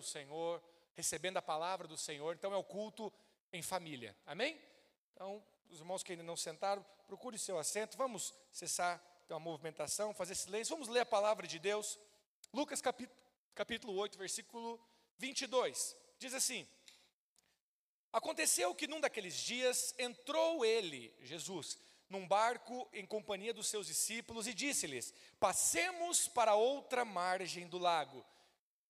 o 0.00 0.02
Senhor, 0.02 0.62
recebendo 0.94 1.36
a 1.36 1.42
palavra 1.42 1.86
do 1.86 1.96
Senhor. 1.96 2.34
Então 2.34 2.52
é 2.52 2.56
o 2.56 2.64
culto 2.64 3.12
em 3.52 3.62
família. 3.62 4.16
Amém? 4.26 4.60
Então, 5.14 5.42
os 5.70 5.78
irmãos 5.78 6.02
que 6.02 6.12
ainda 6.12 6.24
não 6.24 6.36
sentaram, 6.36 6.84
procure 7.06 7.38
seu 7.38 7.58
assento. 7.58 7.96
Vamos 7.96 8.34
cessar 8.52 9.02
a 9.28 9.38
movimentação, 9.38 10.12
fazer 10.12 10.34
silêncio. 10.34 10.74
Vamos 10.74 10.88
ler 10.88 11.00
a 11.00 11.06
palavra 11.06 11.46
de 11.46 11.58
Deus. 11.58 11.98
Lucas 12.52 12.80
capítulo, 12.80 13.18
capítulo 13.54 13.94
8, 13.94 14.18
versículo 14.18 14.80
22. 15.18 15.96
Diz 16.18 16.34
assim: 16.34 16.66
Aconteceu 18.12 18.74
que 18.74 18.88
num 18.88 19.00
daqueles 19.00 19.34
dias 19.36 19.94
entrou 19.98 20.64
ele, 20.64 21.14
Jesus, 21.20 21.78
num 22.08 22.26
barco 22.26 22.88
em 22.92 23.06
companhia 23.06 23.54
dos 23.54 23.68
seus 23.68 23.86
discípulos 23.86 24.48
e 24.48 24.54
disse-lhes: 24.54 25.14
Passemos 25.38 26.26
para 26.26 26.56
outra 26.56 27.04
margem 27.04 27.68
do 27.68 27.78
lago. 27.78 28.24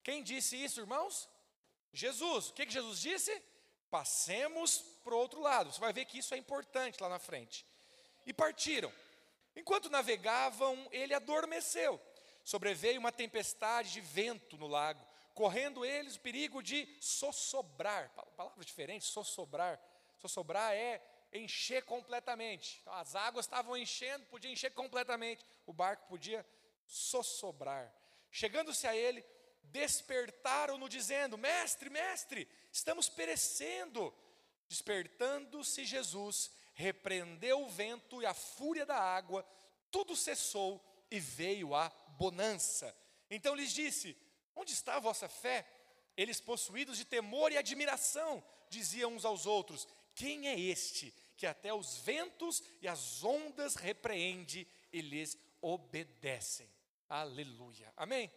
Quem 0.03 0.23
disse 0.23 0.63
isso, 0.63 0.81
irmãos? 0.81 1.29
Jesus. 1.93 2.49
O 2.49 2.55
que, 2.55 2.67
que 2.67 2.73
Jesus 2.73 3.01
disse? 3.01 3.43
Passemos 3.91 4.79
para 5.03 5.15
o 5.15 5.19
outro 5.19 5.41
lado. 5.41 5.73
Você 5.73 5.81
vai 5.81 5.93
ver 5.93 6.05
que 6.05 6.19
isso 6.19 6.35
é 6.35 6.37
importante 6.39 7.03
lá 7.03 7.09
na 7.09 7.19
frente. 7.19 7.67
E 8.25 8.33
partiram. 8.33 8.93
Enquanto 9.57 9.91
navegavam, 9.91 10.89
ele 10.93 11.13
adormeceu. 11.13 12.01
Sobreveio 12.45 13.01
uma 13.01 13.13
tempestade 13.13 13.93
de 13.93 14.01
vento 14.01 14.57
no 14.57 14.67
lago, 14.67 15.05
correndo 15.35 15.85
eles 15.85 16.17
o 16.17 16.21
perigo 16.21 16.63
de 16.63 16.89
sossobrar. 17.01 18.11
Palavra 18.37 18.65
diferente, 18.65 19.05
sossobrar. 19.05 19.81
Sossobrar 20.19 20.75
é 20.75 21.03
encher 21.33 21.85
completamente. 21.85 22.79
Então, 22.81 22.93
as 22.95 23.15
águas 23.15 23.47
estavam 23.47 23.77
enchendo, 23.77 24.25
podia 24.27 24.51
encher 24.51 24.73
completamente. 24.73 25.45
O 25.67 25.73
barco 25.73 26.07
podia 26.09 26.47
sossobrar. 26.87 27.93
Chegando-se 28.31 28.87
a 28.87 28.95
ele, 28.95 29.25
despertaram-no, 29.65 30.89
dizendo: 30.89 31.39
Mestre, 31.39 31.91
mestre, 31.91 32.49
estamos 32.73 33.09
perecendo. 33.09 34.15
Despertando-se 34.69 35.85
Jesus, 35.85 36.51
repreendeu 36.75 37.63
o 37.63 37.69
vento 37.69 38.23
e 38.23 38.27
a 38.27 38.33
fúria 38.33 38.87
da 38.87 38.97
água, 38.97 39.45
tudo 39.91 40.15
cessou 40.15 40.81
e 41.11 41.19
veio 41.19 41.75
a 41.75 41.89
bonança. 42.17 42.97
Então 43.29 43.55
lhes 43.55 43.73
disse: 43.73 44.17
Onde 44.55 44.73
está 44.73 44.97
a 44.97 45.01
vossa 45.01 45.29
fé? 45.29 45.67
Eles, 46.17 46.41
possuídos 46.41 46.99
de 46.99 47.05
temor 47.05 47.51
e 47.53 47.57
admiração, 47.57 48.43
diziam 48.69 49.15
uns 49.15 49.25
aos 49.25 49.47
outros: 49.47 49.87
Quem 50.15 50.49
é 50.49 50.59
este 50.59 51.13
que 51.37 51.47
até 51.47 51.73
os 51.73 51.99
ventos 51.99 52.63
e 52.81 52.89
as 52.89 53.25
ondas 53.25 53.75
repreende 53.75 54.67
e 54.93 55.01
lhes 55.01 55.37
obedecem? 55.61 56.71
Aleluia. 57.09 57.93
Amém? 57.97 58.31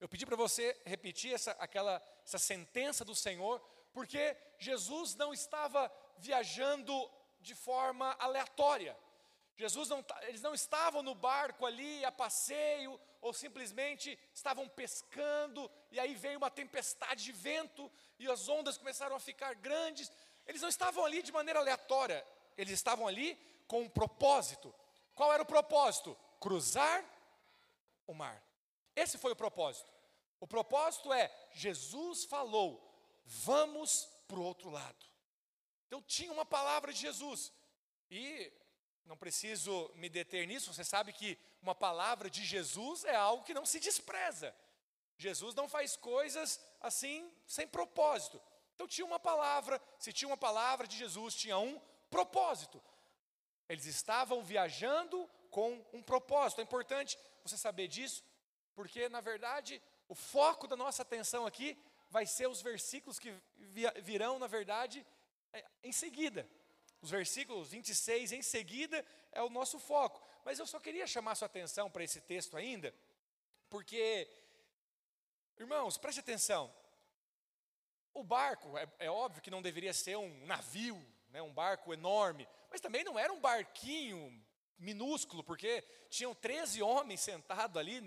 Eu 0.00 0.08
pedi 0.08 0.24
para 0.24 0.36
você 0.36 0.80
repetir 0.84 1.34
essa, 1.34 1.52
aquela, 1.52 2.02
essa 2.24 2.38
sentença 2.38 3.04
do 3.04 3.14
Senhor, 3.14 3.60
porque 3.92 4.36
Jesus 4.58 5.14
não 5.14 5.32
estava 5.34 5.92
viajando 6.16 7.10
de 7.40 7.54
forma 7.54 8.16
aleatória. 8.18 8.96
Jesus 9.56 9.90
não, 9.90 10.02
eles 10.22 10.40
não 10.40 10.54
estavam 10.54 11.02
no 11.02 11.14
barco 11.14 11.66
ali 11.66 12.02
a 12.02 12.10
passeio, 12.10 12.98
ou 13.20 13.34
simplesmente 13.34 14.18
estavam 14.32 14.66
pescando, 14.66 15.70
e 15.90 16.00
aí 16.00 16.14
veio 16.14 16.38
uma 16.38 16.50
tempestade 16.50 17.22
de 17.22 17.32
vento, 17.32 17.92
e 18.18 18.26
as 18.26 18.48
ondas 18.48 18.78
começaram 18.78 19.14
a 19.14 19.20
ficar 19.20 19.54
grandes. 19.54 20.10
Eles 20.46 20.62
não 20.62 20.70
estavam 20.70 21.04
ali 21.04 21.22
de 21.22 21.30
maneira 21.30 21.60
aleatória, 21.60 22.26
eles 22.56 22.72
estavam 22.72 23.06
ali 23.06 23.38
com 23.66 23.82
um 23.82 23.88
propósito. 23.88 24.74
Qual 25.14 25.30
era 25.30 25.42
o 25.42 25.46
propósito? 25.46 26.16
Cruzar 26.40 27.04
o 28.06 28.14
mar. 28.14 28.42
Esse 28.96 29.18
foi 29.18 29.32
o 29.32 29.36
propósito. 29.36 29.88
O 30.40 30.46
propósito 30.46 31.12
é: 31.12 31.30
Jesus 31.52 32.24
falou, 32.24 32.80
vamos 33.24 34.08
para 34.26 34.38
o 34.38 34.44
outro 34.44 34.70
lado. 34.70 35.06
Então 35.86 36.02
tinha 36.02 36.32
uma 36.32 36.46
palavra 36.46 36.92
de 36.92 37.00
Jesus. 37.00 37.52
E 38.10 38.52
não 39.04 39.16
preciso 39.16 39.90
me 39.94 40.08
deter 40.08 40.46
nisso, 40.46 40.72
você 40.72 40.84
sabe 40.84 41.12
que 41.12 41.38
uma 41.60 41.74
palavra 41.74 42.30
de 42.30 42.44
Jesus 42.44 43.04
é 43.04 43.14
algo 43.14 43.44
que 43.44 43.54
não 43.54 43.66
se 43.66 43.80
despreza. 43.80 44.54
Jesus 45.18 45.54
não 45.54 45.68
faz 45.68 45.96
coisas 45.96 46.60
assim 46.80 47.30
sem 47.46 47.66
propósito. 47.66 48.40
Então 48.74 48.88
tinha 48.88 49.04
uma 49.04 49.20
palavra, 49.20 49.80
se 49.98 50.12
tinha 50.12 50.28
uma 50.28 50.36
palavra 50.36 50.86
de 50.86 50.96
Jesus, 50.96 51.34
tinha 51.34 51.58
um 51.58 51.78
propósito. 52.08 52.82
Eles 53.68 53.84
estavam 53.84 54.42
viajando 54.42 55.28
com 55.50 55.84
um 55.92 56.02
propósito. 56.02 56.60
É 56.60 56.64
importante 56.64 57.18
você 57.44 57.56
saber 57.56 57.88
disso, 57.88 58.24
porque 58.74 59.08
na 59.08 59.20
verdade 59.20 59.82
o 60.08 60.14
foco 60.14 60.66
da 60.66 60.76
nossa 60.76 61.02
atenção 61.02 61.46
aqui 61.46 61.78
vai 62.10 62.26
ser 62.26 62.48
os 62.48 62.60
versículos 62.60 63.18
que 63.18 63.32
virão, 64.02 64.38
na 64.38 64.48
verdade, 64.48 65.06
é, 65.52 65.64
em 65.84 65.92
seguida. 65.92 66.48
Os 67.00 67.10
versículos 67.10 67.70
26 67.70 68.32
em 68.32 68.42
seguida 68.42 69.04
é 69.32 69.40
o 69.42 69.48
nosso 69.48 69.78
foco. 69.78 70.20
Mas 70.44 70.58
eu 70.58 70.66
só 70.66 70.80
queria 70.80 71.06
chamar 71.06 71.34
sua 71.36 71.46
atenção 71.46 71.90
para 71.90 72.02
esse 72.02 72.20
texto 72.20 72.56
ainda, 72.56 72.94
porque, 73.68 74.28
irmãos, 75.56 75.96
preste 75.96 76.20
atenção. 76.20 76.74
O 78.12 78.24
barco, 78.24 78.76
é, 78.76 78.88
é 78.98 79.10
óbvio 79.10 79.42
que 79.42 79.50
não 79.50 79.62
deveria 79.62 79.94
ser 79.94 80.16
um 80.16 80.46
navio, 80.46 81.00
né, 81.28 81.40
um 81.40 81.52
barco 81.52 81.94
enorme, 81.94 82.48
mas 82.68 82.80
também 82.80 83.04
não 83.04 83.18
era 83.18 83.32
um 83.32 83.40
barquinho 83.40 84.44
minúsculo, 84.76 85.44
porque 85.44 85.82
tinham 86.08 86.34
13 86.34 86.82
homens 86.82 87.20
sentados 87.20 87.76
ali 87.76 88.00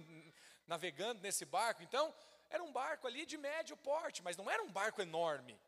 navegando 0.68 1.22
nesse 1.22 1.46
barco. 1.46 1.84
Então, 1.84 2.14
era 2.50 2.64
um 2.64 2.72
barco 2.72 3.08
ali 3.08 3.26
de 3.26 3.38
médio 3.38 3.76
porte, 3.78 4.22
mas 4.22 4.38
não 4.38 4.50
era 4.50 4.64
um 4.64 4.72
barco 4.72 5.02
enorme. 5.02 5.60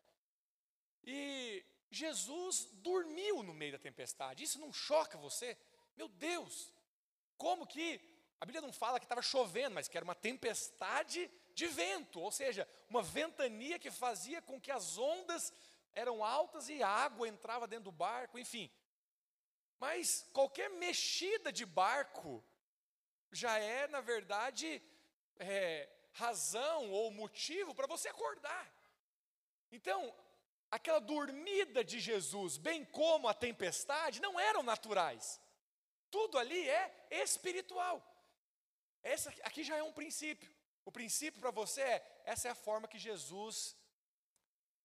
E 1.03 1.66
Jesus 1.89 2.67
dormiu 2.73 3.44
no 3.44 3.53
meio 3.53 3.73
da 3.73 3.79
tempestade. 3.79 4.44
Isso 4.44 4.59
não 4.59 4.72
choca 4.72 5.17
você? 5.17 5.57
Meu 5.95 6.07
Deus! 6.07 6.72
Como 7.38 7.67
que 7.67 8.00
a 8.39 8.45
Bíblia 8.45 8.61
não 8.61 8.73
fala 8.73 9.00
que 9.00 9.05
estava 9.05 9.22
chovendo, 9.22 9.75
mas 9.75 9.88
que 9.88 9.97
era 9.97 10.03
uma 10.03 10.16
tempestade 10.16 11.31
de 11.53 11.67
vento, 11.67 12.19
ou 12.19 12.31
seja, 12.31 12.67
uma 12.89 13.01
ventania 13.01 13.79
que 13.79 13.89
fazia 13.89 14.41
com 14.41 14.59
que 14.59 14.72
as 14.72 14.97
ondas 14.97 15.53
eram 15.94 16.23
altas 16.23 16.67
e 16.67 16.84
a 16.84 16.89
água 16.89 17.28
entrava 17.28 17.66
dentro 17.66 17.85
do 17.85 17.91
barco, 17.91 18.38
enfim. 18.38 18.69
Mas 19.79 20.28
qualquer 20.34 20.69
mexida 20.69 21.51
de 21.51 21.66
barco 21.66 22.44
já 23.31 23.58
é, 23.59 23.88
na 23.88 24.02
verdade, 24.02 24.81
é, 25.38 25.90
razão 26.12 26.91
ou 26.91 27.12
motivo 27.12 27.74
para 27.75 27.88
você 27.88 28.08
acordar. 28.09 28.72
Então, 29.72 30.13
aquela 30.72 31.00
dormida 31.00 31.84
de 31.84 32.00
Jesus, 32.00 32.58
bem 32.58 32.85
como 32.85 33.28
a 33.28 33.34
tempestade, 33.34 34.22
não 34.22 34.40
eram 34.40 34.64
naturais. 34.64 35.41
Tudo 36.09 36.38
ali 36.38 36.69
é 36.69 37.08
espiritual. 37.12 38.02
Essa 39.03 39.30
aqui 39.44 39.64
já 39.64 39.75
é 39.78 39.84
um 39.84 39.94
princípio. 39.94 40.53
O 40.85 40.91
princípio 40.91 41.41
para 41.41 41.52
você 41.52 41.81
é: 41.81 42.22
essa 42.25 42.47
é 42.47 42.52
a 42.52 42.56
forma 42.56 42.88
que 42.88 42.97
Jesus 42.97 43.75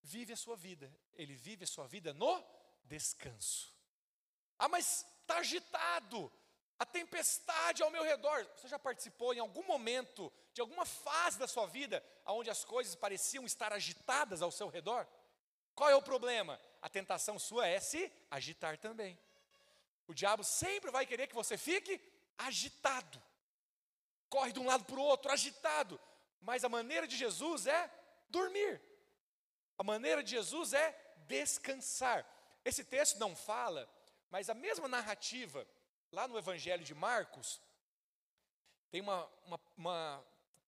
vive 0.03 0.33
a 0.33 0.37
sua 0.37 0.56
vida. 0.56 0.93
Ele 1.15 1.34
vive 1.34 1.65
a 1.65 1.67
sua 1.67 1.87
vida 1.87 2.12
no 2.12 2.45
descanso. 2.84 3.75
Ah, 4.59 4.69
mas 4.69 5.06
está 5.21 5.39
agitado. 5.39 6.33
A 6.81 6.87
tempestade 6.87 7.83
ao 7.83 7.91
meu 7.91 8.03
redor. 8.03 8.47
Você 8.57 8.67
já 8.67 8.79
participou 8.79 9.35
em 9.35 9.39
algum 9.39 9.63
momento, 9.65 10.33
de 10.55 10.63
alguma 10.63 10.87
fase 10.87 11.39
da 11.39 11.47
sua 11.47 11.67
vida, 11.67 12.03
onde 12.25 12.49
as 12.49 12.65
coisas 12.65 12.95
pareciam 12.95 13.45
estar 13.45 13.71
agitadas 13.71 14.41
ao 14.41 14.51
seu 14.51 14.69
redor? 14.69 15.07
Qual 15.75 15.91
é 15.91 15.95
o 15.95 16.01
problema? 16.01 16.59
A 16.81 16.89
tentação 16.89 17.38
sua 17.38 17.69
é 17.69 17.79
se 17.79 18.11
agitar 18.31 18.79
também. 18.79 19.19
O 20.06 20.15
diabo 20.15 20.43
sempre 20.43 20.91
vai 20.91 21.05
querer 21.05 21.27
que 21.27 21.35
você 21.35 21.59
fique 21.59 22.00
agitado. 22.38 23.23
Corre 24.31 24.50
de 24.50 24.59
um 24.59 24.67
lado 24.67 24.85
para 24.85 24.97
o 24.97 25.03
outro, 25.03 25.31
agitado. 25.31 26.00
Mas 26.41 26.65
a 26.65 26.69
maneira 26.71 27.06
de 27.06 27.15
Jesus 27.15 27.67
é 27.67 27.91
dormir. 28.31 28.81
A 29.76 29.83
maneira 29.83 30.23
de 30.23 30.31
Jesus 30.31 30.73
é 30.73 30.99
descansar. 31.26 32.26
Esse 32.65 32.85
texto 32.85 33.19
não 33.19 33.37
fala, 33.37 33.87
mas 34.31 34.49
a 34.49 34.55
mesma 34.55 34.88
narrativa, 34.88 35.67
lá 36.12 36.27
no 36.27 36.39
Evangelho 36.39 36.85
de 36.85 36.95
Marcos, 36.95 37.61
tem 38.91 39.01
uma, 39.01 39.29
uma, 39.47 39.61
uma 39.77 40.25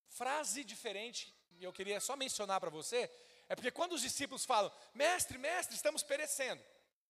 frase 0.09 0.65
diferente, 0.65 1.35
e 1.53 1.65
eu 1.65 1.73
queria 1.73 2.01
só 2.01 2.17
mencionar 2.17 2.61
para 2.61 2.71
você, 2.71 3.11
é 3.49 3.55
porque 3.55 3.71
quando 3.71 3.93
os 3.93 4.03
discípulos 4.03 4.45
falam, 4.45 4.73
mestre, 4.95 5.37
mestre, 5.39 5.75
estamos 5.75 6.03
perecendo. 6.03 6.63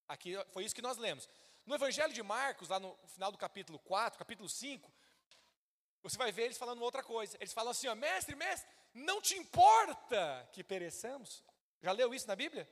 Aqui 0.08 0.34
foi 0.50 0.64
isso 0.64 0.74
que 0.74 0.82
nós 0.82 0.96
lemos. 0.96 1.28
No 1.64 1.74
Evangelho 1.74 2.12
de 2.12 2.22
Marcos, 2.22 2.68
lá 2.68 2.80
no 2.80 2.96
final 3.06 3.30
do 3.30 3.38
capítulo 3.38 3.78
4, 3.78 4.18
capítulo 4.18 4.48
5, 4.48 4.92
você 6.02 6.18
vai 6.18 6.32
ver 6.32 6.46
eles 6.46 6.58
falando 6.58 6.82
outra 6.82 7.02
coisa. 7.02 7.36
Eles 7.38 7.52
falam 7.52 7.70
assim: 7.70 7.86
ó, 7.86 7.94
mestre, 7.94 8.34
mestre, 8.34 8.68
não 8.92 9.20
te 9.20 9.36
importa 9.36 10.48
que 10.52 10.64
pereçamos? 10.64 11.44
Já 11.80 11.92
leu 11.92 12.12
isso 12.12 12.26
na 12.26 12.34
Bíblia? 12.34 12.68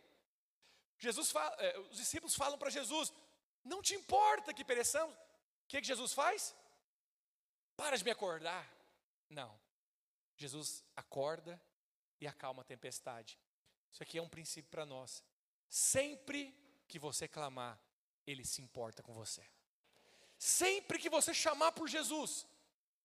Jesus 0.98 1.30
fala, 1.30 1.54
eh, 1.60 1.78
os 1.78 1.96
discípulos 1.96 2.34
falam 2.34 2.58
para 2.58 2.70
Jesus: 2.70 3.12
não 3.64 3.80
te 3.80 3.94
importa 3.94 4.52
que 4.52 4.64
pereçamos? 4.64 5.14
Que, 5.70 5.80
que 5.80 5.86
Jesus 5.86 6.12
faz? 6.12 6.52
Para 7.76 7.96
de 7.96 8.02
me 8.02 8.10
acordar. 8.10 8.68
Não. 9.28 9.56
Jesus 10.36 10.84
acorda 10.96 11.62
e 12.20 12.26
acalma 12.26 12.62
a 12.62 12.64
tempestade. 12.64 13.38
Isso 13.92 14.02
aqui 14.02 14.18
é 14.18 14.22
um 14.22 14.28
princípio 14.28 14.68
para 14.68 14.84
nós. 14.84 15.22
Sempre 15.68 16.52
que 16.88 16.98
você 16.98 17.28
clamar, 17.28 17.80
Ele 18.26 18.44
se 18.44 18.60
importa 18.60 19.00
com 19.00 19.14
você. 19.14 19.48
Sempre 20.36 20.98
que 20.98 21.08
você 21.08 21.32
chamar 21.32 21.70
por 21.70 21.86
Jesus, 21.86 22.48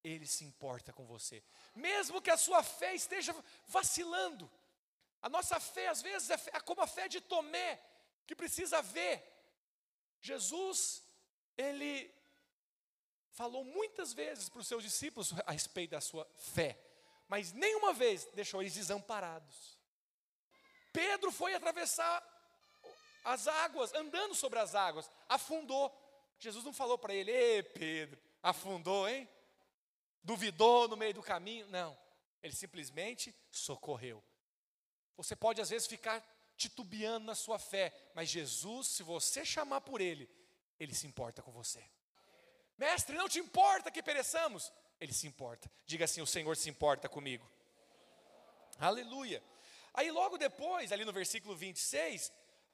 Ele 0.04 0.26
se 0.26 0.44
importa 0.44 0.92
com 0.92 1.06
você. 1.06 1.44
Mesmo 1.76 2.20
que 2.20 2.32
a 2.32 2.38
sua 2.38 2.64
fé 2.64 2.96
esteja 2.96 3.32
vacilando. 3.68 4.52
A 5.22 5.30
nossa 5.30 5.60
fé, 5.60 5.90
às 5.90 6.02
vezes, 6.02 6.32
é, 6.32 6.38
é 6.54 6.60
como 6.60 6.82
a 6.82 6.88
fé 6.88 7.08
de 7.08 7.22
Tomé, 7.22 7.80
que 8.26 8.36
precisa 8.36 8.82
ver. 8.82 9.24
Jesus, 10.20 11.04
Ele 11.56 12.12
falou 13.36 13.64
muitas 13.64 14.14
vezes 14.14 14.50
para 14.50 14.62
os 14.62 14.68
seus 14.68 14.82
discípulos 14.82 15.34
a 15.46 15.52
respeito 15.52 15.92
da 15.92 16.02
sua 16.02 16.26
fé, 16.36 16.80
mas 17.28 17.52
nenhuma 17.52 17.94
vez 17.94 18.26
deixou 18.34 18.62
eles 18.62 18.74
desamparados. 18.74 19.78
Pedro 20.92 21.32
foi 21.32 21.54
atravessar 21.54 22.24
as 23.24 23.48
águas, 23.48 23.94
andando 23.94 24.34
sobre 24.34 24.58
as 24.60 24.74
águas, 24.74 25.10
afundou. 25.28 25.94
Jesus 26.40 26.64
não 26.64 26.72
falou 26.72 26.98
para 26.98 27.14
ele, 27.14 27.32
ei 27.32 27.62
Pedro, 27.62 28.18
afundou, 28.42 29.08
hein? 29.08 29.30
Duvidou 30.24 30.88
no 30.88 30.96
meio 30.96 31.14
do 31.14 31.22
caminho? 31.22 31.68
Não, 31.68 31.98
ele 32.42 32.56
simplesmente 32.56 33.36
socorreu. 33.52 34.24
Você 35.18 35.36
pode 35.36 35.60
às 35.62 35.70
vezes 35.70 35.88
ficar 35.88 36.24
titubeando 36.56 37.26
na 37.26 37.36
sua 37.36 37.60
fé, 37.60 37.94
mas 38.14 38.30
Jesus, 38.30 38.88
se 38.88 39.04
você 39.04 39.44
chamar 39.46 39.82
por 39.82 40.00
Ele, 40.00 40.30
Ele 40.80 40.94
se 40.94 41.06
importa 41.06 41.42
com 41.42 41.52
você. 41.52 41.84
Mestre, 42.78 43.16
não 43.16 43.30
te 43.30 43.40
importa 43.40 43.92
que 43.92 44.04
pereçamos? 44.04 44.72
Ele 45.00 45.14
se 45.14 45.28
importa. 45.28 45.70
Diga 45.86 46.06
assim: 46.06 46.22
o 46.22 46.28
Senhor 46.28 46.56
se 46.58 46.70
importa 46.70 47.08
comigo. 47.08 47.50
Aleluia. 48.80 49.42
Aí 49.94 50.12
logo 50.12 50.38
depois, 50.38 50.92
ali 50.92 51.06
no 51.06 51.14
versículo 51.14 51.56
26, 51.56 52.32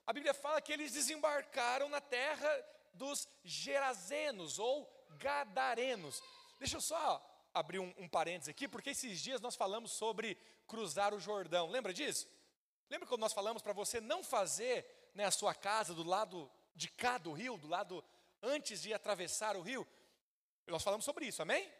a 0.07 0.13
Bíblia 0.13 0.33
fala 0.33 0.61
que 0.61 0.73
eles 0.73 0.91
desembarcaram 0.91 1.87
na 1.87 2.01
terra 2.01 2.65
dos 2.93 3.27
Gerazenos 3.43 4.57
ou 4.57 4.91
Gadarenos. 5.17 6.21
Deixa 6.59 6.77
eu 6.77 6.81
só 6.81 7.23
abrir 7.53 7.79
um, 7.79 7.93
um 7.97 8.07
parênteses 8.07 8.49
aqui, 8.49 8.67
porque 8.67 8.91
esses 8.91 9.21
dias 9.21 9.41
nós 9.41 9.55
falamos 9.55 9.91
sobre 9.91 10.37
cruzar 10.67 11.13
o 11.13 11.19
Jordão. 11.19 11.69
Lembra 11.69 11.93
disso? 11.93 12.27
Lembra 12.89 13.07
quando 13.07 13.21
nós 13.21 13.33
falamos 13.33 13.61
para 13.61 13.73
você 13.73 14.01
não 14.01 14.23
fazer 14.23 14.85
né, 15.13 15.25
a 15.25 15.31
sua 15.31 15.53
casa 15.53 15.93
do 15.93 16.03
lado 16.03 16.49
de 16.75 16.89
cá 16.89 17.17
do 17.17 17.31
rio, 17.31 17.57
do 17.57 17.67
lado 17.67 18.03
antes 18.41 18.81
de 18.81 18.93
atravessar 18.93 19.55
o 19.55 19.61
rio? 19.61 19.87
Nós 20.67 20.83
falamos 20.83 21.05
sobre 21.05 21.25
isso, 21.25 21.41
amém? 21.41 21.71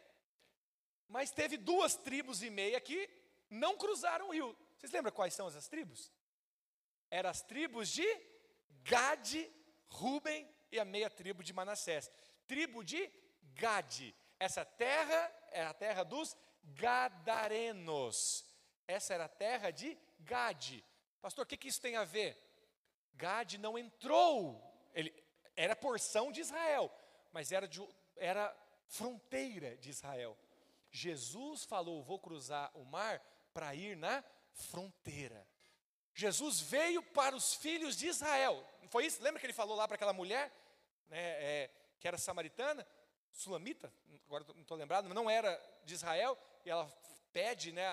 Mas 1.08 1.30
teve 1.30 1.56
duas 1.56 1.94
tribos 1.94 2.42
e 2.42 2.50
meia 2.50 2.80
que 2.80 3.08
não 3.50 3.76
cruzaram 3.76 4.28
o 4.28 4.32
rio. 4.32 4.56
Vocês 4.76 4.92
lembram 4.92 5.12
quais 5.12 5.34
são 5.34 5.48
essas 5.48 5.68
tribos? 5.68 6.10
Eram 7.10 7.30
as 7.30 7.42
tribos 7.42 7.88
de 7.88 8.06
Gade, 8.82 9.50
Ruben 9.88 10.48
e 10.70 10.80
a 10.80 10.84
meia 10.84 11.10
tribo 11.10 11.42
de 11.42 11.52
Manassés. 11.52 12.10
Tribo 12.46 12.82
de 12.82 13.10
Gade. 13.54 14.14
Essa 14.38 14.64
terra 14.64 15.32
é 15.50 15.62
a 15.62 15.74
terra 15.74 16.02
dos 16.02 16.36
Gadarenos. 16.64 18.44
Essa 18.86 19.14
era 19.14 19.26
a 19.26 19.28
terra 19.28 19.70
de 19.70 19.96
Gade. 20.20 20.84
Pastor, 21.20 21.44
o 21.44 21.46
que, 21.46 21.56
que 21.56 21.68
isso 21.68 21.80
tem 21.80 21.96
a 21.96 22.04
ver? 22.04 22.36
Gade 23.14 23.58
não 23.58 23.78
entrou, 23.78 24.90
ele 24.94 25.21
era 25.56 25.76
porção 25.76 26.32
de 26.32 26.40
Israel, 26.40 26.90
mas 27.32 27.52
era, 27.52 27.68
de, 27.68 27.86
era 28.16 28.54
fronteira 28.86 29.76
de 29.76 29.90
Israel. 29.90 30.36
Jesus 30.90 31.64
falou: 31.64 32.02
Vou 32.02 32.18
cruzar 32.18 32.70
o 32.74 32.84
mar 32.84 33.20
para 33.52 33.74
ir 33.74 33.96
na 33.96 34.22
fronteira. 34.52 35.46
Jesus 36.14 36.60
veio 36.60 37.02
para 37.02 37.34
os 37.34 37.54
filhos 37.54 37.96
de 37.96 38.06
Israel. 38.06 38.64
Foi 38.90 39.06
isso? 39.06 39.22
Lembra 39.22 39.40
que 39.40 39.46
ele 39.46 39.52
falou 39.52 39.74
lá 39.74 39.88
para 39.88 39.94
aquela 39.94 40.12
mulher, 40.12 40.52
né, 41.08 41.18
é, 41.18 41.70
que 41.98 42.06
era 42.06 42.18
samaritana, 42.18 42.86
sulamita, 43.32 43.92
agora 44.26 44.44
não 44.54 44.60
estou 44.60 44.76
lembrado, 44.76 45.08
não 45.08 45.30
era 45.30 45.58
de 45.84 45.94
Israel, 45.94 46.36
e 46.64 46.70
ela 46.70 46.86
pede 47.32 47.72
né, 47.72 47.86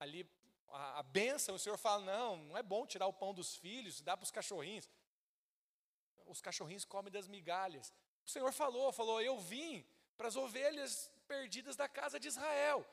ali 0.00 0.28
a, 0.68 0.98
a 0.98 1.02
benção, 1.02 1.54
o 1.54 1.58
Senhor 1.58 1.78
fala: 1.78 2.04
não, 2.04 2.36
não 2.36 2.56
é 2.56 2.62
bom 2.62 2.86
tirar 2.86 3.06
o 3.06 3.12
pão 3.12 3.32
dos 3.32 3.56
filhos, 3.56 4.00
dá 4.00 4.16
para 4.16 4.24
os 4.24 4.30
cachorrinhos. 4.30 4.88
Os 6.30 6.40
cachorrinhos 6.40 6.84
comem 6.84 7.12
das 7.12 7.26
migalhas. 7.26 7.92
O 8.24 8.30
Senhor 8.30 8.52
falou, 8.52 8.92
falou, 8.92 9.20
eu 9.20 9.38
vim 9.38 9.84
para 10.16 10.28
as 10.28 10.36
ovelhas 10.36 11.10
perdidas 11.26 11.76
da 11.76 11.88
casa 11.88 12.20
de 12.20 12.28
Israel. 12.28 12.86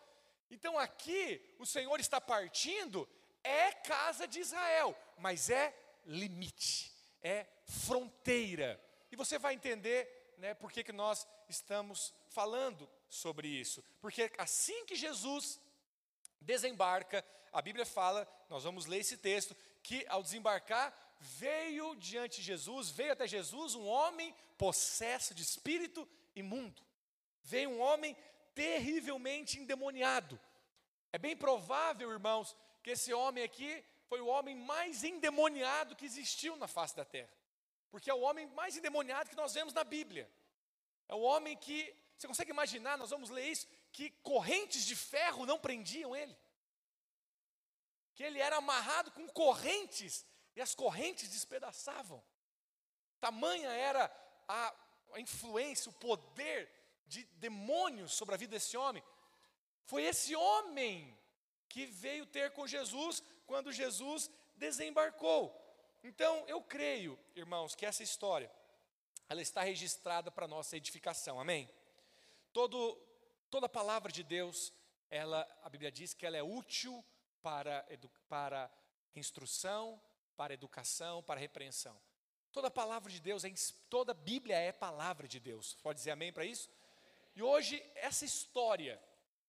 Então 0.50 0.78
aqui 0.78 1.42
o 1.60 1.66
Senhor 1.66 2.00
está 2.00 2.20
partindo, 2.20 3.08
é 3.44 3.72
casa 3.72 4.28
de 4.28 4.40
Israel, 4.40 4.98
mas 5.18 5.50
é 5.50 5.76
limite, 6.06 6.92
é 7.22 7.46
fronteira. 7.66 8.82
E 9.12 9.16
você 9.16 9.38
vai 9.38 9.54
entender 9.54 10.34
né, 10.38 10.54
por 10.54 10.72
que, 10.72 10.84
que 10.84 10.94
nós 10.94 11.28
estamos 11.48 12.14
falando 12.30 12.90
sobre 13.08 13.48
isso. 13.48 13.84
Porque 14.02 14.32
assim 14.38 14.86
que 14.86 14.96
Jesus 14.96 15.60
desembarca, 16.42 17.24
a 17.52 17.62
Bíblia 17.62 17.86
fala, 17.86 18.28
nós 18.50 18.64
vamos 18.64 18.86
ler 18.86 19.00
esse 19.00 19.18
texto, 19.18 19.56
que 19.84 20.06
ao 20.10 20.24
desembarcar, 20.24 20.94
veio 21.20 21.96
diante 21.96 22.38
de 22.38 22.44
Jesus, 22.44 22.90
veio 22.90 23.14
até 23.14 23.28
Jesus 23.28 23.76
um 23.76 23.86
homem 23.86 24.34
possesso 24.58 25.34
de 25.34 25.44
espírito 25.44 26.08
imundo. 26.36 26.82
Veio 27.44 27.70
um 27.72 27.80
homem 27.80 28.16
terrivelmente 28.54 29.60
endemoniado. 29.60 30.40
É 31.12 31.18
bem 31.18 31.36
provável, 31.36 32.12
irmãos, 32.12 32.56
que 32.84 32.92
esse 32.92 33.14
homem 33.14 33.44
aqui 33.44 33.84
foi 34.08 34.22
o 34.22 34.28
homem 34.28 34.56
mais 34.56 35.04
endemoniado 35.04 35.96
que 35.96 36.06
existiu 36.06 36.56
na 36.56 36.68
face 36.68 36.96
da 36.96 37.06
terra. 37.06 37.32
Porque 37.90 38.10
é 38.10 38.14
o 38.14 38.22
homem 38.22 38.48
mais 38.48 38.76
endemoniado 38.78 39.30
que 39.30 39.36
nós 39.36 39.54
vemos 39.54 39.74
na 39.74 39.84
Bíblia. 39.84 40.30
É 41.08 41.16
o 41.16 41.22
homem 41.22 41.56
que, 41.56 41.94
você 42.18 42.28
consegue 42.28 42.52
imaginar, 42.52 42.98
nós 42.98 43.10
vamos 43.10 43.30
ler 43.30 43.48
isso, 43.48 43.68
que 43.92 44.10
correntes 44.22 44.86
de 44.86 44.96
ferro 44.96 45.46
não 45.46 45.60
prendiam 45.60 46.16
ele. 46.16 46.36
Que 48.16 48.24
ele 48.24 48.40
era 48.40 48.58
amarrado 48.58 49.12
com 49.12 49.28
correntes 49.30 50.26
e 50.58 50.62
as 50.62 50.74
correntes 50.74 51.30
despedaçavam. 51.30 52.22
Tamanha 53.20 53.70
era 53.70 54.12
a, 54.48 54.76
a 55.14 55.20
influência, 55.20 55.92
o 55.92 55.94
poder 55.94 56.68
de 57.06 57.24
demônios 57.36 58.14
sobre 58.14 58.34
a 58.34 58.38
vida 58.40 58.56
desse 58.56 58.76
homem. 58.76 59.04
Foi 59.86 60.04
esse 60.04 60.36
homem 60.36 61.16
que 61.70 61.86
veio 61.86 62.26
ter 62.26 62.52
com 62.54 62.66
Jesus 62.66 63.22
quando 63.46 63.72
Jesus 63.72 64.32
desembarcou. 64.56 65.56
Então, 66.04 66.44
eu 66.48 66.60
creio, 66.60 67.20
irmãos, 67.36 67.76
que 67.76 67.86
essa 67.86 68.02
história 68.02 68.52
ela 69.30 69.44
está 69.44 69.62
registrada 69.62 70.32
para 70.32 70.48
nossa 70.48 70.76
edificação. 70.76 71.40
Amém. 71.40 71.70
Todo 72.52 73.00
toda 73.52 73.70
palavra 73.70 74.12
de 74.12 74.24
Deus, 74.24 74.74
ela 75.08 75.48
a 75.62 75.70
Bíblia 75.70 75.92
diz 75.92 76.16
que 76.16 76.26
ela 76.26 76.38
é 76.38 76.42
útil 76.42 77.06
para 77.44 77.86
para 78.28 78.72
instrução, 79.16 80.02
para 80.38 80.54
educação, 80.54 81.24
para 81.24 81.40
repreensão. 81.40 82.00
Toda 82.52 82.72
palavra 82.72 83.12
de 83.12 83.20
Deus, 83.20 83.44
é, 83.44 83.52
toda 83.90 84.14
Bíblia 84.14 84.56
é 84.56 84.72
palavra 84.72 85.28
de 85.28 85.40
Deus. 85.40 85.74
Pode 85.82 85.98
dizer 85.98 86.12
amém 86.12 86.32
para 86.32 86.46
isso? 86.46 86.70
E 87.36 87.42
hoje, 87.42 87.84
essa 87.96 88.24
história 88.24 89.02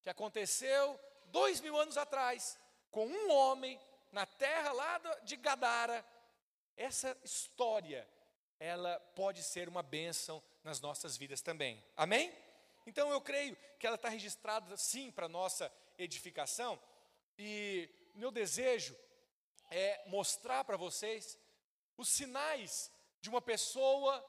que 0.02 0.10
aconteceu 0.10 0.98
dois 1.26 1.60
mil 1.60 1.78
anos 1.78 1.96
atrás, 1.96 2.58
com 2.90 3.06
um 3.06 3.30
homem 3.30 3.78
na 4.10 4.26
terra 4.26 4.72
lá 4.72 4.98
de 5.22 5.36
Gadara, 5.36 6.04
essa 6.76 7.16
história, 7.22 8.08
ela 8.58 8.98
pode 9.14 9.42
ser 9.42 9.68
uma 9.68 9.82
bênção 9.82 10.42
nas 10.64 10.80
nossas 10.80 11.16
vidas 11.16 11.40
também. 11.40 11.82
Amém? 11.96 12.32
Então 12.86 13.10
eu 13.10 13.20
creio 13.20 13.56
que 13.78 13.86
ela 13.86 13.96
está 13.96 14.08
registrada 14.08 14.76
sim 14.76 15.10
para 15.10 15.28
nossa 15.28 15.72
edificação. 15.98 16.80
E 17.38 17.88
meu 18.14 18.30
desejo 18.30 18.96
é 19.70 20.02
mostrar 20.08 20.64
para 20.64 20.76
vocês 20.76 21.38
os 21.96 22.08
sinais 22.08 22.90
de 23.20 23.28
uma 23.28 23.40
pessoa 23.40 24.24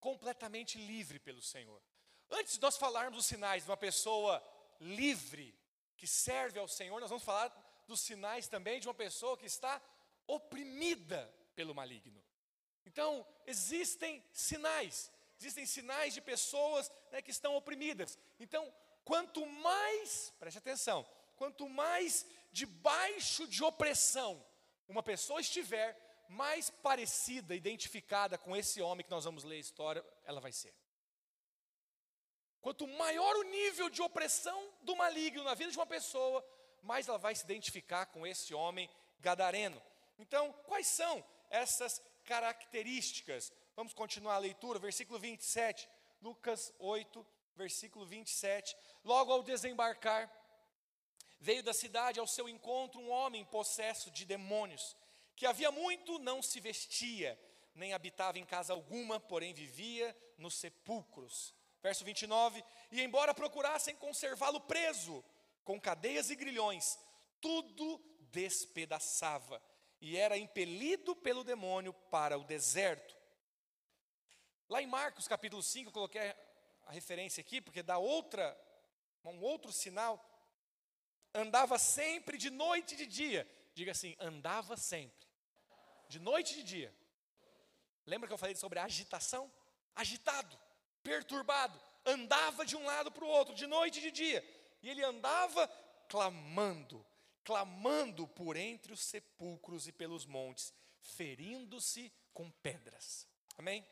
completamente 0.00 0.78
livre 0.78 1.18
pelo 1.18 1.42
Senhor. 1.42 1.82
Antes 2.30 2.54
de 2.54 2.60
nós 2.60 2.76
falarmos 2.76 3.16
dos 3.16 3.26
sinais 3.26 3.64
de 3.64 3.70
uma 3.70 3.76
pessoa 3.76 4.42
livre, 4.80 5.58
que 5.96 6.06
serve 6.06 6.58
ao 6.58 6.68
Senhor, 6.68 7.00
nós 7.00 7.10
vamos 7.10 7.24
falar 7.24 7.48
dos 7.86 8.00
sinais 8.00 8.46
também 8.48 8.80
de 8.80 8.86
uma 8.86 8.94
pessoa 8.94 9.36
que 9.36 9.46
está 9.46 9.82
oprimida 10.26 11.32
pelo 11.56 11.74
maligno. 11.74 12.22
Então, 12.84 13.26
existem 13.46 14.24
sinais, 14.32 15.10
existem 15.38 15.66
sinais 15.66 16.14
de 16.14 16.20
pessoas 16.20 16.90
né, 17.10 17.20
que 17.20 17.30
estão 17.30 17.56
oprimidas. 17.56 18.18
Então, 18.38 18.72
quanto 19.04 19.44
mais, 19.46 20.32
preste 20.38 20.58
atenção, 20.58 21.06
quanto 21.38 21.68
mais 21.68 22.26
debaixo 22.52 23.46
de 23.46 23.62
opressão 23.64 24.44
uma 24.88 25.02
pessoa 25.02 25.40
estiver, 25.40 25.96
mais 26.28 26.70
parecida, 26.70 27.54
identificada 27.54 28.38
com 28.38 28.56
esse 28.56 28.80
homem 28.80 29.04
que 29.04 29.10
nós 29.10 29.24
vamos 29.24 29.44
ler 29.44 29.56
a 29.56 29.60
história, 29.60 30.04
ela 30.24 30.40
vai 30.40 30.50
ser. 30.50 30.74
Quanto 32.60 32.86
maior 32.86 33.36
o 33.36 33.44
nível 33.44 33.88
de 33.88 34.02
opressão 34.02 34.72
do 34.82 34.96
maligno 34.96 35.44
na 35.44 35.54
vida 35.54 35.70
de 35.70 35.78
uma 35.78 35.86
pessoa, 35.86 36.44
mais 36.82 37.06
ela 37.06 37.18
vai 37.18 37.34
se 37.34 37.44
identificar 37.44 38.06
com 38.06 38.26
esse 38.26 38.52
homem 38.54 38.90
gadareno. 39.20 39.80
Então, 40.18 40.52
quais 40.64 40.86
são 40.86 41.24
essas 41.50 42.02
características? 42.24 43.52
Vamos 43.76 43.94
continuar 43.94 44.34
a 44.34 44.38
leitura, 44.38 44.78
versículo 44.78 45.18
27, 45.18 45.88
Lucas 46.20 46.74
8, 46.78 47.26
versículo 47.54 48.06
27. 48.06 48.76
Logo 49.04 49.32
ao 49.32 49.42
desembarcar, 49.42 50.30
veio 51.40 51.62
da 51.62 51.72
cidade 51.72 52.18
ao 52.20 52.26
seu 52.26 52.48
encontro 52.48 53.00
um 53.00 53.10
homem 53.10 53.44
possesso 53.44 54.10
de 54.10 54.24
demônios, 54.24 54.96
que 55.36 55.46
havia 55.46 55.70
muito 55.70 56.18
não 56.18 56.42
se 56.42 56.60
vestia, 56.60 57.38
nem 57.74 57.92
habitava 57.92 58.38
em 58.38 58.44
casa 58.44 58.72
alguma, 58.72 59.20
porém 59.20 59.54
vivia 59.54 60.16
nos 60.36 60.54
sepulcros. 60.56 61.54
Verso 61.82 62.04
29: 62.04 62.64
E 62.90 63.00
embora 63.02 63.32
procurassem 63.32 63.94
conservá-lo 63.96 64.60
preso, 64.60 65.24
com 65.64 65.80
cadeias 65.80 66.30
e 66.30 66.36
grilhões, 66.36 66.98
tudo 67.40 68.02
despedaçava, 68.32 69.62
e 70.00 70.16
era 70.16 70.36
impelido 70.36 71.14
pelo 71.14 71.44
demônio 71.44 71.92
para 71.92 72.38
o 72.38 72.44
deserto. 72.44 73.16
Lá 74.68 74.82
em 74.82 74.86
Marcos 74.86 75.26
capítulo 75.26 75.62
5, 75.62 75.88
eu 75.88 75.92
coloquei 75.92 76.34
a 76.86 76.92
referência 76.92 77.40
aqui, 77.40 77.60
porque 77.60 77.82
dá 77.82 77.96
outra, 77.98 78.58
um 79.24 79.40
outro 79.40 79.72
sinal. 79.72 80.24
Andava 81.38 81.78
sempre 81.78 82.36
de 82.36 82.50
noite 82.50 82.94
e 82.94 82.96
de 82.96 83.06
dia. 83.06 83.48
Diga 83.72 83.92
assim, 83.92 84.16
andava 84.18 84.76
sempre. 84.76 85.28
De 86.08 86.18
noite 86.18 86.52
e 86.52 86.56
de 86.56 86.62
dia. 86.64 86.92
Lembra 88.04 88.26
que 88.26 88.34
eu 88.34 88.38
falei 88.38 88.56
sobre 88.56 88.80
agitação? 88.80 89.48
Agitado, 89.94 90.58
perturbado, 91.00 91.80
andava 92.04 92.66
de 92.66 92.74
um 92.74 92.84
lado 92.84 93.12
para 93.12 93.24
o 93.24 93.28
outro, 93.28 93.54
de 93.54 93.68
noite 93.68 94.00
e 94.00 94.02
de 94.02 94.10
dia. 94.10 94.44
E 94.82 94.90
ele 94.90 95.04
andava 95.04 95.68
clamando, 96.08 97.06
clamando 97.44 98.26
por 98.26 98.56
entre 98.56 98.92
os 98.92 99.00
sepulcros 99.00 99.86
e 99.86 99.92
pelos 99.92 100.26
montes, 100.26 100.74
ferindo-se 101.00 102.12
com 102.34 102.50
pedras. 102.50 103.28
Amém? 103.56 103.86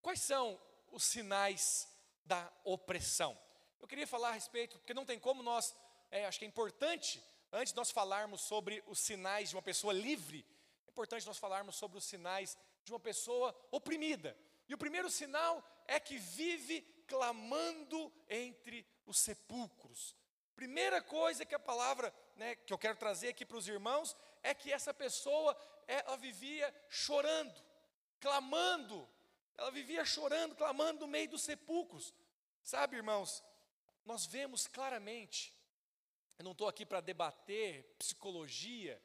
Quais 0.00 0.22
são 0.22 0.58
os 0.90 1.04
sinais 1.04 1.86
da 2.24 2.50
opressão? 2.64 3.38
Eu 3.82 3.88
queria 3.88 4.06
falar 4.06 4.28
a 4.28 4.32
respeito, 4.32 4.78
porque 4.78 4.94
não 4.94 5.04
tem 5.04 5.18
como 5.18 5.42
nós, 5.42 5.74
é, 6.12 6.24
acho 6.26 6.38
que 6.38 6.44
é 6.44 6.48
importante, 6.48 7.20
antes 7.50 7.72
de 7.72 7.76
nós 7.76 7.90
falarmos 7.90 8.42
sobre 8.42 8.84
os 8.86 9.00
sinais 9.00 9.48
de 9.48 9.56
uma 9.56 9.62
pessoa 9.62 9.92
livre, 9.92 10.46
importante 10.92 11.26
nós 11.26 11.38
falarmos 11.38 11.74
sobre 11.74 11.96
os 11.98 12.04
sinais 12.04 12.56
de 12.84 12.92
uma 12.92 13.00
pessoa 13.00 13.56
oprimida. 13.70 14.36
E 14.68 14.74
o 14.74 14.78
primeiro 14.78 15.10
sinal 15.10 15.64
é 15.86 15.98
que 15.98 16.18
vive 16.18 16.82
clamando 17.06 18.12
entre 18.28 18.86
os 19.06 19.18
sepulcros. 19.18 20.14
Primeira 20.54 21.00
coisa 21.00 21.46
que 21.46 21.54
a 21.54 21.58
palavra, 21.58 22.14
né, 22.36 22.54
que 22.54 22.72
eu 22.72 22.78
quero 22.78 22.96
trazer 22.96 23.28
aqui 23.28 23.44
para 23.44 23.56
os 23.56 23.66
irmãos, 23.66 24.14
é 24.42 24.52
que 24.54 24.70
essa 24.70 24.92
pessoa, 24.92 25.56
ela 25.88 26.16
vivia 26.16 26.72
chorando, 26.88 27.58
clamando, 28.20 29.08
ela 29.56 29.70
vivia 29.70 30.04
chorando, 30.04 30.54
clamando 30.54 31.00
no 31.00 31.06
meio 31.06 31.28
dos 31.30 31.42
sepulcros. 31.42 32.14
Sabe, 32.62 32.96
irmãos, 32.96 33.42
nós 34.04 34.26
vemos 34.26 34.66
claramente, 34.66 35.54
eu 36.38 36.44
não 36.44 36.52
estou 36.52 36.68
aqui 36.68 36.84
para 36.84 37.00
debater 37.00 37.84
psicologia, 37.98 39.02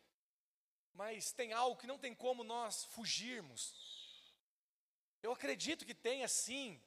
mas 0.94 1.32
tem 1.32 1.54
algo 1.54 1.78
que 1.78 1.88
não 1.88 1.98
tem 1.98 2.14
como 2.16 2.44
nós 2.44 2.86
fugirmos. 2.86 3.76
Eu 5.22 5.32
acredito 5.32 5.86
que 5.86 5.94
tenha 5.94 6.28
sim, 6.28 6.82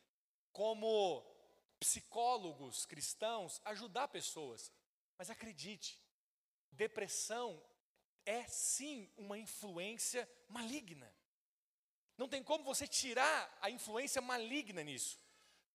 como 0.53 1.25
psicólogos 1.79 2.85
cristãos, 2.85 3.61
ajudar 3.65 4.09
pessoas, 4.09 4.73
mas 5.17 5.31
acredite, 5.31 5.99
depressão 6.73 7.63
é 8.27 8.43
sim 8.49 9.11
uma 9.17 9.39
influência 9.39 10.29
maligna. 10.49 11.13
Não 12.17 12.29
tem 12.29 12.43
como 12.43 12.65
você 12.65 12.87
tirar 12.87 13.59
a 13.63 13.71
influência 13.71 14.21
maligna 14.21 14.83
nisso. 14.83 15.19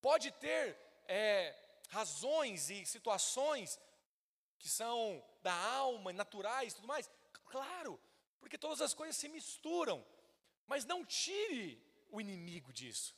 Pode 0.01 0.31
ter 0.31 0.77
é, 1.07 1.55
razões 1.89 2.69
e 2.69 2.85
situações 2.85 3.79
que 4.57 4.69
são 4.69 5.23
da 5.41 5.53
alma, 5.53 6.13
naturais 6.13 6.73
e 6.73 6.75
tudo 6.75 6.87
mais, 6.87 7.09
claro, 7.45 7.99
porque 8.39 8.57
todas 8.57 8.81
as 8.81 8.93
coisas 8.93 9.15
se 9.15 9.27
misturam. 9.27 10.05
Mas 10.67 10.85
não 10.85 11.05
tire 11.05 11.81
o 12.09 12.19
inimigo 12.19 12.73
disso. 12.73 13.15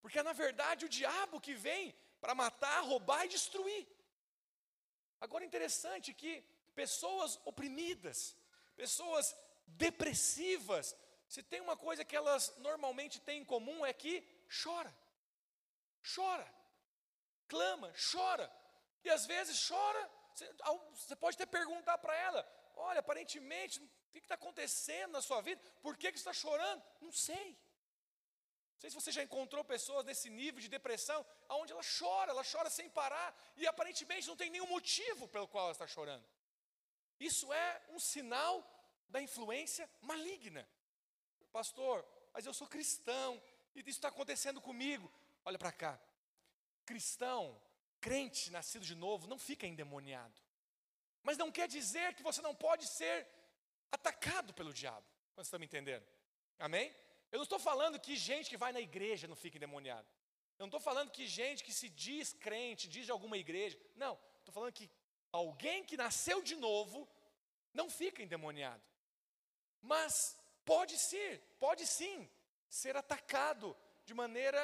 Porque 0.00 0.18
é 0.18 0.22
na 0.22 0.32
verdade 0.32 0.86
o 0.86 0.88
diabo 0.88 1.40
que 1.40 1.54
vem 1.54 1.94
para 2.20 2.34
matar, 2.34 2.80
roubar 2.80 3.24
e 3.24 3.28
destruir. 3.28 3.86
Agora 5.20 5.44
é 5.44 5.46
interessante 5.46 6.14
que 6.14 6.42
pessoas 6.74 7.38
oprimidas, 7.44 8.36
pessoas 8.74 9.36
depressivas, 9.66 10.96
se 11.28 11.42
tem 11.42 11.60
uma 11.60 11.76
coisa 11.76 12.04
que 12.04 12.16
elas 12.16 12.54
normalmente 12.58 13.20
têm 13.20 13.40
em 13.40 13.44
comum 13.44 13.86
é 13.86 13.92
que 13.92 14.22
chora. 14.62 14.92
Chora. 16.14 16.46
Clama, 17.48 17.92
chora. 18.10 18.52
E 19.04 19.10
às 19.10 19.24
vezes 19.26 19.66
chora, 19.68 20.10
você 20.94 21.16
pode 21.16 21.36
até 21.36 21.46
perguntar 21.46 21.98
para 21.98 22.14
ela: 22.14 22.46
olha, 22.76 23.00
aparentemente 23.00 23.80
o 23.80 23.88
que 24.12 24.18
está 24.18 24.34
acontecendo 24.34 25.12
na 25.12 25.22
sua 25.22 25.40
vida? 25.40 25.60
Por 25.80 25.96
que, 25.96 26.10
que 26.10 26.18
você 26.18 26.28
está 26.28 26.32
chorando? 26.32 26.82
Não 27.00 27.12
sei. 27.12 27.50
Não 28.72 28.80
sei 28.80 28.90
se 28.90 28.96
você 28.96 29.12
já 29.12 29.22
encontrou 29.22 29.64
pessoas 29.64 30.04
nesse 30.04 30.28
nível 30.28 30.60
de 30.60 30.68
depressão, 30.68 31.24
onde 31.48 31.72
ela 31.72 31.82
chora, 31.98 32.32
ela 32.32 32.44
chora 32.44 32.68
sem 32.68 32.90
parar, 32.90 33.34
e 33.56 33.66
aparentemente 33.66 34.26
não 34.26 34.36
tem 34.36 34.50
nenhum 34.50 34.66
motivo 34.66 35.28
pelo 35.28 35.46
qual 35.46 35.64
ela 35.64 35.72
está 35.72 35.86
chorando. 35.86 36.24
Isso 37.20 37.52
é 37.52 37.82
um 37.90 38.00
sinal 38.00 38.54
da 39.08 39.22
influência 39.22 39.88
maligna. 40.00 40.68
Pastor, 41.52 42.04
mas 42.32 42.44
eu 42.44 42.52
sou 42.52 42.66
cristão, 42.66 43.40
e 43.74 43.80
isso 43.80 43.90
está 43.90 44.08
acontecendo 44.08 44.60
comigo. 44.60 45.12
Olha 45.44 45.58
para 45.58 45.70
cá. 45.70 46.00
Cristão, 46.84 47.60
crente 48.06 48.50
nascido 48.58 48.84
de 48.90 48.96
novo, 49.04 49.30
não 49.32 49.38
fica 49.48 49.66
endemoniado. 49.72 50.38
Mas 51.22 51.38
não 51.42 51.50
quer 51.56 51.68
dizer 51.76 52.08
que 52.16 52.26
você 52.28 52.40
não 52.48 52.54
pode 52.66 52.86
ser 52.98 53.16
atacado 53.96 54.52
pelo 54.58 54.72
diabo. 54.80 55.06
Vocês 55.34 55.46
estão 55.46 55.60
me 55.60 55.66
entendendo? 55.66 56.04
Amém? 56.58 56.88
Eu 57.30 57.38
não 57.38 57.44
estou 57.48 57.60
falando 57.70 58.00
que 58.06 58.14
gente 58.16 58.50
que 58.50 58.62
vai 58.64 58.72
na 58.72 58.80
igreja 58.80 59.30
não 59.32 59.38
fica 59.44 59.56
endemoniado. 59.56 60.08
Eu 60.58 60.64
não 60.64 60.72
estou 60.72 60.80
falando 60.80 61.14
que 61.16 61.26
gente 61.26 61.64
que 61.66 61.72
se 61.80 61.88
diz 61.88 62.32
crente, 62.46 62.88
diz 62.88 63.04
de 63.06 63.12
alguma 63.12 63.38
igreja. 63.38 63.78
Não, 64.04 64.14
estou 64.40 64.52
falando 64.52 64.72
que 64.72 64.90
alguém 65.30 65.84
que 65.84 65.96
nasceu 65.96 66.42
de 66.42 66.56
novo 66.56 67.08
não 67.72 67.88
fica 67.88 68.22
endemoniado. 68.22 68.82
Mas 69.80 70.36
pode 70.64 70.98
ser, 70.98 71.40
pode 71.58 71.86
sim, 71.86 72.28
ser 72.68 72.96
atacado 72.96 73.76
de 74.04 74.14
maneira 74.14 74.60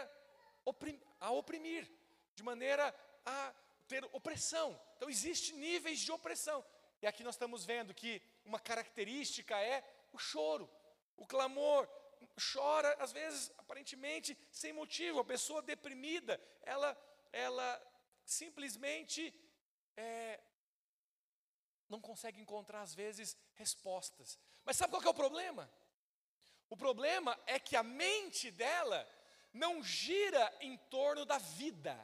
a 1.20 1.30
oprimir, 1.30 1.90
de 2.34 2.42
maneira 2.42 2.94
a 3.28 3.54
ter 3.86 4.04
opressão. 4.12 4.68
Então, 4.96 5.08
existem 5.08 5.56
níveis 5.56 6.00
de 6.00 6.10
opressão. 6.12 6.64
E 7.02 7.06
aqui 7.06 7.22
nós 7.22 7.34
estamos 7.34 7.64
vendo 7.64 7.94
que 7.94 8.22
uma 8.44 8.58
característica 8.58 9.56
é 9.60 9.84
o 10.12 10.18
choro, 10.18 10.68
o 11.16 11.26
clamor. 11.26 11.88
Chora, 12.52 12.96
às 12.98 13.12
vezes, 13.12 13.52
aparentemente, 13.58 14.36
sem 14.50 14.72
motivo. 14.72 15.20
A 15.20 15.24
pessoa 15.24 15.62
deprimida, 15.62 16.40
ela, 16.62 16.96
ela 17.32 17.68
simplesmente 18.24 19.32
é, 19.96 20.40
não 21.88 22.00
consegue 22.00 22.40
encontrar, 22.40 22.82
às 22.82 22.94
vezes, 22.94 23.36
respostas. 23.54 24.38
Mas 24.64 24.76
sabe 24.76 24.92
qual 24.92 25.02
é 25.02 25.08
o 25.08 25.14
problema? 25.14 25.70
O 26.68 26.76
problema 26.76 27.38
é 27.46 27.58
que 27.58 27.76
a 27.76 27.82
mente 27.82 28.50
dela 28.50 29.08
não 29.52 29.82
gira 29.82 30.52
em 30.60 30.76
torno 30.76 31.24
da 31.24 31.38
vida, 31.38 31.96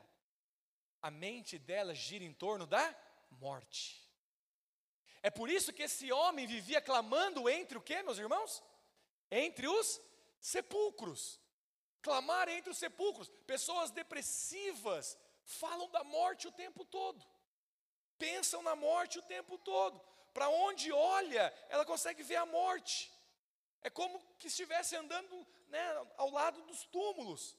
a 1.04 1.10
mente 1.10 1.58
dela 1.58 1.94
gira 1.94 2.24
em 2.24 2.32
torno 2.32 2.66
da 2.66 2.96
morte. 3.32 4.02
É 5.22 5.28
por 5.28 5.50
isso 5.50 5.70
que 5.70 5.82
esse 5.82 6.10
homem 6.10 6.46
vivia 6.46 6.80
clamando 6.80 7.46
entre 7.46 7.76
o 7.76 7.82
que, 7.82 8.02
meus 8.02 8.16
irmãos? 8.16 8.62
Entre 9.30 9.68
os 9.68 10.00
sepulcros. 10.40 11.38
Clamar 12.00 12.48
entre 12.48 12.70
os 12.70 12.78
sepulcros. 12.78 13.28
Pessoas 13.46 13.90
depressivas 13.90 15.18
falam 15.44 15.90
da 15.90 16.02
morte 16.04 16.48
o 16.48 16.52
tempo 16.52 16.86
todo. 16.86 17.22
Pensam 18.16 18.62
na 18.62 18.74
morte 18.74 19.18
o 19.18 19.22
tempo 19.22 19.58
todo. 19.58 20.00
Para 20.32 20.48
onde 20.48 20.90
olha, 20.90 21.52
ela 21.68 21.84
consegue 21.84 22.22
ver 22.22 22.36
a 22.36 22.46
morte. 22.46 23.12
É 23.82 23.90
como 23.90 24.18
que 24.38 24.46
estivesse 24.46 24.96
andando 24.96 25.46
né, 25.68 26.06
ao 26.16 26.30
lado 26.30 26.62
dos 26.62 26.86
túmulos. 26.86 27.54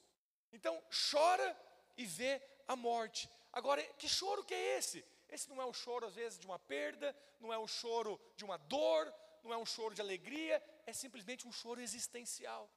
Então, 0.51 0.83
chora 1.11 1.55
e 1.95 2.07
vê 2.07 2.41
a 2.67 2.75
morte. 2.75 3.29
Agora, 3.51 3.81
que 3.93 4.07
choro 4.07 4.43
que 4.43 4.53
é 4.53 4.77
esse? 4.77 5.03
Esse 5.29 5.49
não 5.49 5.61
é 5.61 5.65
o 5.65 5.73
choro, 5.73 6.05
às 6.05 6.15
vezes, 6.15 6.39
de 6.39 6.45
uma 6.45 6.59
perda, 6.59 7.15
não 7.39 7.51
é 7.51 7.57
o 7.57 7.67
choro 7.67 8.19
de 8.35 8.45
uma 8.45 8.57
dor, 8.57 9.13
não 9.43 9.53
é 9.53 9.57
um 9.57 9.65
choro 9.65 9.93
de 9.93 10.01
alegria, 10.01 10.61
é 10.85 10.93
simplesmente 10.93 11.47
um 11.47 11.51
choro 11.51 11.81
existencial. 11.81 12.69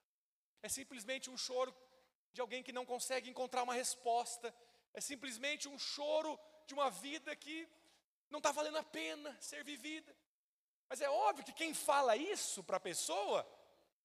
É 0.62 0.68
simplesmente 0.68 1.30
um 1.30 1.36
choro 1.36 1.74
de 2.32 2.40
alguém 2.40 2.62
que 2.62 2.72
não 2.72 2.84
consegue 2.84 3.30
encontrar 3.30 3.62
uma 3.62 3.74
resposta. 3.74 4.54
É 4.92 5.00
simplesmente 5.00 5.68
um 5.68 5.78
choro 5.78 6.38
de 6.66 6.74
uma 6.74 6.90
vida 6.90 7.34
que 7.36 7.68
não 8.30 8.38
está 8.38 8.52
valendo 8.52 8.78
a 8.78 8.84
pena 8.84 9.36
ser 9.40 9.64
vivida. 9.64 10.14
Mas 10.88 11.00
é 11.00 11.08
óbvio 11.08 11.44
que 11.44 11.52
quem 11.52 11.74
fala 11.74 12.16
isso 12.16 12.64
para 12.64 12.76
a 12.78 12.80
pessoa 12.80 13.46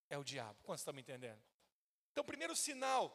é 0.09 0.17
o 0.17 0.23
diabo. 0.23 0.59
Quantos 0.63 0.81
estão 0.81 0.93
me 0.93 1.01
entendendo? 1.01 1.41
Então, 2.11 2.23
primeiro 2.23 2.55
sinal, 2.55 3.11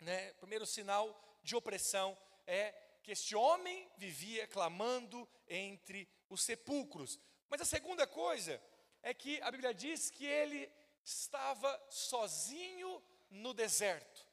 né, 0.00 0.32
primeiro 0.34 0.66
sinal 0.66 1.29
de 1.42 1.56
opressão 1.56 2.16
é 2.46 2.72
que 3.02 3.12
este 3.12 3.34
homem 3.34 3.88
vivia 3.96 4.46
clamando 4.46 5.28
entre 5.48 6.08
os 6.28 6.42
sepulcros. 6.42 7.18
Mas 7.48 7.60
a 7.60 7.64
segunda 7.64 8.06
coisa 8.06 8.62
é 9.02 9.14
que 9.14 9.40
a 9.42 9.50
Bíblia 9.50 9.74
diz 9.74 10.10
que 10.10 10.24
ele 10.24 10.70
estava 11.04 11.80
sozinho 11.88 13.02
no 13.30 13.54
deserto, 13.54 14.26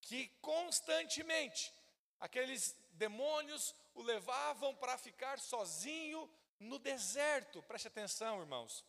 que 0.00 0.28
constantemente 0.40 1.72
aqueles 2.18 2.76
demônios 2.92 3.74
o 3.94 4.02
levavam 4.02 4.74
para 4.76 4.96
ficar 4.96 5.38
sozinho 5.38 6.30
no 6.58 6.78
deserto. 6.78 7.62
Preste 7.64 7.88
atenção, 7.88 8.40
irmãos. 8.40 8.84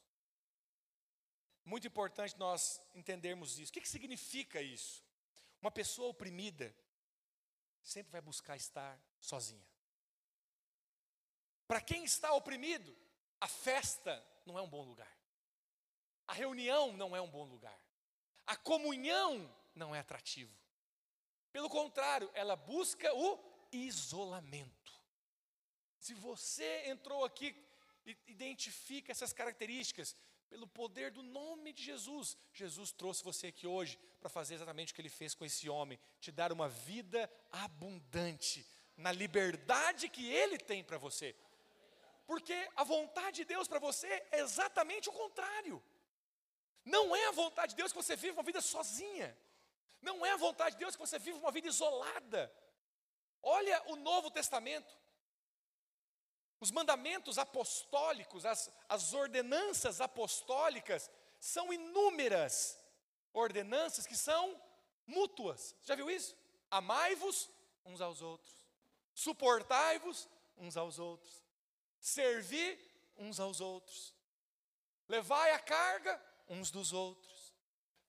Muito 1.66 1.88
importante 1.88 2.38
nós 2.38 2.82
entendermos 2.94 3.58
isso. 3.58 3.72
O 3.72 3.74
que, 3.74 3.82
que 3.82 3.90
significa 3.90 4.62
isso? 4.62 5.04
Uma 5.62 5.72
pessoa 5.72 6.10
oprimida 6.10 6.76
sempre 7.84 8.12
vai 8.12 8.22
buscar 8.22 8.56
estar 8.56 9.00
sozinha. 9.20 9.68
Para 11.68 11.82
quem 11.82 12.04
está 12.04 12.34
oprimido, 12.34 12.96
a 13.40 13.48
festa 13.48 14.26
não 14.46 14.58
é 14.58 14.62
um 14.62 14.70
bom 14.70 14.84
lugar. 14.84 15.12
A 16.28 16.34
reunião 16.34 16.94
não 16.94 17.16
é 17.16 17.22
um 17.22 17.30
bom 17.30 17.44
lugar. 17.44 17.78
A 18.46 18.56
comunhão 18.56 19.54
não 19.76 19.94
é 19.94 20.00
atrativo. 20.00 20.54
Pelo 21.52 21.70
contrário, 21.70 22.30
ela 22.34 22.56
busca 22.56 23.14
o 23.14 23.40
isolamento. 23.72 24.92
Se 26.00 26.14
você 26.14 26.90
entrou 26.90 27.24
aqui 27.24 27.56
e 28.06 28.18
identifica 28.28 29.12
essas 29.12 29.32
características, 29.32 30.16
pelo 30.54 30.68
poder 30.68 31.10
do 31.10 31.24
nome 31.24 31.74
de 31.74 31.82
Jesus, 31.82 32.38
Jesus 32.54 32.92
trouxe 32.92 33.24
você 33.24 33.48
aqui 33.48 33.66
hoje 33.66 33.98
para 34.20 34.30
fazer 34.30 34.54
exatamente 34.54 34.94
o 34.94 34.96
que 34.96 35.02
ele 35.02 35.10
fez 35.10 35.34
com 35.34 35.44
esse 35.44 35.68
homem, 35.68 36.00
te 36.20 36.32
dar 36.32 36.52
uma 36.52 36.70
vida 36.70 37.28
abundante, 37.52 38.64
na 38.96 39.12
liberdade 39.12 40.08
que 40.10 40.32
ele 40.32 40.60
tem 40.60 40.84
para 40.84 41.00
você. 41.00 41.36
Porque 42.28 42.54
a 42.76 42.84
vontade 42.84 43.38
de 43.38 43.46
Deus 43.46 43.68
para 43.68 43.80
você 43.80 44.06
é 44.32 44.42
exatamente 44.42 45.10
o 45.10 45.12
contrário. 45.12 45.84
Não 46.86 47.16
é 47.16 47.26
a 47.30 47.32
vontade 47.32 47.72
de 47.72 47.78
Deus 47.78 47.92
que 47.92 47.98
você 47.98 48.16
viva 48.16 48.38
uma 48.38 48.44
vida 48.44 48.62
sozinha. 48.62 49.36
Não 50.04 50.24
é 50.24 50.34
a 50.34 50.38
vontade 50.38 50.76
de 50.76 50.82
Deus 50.82 50.96
que 50.96 51.02
você 51.02 51.18
viva 51.18 51.40
uma 51.40 51.52
vida 51.52 51.68
isolada. 51.68 52.54
Olha 53.42 53.82
o 53.88 53.96
Novo 53.96 54.30
Testamento. 54.30 54.96
Os 56.64 56.72
mandamentos 56.72 57.38
apostólicos, 57.38 58.46
as, 58.46 58.72
as 58.88 59.14
ordenanças 59.14 60.00
apostólicas, 60.00 61.12
são 61.38 61.74
inúmeras 61.74 62.80
ordenanças 63.34 64.08
que 64.08 64.16
são 64.16 64.58
mútuas. 65.06 65.76
Já 65.84 65.94
viu 65.94 66.10
isso? 66.10 66.38
Amai-vos 66.72 67.50
uns 67.84 68.00
aos 68.00 68.22
outros, 68.22 68.56
suportai-vos 69.14 70.30
uns 70.58 70.78
aos 70.78 71.00
outros, 71.00 71.44
servi 72.00 72.80
uns 73.18 73.42
aos 73.42 73.60
outros, 73.60 74.16
levai 75.10 75.52
a 75.52 75.60
carga 75.60 76.18
uns 76.48 76.72
dos 76.72 76.94
outros. 76.94 77.54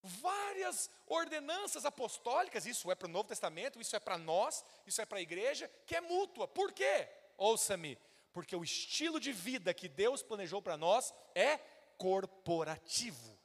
Várias 0.01 0.89
ordenanças 1.09 1.85
apostólicas, 1.85 2.67
isso 2.67 2.89
é 2.89 2.95
para 2.95 3.09
o 3.09 3.11
Novo 3.11 3.29
Testamento, 3.31 3.81
isso 3.81 3.97
é 3.97 3.99
para 3.99 4.17
nós, 4.17 4.65
isso 4.87 5.03
é 5.03 5.05
para 5.05 5.19
a 5.19 5.23
igreja, 5.23 5.69
que 5.89 5.97
é 5.97 6.01
mútua. 6.01 6.47
Por 6.47 6.73
quê? 6.73 7.09
Ouça-me, 7.37 7.99
porque 8.35 8.57
o 8.57 8.65
estilo 8.65 9.21
de 9.21 9.33
vida 9.33 9.73
que 9.73 9.89
Deus 9.89 10.21
planejou 10.21 10.61
para 10.61 10.77
nós 10.77 11.15
é 11.37 11.57
corporativo, 11.97 13.39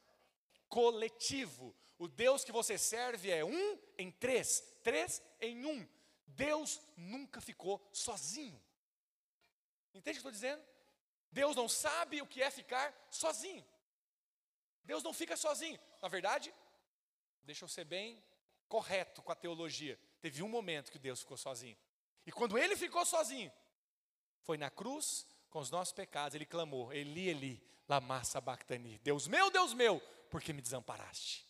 coletivo. 0.68 1.76
O 2.00 2.08
Deus 2.08 2.44
que 2.44 2.52
você 2.52 2.76
serve 2.76 3.30
é 3.30 3.46
um 3.46 3.80
em 4.00 4.12
três, 4.12 4.62
três 4.84 5.22
em 5.40 5.64
um. 5.64 5.88
Deus 6.26 6.82
nunca 6.98 7.40
ficou 7.40 7.88
sozinho. 7.94 8.60
Entende 9.94 10.18
o 10.18 10.22
que 10.22 10.28
eu 10.28 10.32
estou 10.32 10.50
dizendo? 10.50 10.64
Deus 11.32 11.56
não 11.56 11.70
sabe 11.70 12.20
o 12.24 12.28
que 12.28 12.42
é 12.42 12.50
ficar 12.50 12.92
sozinho. 13.12 13.64
Deus 14.84 15.04
não 15.04 15.14
fica 15.14 15.38
sozinho. 15.38 15.80
Na 16.02 16.08
verdade, 16.08 16.52
deixa 17.44 17.64
eu 17.64 17.70
ser 17.70 17.86
bem 17.86 18.24
correto 18.68 19.22
com 19.22 19.32
a 19.32 19.36
teologia. 19.36 20.00
Teve 20.20 20.42
um 20.42 20.50
momento 20.50 20.92
que 20.92 20.98
Deus 20.98 21.20
ficou 21.20 21.38
sozinho. 21.38 21.78
E 22.26 22.32
quando 22.32 22.58
ele 22.58 22.76
ficou 22.76 23.06
sozinho, 23.06 23.52
foi 24.44 24.58
na 24.58 24.70
cruz 24.70 25.28
com 25.50 25.60
os 25.60 25.72
nossos 25.72 25.94
pecados, 25.94 26.36
ele 26.36 26.46
clamou: 26.46 26.94
Eli, 26.94 27.30
Eli, 27.30 27.64
lama 27.88 28.24
sabachthani. 28.24 29.00
Deus 29.00 29.28
meu, 29.28 29.50
Deus 29.50 29.74
meu, 29.74 30.00
por 30.30 30.42
que 30.42 30.54
me 30.54 30.62
desamparaste? 30.62 31.46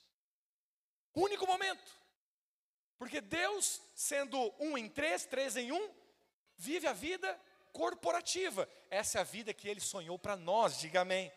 Único 1.13 1.45
momento. 1.45 1.99
Porque 2.97 3.21
Deus, 3.21 3.81
sendo 3.95 4.37
um 4.59 4.77
em 4.77 4.89
três, 4.89 5.25
três 5.25 5.55
em 5.55 5.71
um, 5.71 5.93
vive 6.57 6.87
a 6.87 6.93
vida 6.93 7.39
corporativa. 7.71 8.69
Essa 8.89 9.19
é 9.19 9.21
a 9.21 9.23
vida 9.23 9.53
que 9.53 9.67
ele 9.67 9.79
sonhou 9.79 10.19
para 10.19 10.35
nós, 10.35 10.79
diga 10.79 11.01
amém. 11.01 11.31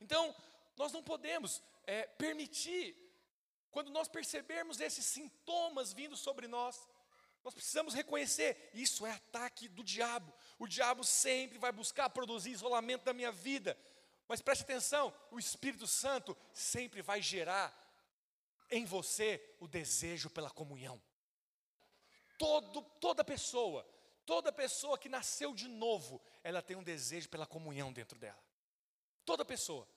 Então, 0.00 0.34
nós 0.76 0.92
não 0.92 1.02
podemos 1.02 1.62
é, 1.86 2.02
permitir, 2.06 2.96
quando 3.70 3.90
nós 3.90 4.08
percebermos 4.08 4.80
esses 4.80 5.04
sintomas 5.04 5.92
vindo 5.92 6.16
sobre 6.16 6.48
nós, 6.48 6.88
nós 7.44 7.54
precisamos 7.54 7.94
reconhecer, 7.94 8.70
isso 8.74 9.06
é 9.06 9.12
ataque 9.12 9.68
do 9.68 9.82
diabo. 9.82 10.32
O 10.58 10.66
diabo 10.66 11.04
sempre 11.04 11.58
vai 11.58 11.72
buscar 11.72 12.10
produzir 12.10 12.50
isolamento 12.50 13.04
da 13.04 13.12
minha 13.12 13.32
vida. 13.32 13.78
Mas 14.26 14.42
preste 14.42 14.62
atenção, 14.62 15.14
o 15.30 15.38
Espírito 15.38 15.86
Santo 15.86 16.36
sempre 16.52 17.00
vai 17.00 17.22
gerar 17.22 17.74
em 18.70 18.84
você 18.84 19.56
o 19.60 19.66
desejo 19.66 20.28
pela 20.28 20.50
comunhão. 20.50 21.00
Todo, 22.38 22.82
toda 23.00 23.24
pessoa, 23.24 23.88
toda 24.26 24.52
pessoa 24.52 24.98
que 24.98 25.08
nasceu 25.08 25.54
de 25.54 25.66
novo, 25.66 26.20
ela 26.44 26.60
tem 26.60 26.76
um 26.76 26.82
desejo 26.82 27.28
pela 27.28 27.46
comunhão 27.46 27.92
dentro 27.92 28.18
dela. 28.18 28.38
Toda 29.24 29.44
pessoa. 29.44 29.88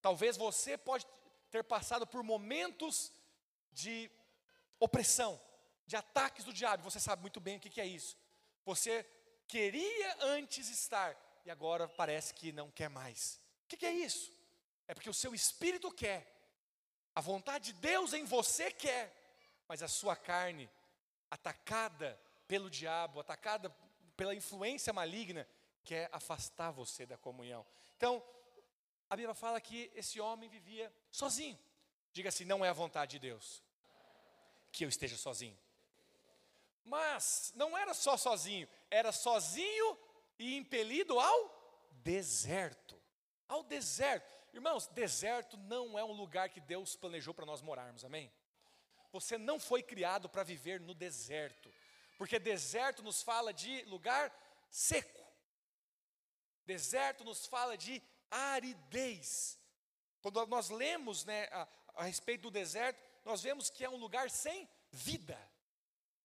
Talvez 0.00 0.36
você 0.36 0.78
pode 0.78 1.06
ter 1.50 1.64
passado 1.64 2.06
por 2.06 2.22
momentos 2.22 3.12
de 3.72 4.10
opressão, 4.78 5.40
de 5.86 5.96
ataques 5.96 6.44
do 6.44 6.52
diabo. 6.52 6.82
Você 6.82 7.00
sabe 7.00 7.22
muito 7.22 7.40
bem 7.40 7.56
o 7.56 7.60
que, 7.60 7.80
é 7.80 7.86
isso. 7.86 8.16
Você 8.64 9.04
queria 9.46 10.16
antes 10.20 10.68
estar 10.68 11.16
e 11.44 11.50
agora 11.50 11.88
parece 11.88 12.32
que 12.34 12.52
não 12.52 12.70
quer 12.70 12.88
mais. 12.88 13.40
O 13.64 13.68
que, 13.68 13.76
que 13.76 13.86
é 13.86 13.92
isso? 13.92 14.32
É 14.86 14.94
porque 14.94 15.10
o 15.10 15.14
seu 15.14 15.34
espírito 15.34 15.90
quer, 15.90 16.30
a 17.14 17.20
vontade 17.20 17.72
de 17.72 17.80
Deus 17.80 18.12
em 18.12 18.24
você 18.24 18.70
quer, 18.70 19.14
mas 19.66 19.82
a 19.82 19.88
sua 19.88 20.14
carne, 20.14 20.68
atacada 21.30 22.20
pelo 22.46 22.68
diabo, 22.68 23.20
atacada 23.20 23.70
pela 24.16 24.34
influência 24.34 24.92
maligna, 24.92 25.48
quer 25.84 26.08
afastar 26.12 26.70
você 26.70 27.06
da 27.06 27.16
comunhão. 27.16 27.64
Então, 27.96 28.22
a 29.08 29.16
Bíblia 29.16 29.34
fala 29.34 29.60
que 29.60 29.90
esse 29.94 30.20
homem 30.20 30.48
vivia 30.48 30.92
sozinho. 31.10 31.58
Diga 32.12 32.28
assim: 32.28 32.44
não 32.44 32.64
é 32.64 32.68
a 32.68 32.72
vontade 32.72 33.12
de 33.12 33.18
Deus 33.18 33.62
que 34.72 34.84
eu 34.84 34.88
esteja 34.88 35.16
sozinho. 35.16 35.56
Mas 36.84 37.52
não 37.54 37.76
era 37.76 37.94
só 37.94 38.16
sozinho, 38.16 38.68
era 38.90 39.10
sozinho 39.10 39.98
e 40.38 40.56
impelido 40.56 41.18
ao 41.18 41.90
deserto. 42.02 43.00
Ao 43.48 43.62
deserto. 43.62 44.36
Irmãos, 44.52 44.86
deserto 44.88 45.56
não 45.56 45.98
é 45.98 46.04
um 46.04 46.12
lugar 46.12 46.48
que 46.48 46.60
Deus 46.60 46.94
planejou 46.94 47.34
para 47.34 47.46
nós 47.46 47.60
morarmos, 47.60 48.04
amém? 48.04 48.32
Você 49.12 49.38
não 49.38 49.58
foi 49.58 49.82
criado 49.82 50.28
para 50.28 50.42
viver 50.42 50.80
no 50.80 50.94
deserto, 50.94 51.72
porque 52.18 52.38
deserto 52.38 53.02
nos 53.02 53.22
fala 53.22 53.52
de 53.52 53.82
lugar 53.84 54.32
seco. 54.70 55.24
Deserto 56.66 57.24
nos 57.24 57.46
fala 57.46 57.76
de 57.76 58.02
aridez. 58.30 59.58
Quando 60.20 60.44
nós 60.46 60.70
lemos 60.70 61.24
né, 61.24 61.44
a, 61.52 61.68
a 61.96 62.04
respeito 62.04 62.42
do 62.42 62.50
deserto, 62.50 63.00
nós 63.24 63.42
vemos 63.42 63.70
que 63.70 63.84
é 63.84 63.90
um 63.90 63.96
lugar 63.96 64.30
sem 64.30 64.68
vida. 64.90 65.38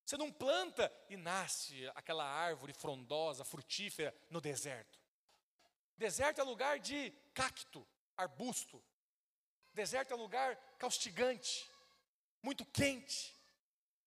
Você 0.10 0.18
não 0.18 0.32
planta 0.32 0.92
e 1.08 1.16
nasce 1.16 1.88
aquela 1.94 2.26
árvore 2.26 2.74
frondosa, 2.74 3.46
frutífera 3.46 4.12
no 4.28 4.42
deserto. 4.42 5.00
Deserto 5.96 6.42
é 6.42 6.44
lugar 6.44 6.80
de 6.80 7.14
cacto, 7.32 7.88
arbusto. 8.18 8.84
Deserto 9.72 10.12
é 10.12 10.16
lugar 10.16 10.56
caustigante, 10.80 11.70
muito 12.42 12.66
quente, 12.66 13.36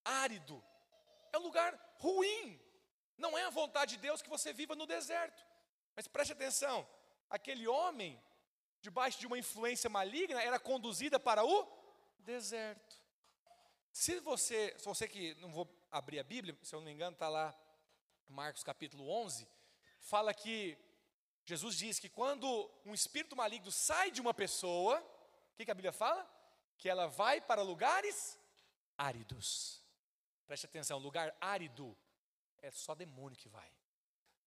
árido. 0.04 0.60
É 1.32 1.38
um 1.38 1.42
lugar 1.42 1.72
ruim. 2.00 2.60
Não 3.16 3.38
é 3.38 3.44
a 3.44 3.50
vontade 3.50 3.94
de 3.94 4.02
Deus 4.02 4.20
que 4.20 4.28
você 4.28 4.52
viva 4.52 4.74
no 4.74 4.88
deserto. 4.88 5.46
Mas 5.94 6.08
preste 6.08 6.32
atenção: 6.32 6.84
aquele 7.30 7.68
homem, 7.68 8.20
debaixo 8.80 9.20
de 9.20 9.26
uma 9.28 9.38
influência 9.38 9.88
maligna, 9.88 10.42
era 10.42 10.58
conduzida 10.58 11.20
para 11.20 11.44
o 11.44 11.64
deserto. 12.18 13.00
Se 13.92 14.18
você, 14.18 14.74
se 14.76 14.84
você 14.84 15.06
que 15.06 15.36
não 15.36 15.52
vou 15.52 15.81
abrir 15.92 16.18
a 16.18 16.24
Bíblia, 16.24 16.56
se 16.62 16.74
eu 16.74 16.80
não 16.80 16.86
me 16.86 16.92
engano, 16.92 17.12
está 17.12 17.28
lá 17.28 17.54
Marcos 18.26 18.64
capítulo 18.64 19.08
11, 19.10 19.46
fala 20.00 20.32
que 20.32 20.78
Jesus 21.44 21.76
diz 21.76 21.98
que 21.98 22.08
quando 22.08 22.70
um 22.86 22.94
espírito 22.94 23.36
maligno 23.36 23.70
sai 23.70 24.10
de 24.10 24.20
uma 24.20 24.32
pessoa, 24.32 24.98
o 25.00 25.54
que, 25.54 25.66
que 25.66 25.70
a 25.70 25.74
Bíblia 25.74 25.92
fala? 25.92 26.26
Que 26.78 26.88
ela 26.88 27.06
vai 27.06 27.42
para 27.42 27.60
lugares 27.60 28.38
áridos. 28.96 29.84
Preste 30.46 30.64
atenção, 30.64 30.98
lugar 30.98 31.36
árido 31.40 31.96
é 32.62 32.70
só 32.70 32.94
demônio 32.94 33.36
que 33.36 33.50
vai. 33.50 33.70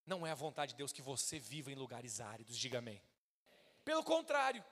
Não 0.03 0.25
é 0.25 0.31
a 0.31 0.35
vontade 0.35 0.71
de 0.71 0.77
Deus 0.77 0.91
que 0.91 1.01
você 1.01 1.37
viva 1.37 1.71
em 1.71 1.75
lugares 1.75 2.19
áridos, 2.19 2.57
diga 2.57 2.79
amém. 2.79 3.01
Pelo 3.83 4.03
contrário, 4.03 4.65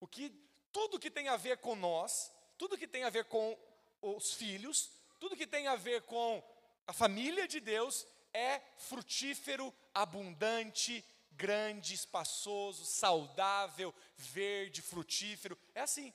o 0.00 0.06
que 0.06 0.30
tudo 0.72 0.98
que 0.98 1.10
tem 1.10 1.28
a 1.28 1.36
ver 1.36 1.58
com 1.58 1.76
nós, 1.76 2.32
tudo 2.56 2.78
que 2.78 2.88
tem 2.88 3.04
a 3.04 3.10
ver 3.10 3.26
com 3.26 3.58
os 4.00 4.32
filhos, 4.32 4.97
tudo 5.18 5.36
que 5.36 5.46
tem 5.46 5.66
a 5.66 5.76
ver 5.76 6.02
com 6.02 6.42
a 6.86 6.92
família 6.92 7.46
de 7.46 7.60
Deus 7.60 8.06
é 8.32 8.60
frutífero, 8.76 9.74
abundante, 9.92 11.04
grande, 11.32 11.94
espaçoso, 11.94 12.84
saudável, 12.84 13.94
verde, 14.16 14.82
frutífero. 14.82 15.58
É 15.74 15.82
assim. 15.82 16.12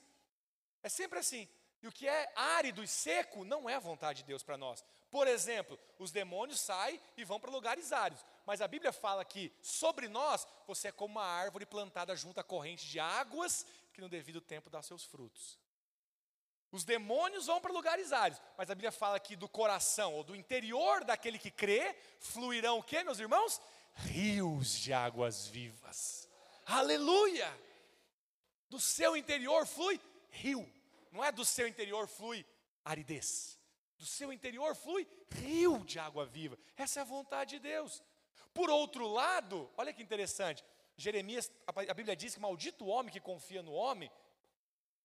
É 0.82 0.88
sempre 0.88 1.18
assim. 1.18 1.48
E 1.82 1.86
o 1.86 1.92
que 1.92 2.08
é 2.08 2.32
árido 2.34 2.82
e 2.82 2.88
seco 2.88 3.44
não 3.44 3.68
é 3.68 3.74
a 3.74 3.80
vontade 3.80 4.22
de 4.22 4.28
Deus 4.28 4.42
para 4.42 4.56
nós. 4.56 4.84
Por 5.10 5.28
exemplo, 5.28 5.78
os 5.98 6.10
demônios 6.10 6.60
saem 6.60 7.00
e 7.16 7.24
vão 7.24 7.38
para 7.38 7.50
lugares 7.50 7.92
áridos. 7.92 8.24
Mas 8.46 8.60
a 8.60 8.68
Bíblia 8.68 8.92
fala 8.92 9.24
que 9.24 9.52
sobre 9.62 10.08
nós 10.08 10.46
você 10.66 10.88
é 10.88 10.92
como 10.92 11.14
uma 11.14 11.24
árvore 11.24 11.66
plantada 11.66 12.16
junto 12.16 12.40
à 12.40 12.42
corrente 12.42 12.86
de 12.86 12.98
águas 12.98 13.66
que 13.92 14.00
no 14.00 14.08
devido 14.08 14.40
tempo 14.40 14.70
dá 14.70 14.82
seus 14.82 15.04
frutos. 15.04 15.58
Os 16.74 16.84
demônios 16.84 17.46
vão 17.46 17.60
para 17.60 17.72
lugares 17.72 18.12
áridos, 18.12 18.42
mas 18.58 18.68
a 18.68 18.74
Bíblia 18.74 18.90
fala 18.90 19.20
que 19.20 19.36
do 19.36 19.48
coração 19.48 20.12
ou 20.14 20.24
do 20.24 20.34
interior 20.34 21.04
daquele 21.04 21.38
que 21.38 21.50
crê 21.50 21.96
fluirão 22.18 22.78
o 22.78 22.82
que, 22.82 23.04
meus 23.04 23.20
irmãos? 23.20 23.60
Rios 23.94 24.80
de 24.80 24.92
águas 24.92 25.46
vivas. 25.46 26.28
Aleluia! 26.66 27.48
Do 28.68 28.80
seu 28.80 29.16
interior 29.16 29.66
flui 29.66 30.00
rio 30.30 30.68
não 31.14 31.22
é 31.22 31.30
do 31.30 31.44
seu 31.44 31.68
interior 31.68 32.08
flui 32.08 32.44
aridez. 32.84 33.56
Do 33.96 34.04
seu 34.04 34.32
interior 34.32 34.74
flui 34.74 35.06
rio 35.30 35.78
de 35.84 36.00
água 36.00 36.26
viva. 36.26 36.58
Essa 36.76 36.98
é 36.98 37.02
a 37.02 37.04
vontade 37.04 37.50
de 37.50 37.60
Deus. 37.60 38.02
Por 38.52 38.68
outro 38.68 39.06
lado, 39.06 39.70
olha 39.76 39.92
que 39.92 40.02
interessante. 40.02 40.64
Jeremias, 40.96 41.52
a 41.66 41.94
Bíblia 41.94 42.16
diz 42.16 42.34
que 42.34 42.40
maldito 42.40 42.84
o 42.84 42.88
homem 42.88 43.12
que 43.12 43.20
confia 43.20 43.62
no 43.62 43.72
homem. 43.72 44.10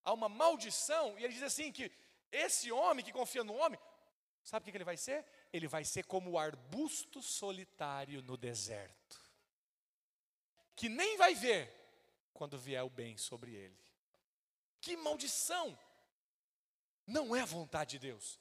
Há 0.09 0.13
uma 0.13 0.27
maldição, 0.27 1.19
e 1.19 1.23
ele 1.23 1.35
diz 1.35 1.43
assim: 1.43 1.71
que 1.71 1.91
esse 2.31 2.71
homem 2.71 3.05
que 3.05 3.11
confia 3.11 3.43
no 3.43 3.53
homem, 3.53 3.79
sabe 4.43 4.67
o 4.67 4.71
que 4.71 4.75
ele 4.75 4.83
vai 4.83 4.97
ser? 4.97 5.23
Ele 5.53 5.67
vai 5.67 5.85
ser 5.85 6.03
como 6.03 6.31
o 6.31 6.39
arbusto 6.39 7.21
solitário 7.21 8.23
no 8.23 8.35
deserto, 8.35 9.21
que 10.75 10.89
nem 10.89 11.15
vai 11.15 11.35
ver 11.35 11.71
quando 12.33 12.57
vier 12.57 12.83
o 12.83 12.89
bem 12.89 13.17
sobre 13.17 13.53
ele. 13.53 13.77
Que 14.81 14.97
maldição! 14.97 15.77
Não 17.05 17.35
é 17.35 17.41
a 17.41 17.45
vontade 17.45 17.91
de 17.91 17.99
Deus. 17.99 18.39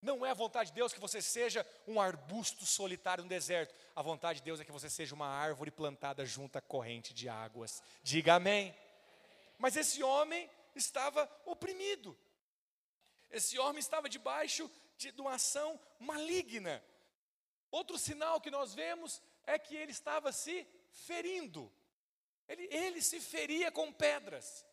Não 0.00 0.24
é 0.24 0.30
a 0.30 0.34
vontade 0.34 0.70
de 0.70 0.76
Deus 0.76 0.94
que 0.94 1.00
você 1.00 1.20
seja 1.20 1.66
um 1.86 2.00
arbusto 2.00 2.64
solitário 2.64 3.24
no 3.24 3.28
deserto. 3.28 3.74
A 3.94 4.00
vontade 4.00 4.38
de 4.38 4.44
Deus 4.46 4.58
é 4.58 4.64
que 4.64 4.72
você 4.72 4.88
seja 4.88 5.14
uma 5.14 5.28
árvore 5.28 5.70
plantada 5.70 6.24
junto 6.24 6.56
à 6.56 6.62
corrente 6.62 7.12
de 7.12 7.28
águas. 7.28 7.82
Diga 8.02 8.36
amém. 8.36 8.74
Mas 9.58 9.76
esse 9.76 10.02
homem 10.02 10.48
estava 10.74 11.30
oprimido. 11.44 12.18
Esse 13.30 13.58
homem 13.58 13.80
estava 13.80 14.08
debaixo 14.08 14.70
de, 14.96 15.10
uma 15.20 15.34
ação 15.34 15.80
maligna. 15.98 16.84
Outro 17.70 17.98
sinal 17.98 18.40
que 18.40 18.50
nós 18.50 18.74
vemos 18.74 19.22
é 19.46 19.58
que 19.58 19.76
ele 19.76 19.92
estava 19.92 20.32
se 20.32 20.66
ferindo. 20.90 21.72
Ele, 22.48 22.68
ele 22.70 23.00
se 23.00 23.20
feria 23.20 23.70
com 23.70 23.92
pedras 23.92 24.64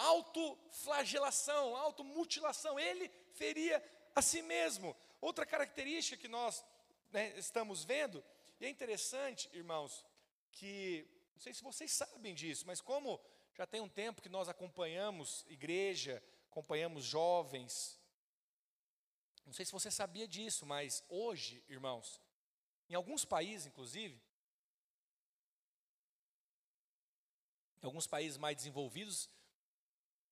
autoflagelação, 0.00 1.76
automutilação, 1.76 2.78
ele 2.80 3.10
feria 3.32 3.82
a 4.14 4.22
si 4.22 4.42
mesmo. 4.42 4.96
Outra 5.20 5.44
característica 5.44 6.16
que 6.16 6.28
nós 6.28 6.64
né, 7.12 7.34
estamos 7.36 7.84
vendo, 7.84 8.24
e 8.58 8.66
é 8.66 8.68
interessante, 8.68 9.50
irmãos, 9.52 10.04
que, 10.52 11.06
não 11.34 11.40
sei 11.40 11.52
se 11.52 11.62
vocês 11.62 11.92
sabem 11.92 12.34
disso, 12.34 12.66
mas 12.66 12.80
como 12.80 13.20
já 13.60 13.66
tem 13.66 13.82
um 13.82 13.88
tempo 13.90 14.22
que 14.22 14.28
nós 14.30 14.48
acompanhamos 14.48 15.44
igreja, 15.46 16.22
acompanhamos 16.50 17.04
jovens, 17.04 18.00
não 19.44 19.52
sei 19.52 19.66
se 19.66 19.72
você 19.72 19.90
sabia 19.90 20.26
disso, 20.26 20.64
mas 20.64 21.04
hoje, 21.10 21.62
irmãos, 21.68 22.18
em 22.88 22.94
alguns 22.94 23.22
países, 23.22 23.66
inclusive, 23.66 24.18
em 27.82 27.84
alguns 27.84 28.06
países 28.06 28.38
mais 28.38 28.56
desenvolvidos, 28.56 29.28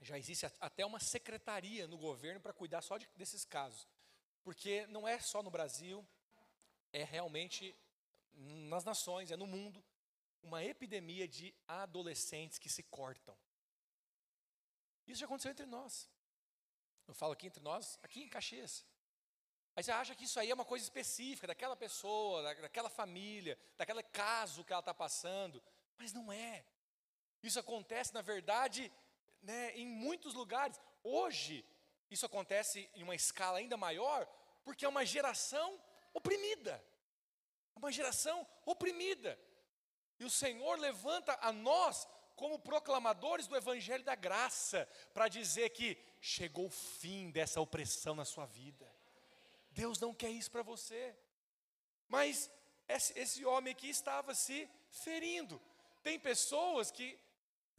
já 0.01 0.19
existe 0.19 0.47
até 0.59 0.87
uma 0.87 0.99
secretaria 0.99 1.87
no 1.87 1.99
governo 1.99 2.41
para 2.41 2.55
cuidar 2.55 2.81
só 2.81 2.97
de, 2.97 3.07
desses 3.15 3.45
casos. 3.45 3.87
Porque 4.43 4.87
não 4.87 5.07
é 5.07 5.21
só 5.21 5.43
no 5.43 5.51
Brasil, 5.51 6.03
é 6.95 7.05
realmente 7.05 7.77
nas 8.33 8.87
nações, 8.87 9.31
é 9.31 9.37
no 9.37 9.47
mundo, 9.47 9.85
uma 10.43 10.63
epidemia 10.65 11.27
de 11.27 11.55
adolescentes 11.67 12.59
que 12.59 12.69
se 12.69 12.83
cortam. 12.83 13.37
Isso 15.07 15.21
já 15.21 15.27
aconteceu 15.27 15.51
entre 15.51 15.67
nós. 15.67 16.09
Eu 17.07 17.15
falo 17.15 17.33
aqui 17.33 17.47
entre 17.47 17.63
nós, 17.63 17.99
aqui 18.03 18.23
em 18.23 18.29
Caxias. 18.29 18.85
Aí 19.75 19.83
você 19.83 19.93
acha 19.93 20.15
que 20.15 20.25
isso 20.25 20.39
aí 20.39 20.51
é 20.51 20.55
uma 20.55 20.65
coisa 20.65 20.85
específica 20.85 21.47
daquela 21.47 21.77
pessoa, 21.77 22.43
daquela 22.43 22.91
família, 22.91 23.59
daquele 23.77 24.03
caso 24.03 24.65
que 24.65 24.73
ela 24.73 24.81
está 24.81 24.93
passando. 24.93 25.63
Mas 25.97 26.13
não 26.13 26.33
é. 26.33 26.65
Isso 27.43 27.59
acontece, 27.59 28.13
na 28.13 28.21
verdade, 28.21 28.93
né, 29.41 29.71
em 29.77 29.87
muitos 29.87 30.35
lugares. 30.35 30.81
Hoje, 31.03 31.65
isso 32.11 32.27
acontece 32.27 32.91
em 32.95 33.03
uma 33.03 33.15
escala 33.15 33.59
ainda 33.59 33.77
maior, 33.77 34.27
porque 34.65 34.85
é 34.85 34.89
uma 34.89 35.07
geração 35.07 35.81
oprimida. 36.13 36.85
Uma 37.75 37.93
geração 37.93 38.47
oprimida. 38.67 39.39
E 40.19 40.25
o 40.25 40.31
Senhor 40.31 40.79
levanta 40.79 41.39
a 41.41 41.53
nós 41.53 42.07
como 42.35 42.59
proclamadores 42.59 43.47
do 43.47 43.57
Evangelho 43.57 44.05
da 44.05 44.15
Graça, 44.15 44.89
para 45.13 45.29
dizer 45.29 45.71
que 45.71 45.99
chegou 46.21 46.67
o 46.67 46.71
fim 46.71 47.31
dessa 47.31 47.61
opressão 47.61 48.15
na 48.15 48.25
sua 48.25 48.47
vida. 48.47 48.87
Deus 49.73 49.99
não 49.99 50.15
quer 50.15 50.31
isso 50.31 50.51
para 50.51 50.63
você. 50.63 51.15
Mas 52.09 52.51
esse, 52.89 53.19
esse 53.19 53.45
homem 53.45 53.73
aqui 53.73 53.89
estava 53.89 54.35
se 54.35 54.69
ferindo. 54.91 55.61
Tem 56.03 56.19
pessoas 56.19 56.91
que 56.91 57.19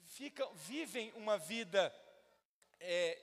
ficam, 0.07 0.53
vivem 0.55 1.11
uma 1.13 1.37
vida, 1.37 1.93
é, 2.79 3.17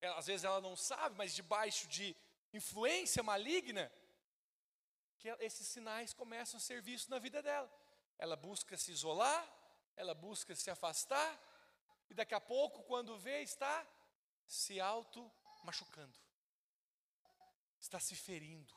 é, 0.00 0.08
às 0.08 0.26
vezes 0.26 0.44
ela 0.44 0.60
não 0.60 0.76
sabe, 0.76 1.16
mas 1.16 1.34
debaixo 1.34 1.88
de 1.88 2.14
influência 2.52 3.22
maligna, 3.22 3.90
que 5.18 5.28
esses 5.40 5.66
sinais 5.66 6.12
começam 6.12 6.58
a 6.58 6.60
ser 6.60 6.80
vistos 6.80 7.08
na 7.08 7.18
vida 7.18 7.42
dela. 7.42 7.70
Ela 8.18 8.36
busca 8.36 8.76
se 8.76 8.92
isolar, 8.92 9.46
ela 9.96 10.14
busca 10.14 10.54
se 10.54 10.70
afastar, 10.70 11.40
e 12.10 12.14
daqui 12.14 12.34
a 12.34 12.40
pouco, 12.40 12.82
quando 12.84 13.18
vê, 13.18 13.42
está 13.42 13.86
se 14.46 14.80
auto-machucando, 14.80 16.18
está 17.78 18.00
se 18.00 18.16
ferindo. 18.16 18.74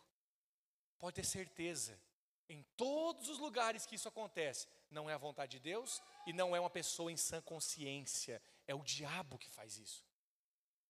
Pode 1.00 1.16
ter 1.16 1.26
certeza, 1.26 2.00
em 2.48 2.64
todos 2.76 3.30
os 3.30 3.40
lugares 3.40 3.86
que 3.86 3.96
isso 3.96 4.08
acontece, 4.08 4.68
não 4.90 5.10
é 5.10 5.14
a 5.14 5.18
vontade 5.18 5.54
de 5.54 5.60
Deus 5.60 6.02
e 6.28 6.34
não 6.34 6.56
é 6.56 6.60
uma 6.60 6.70
pessoa 6.70 7.12
em 7.12 7.18
sã 7.18 7.42
consciência, 7.42 8.42
é 8.68 8.76
o 8.76 8.84
diabo 8.84 9.38
que 9.38 9.50
faz 9.50 9.78
isso. 9.78 10.06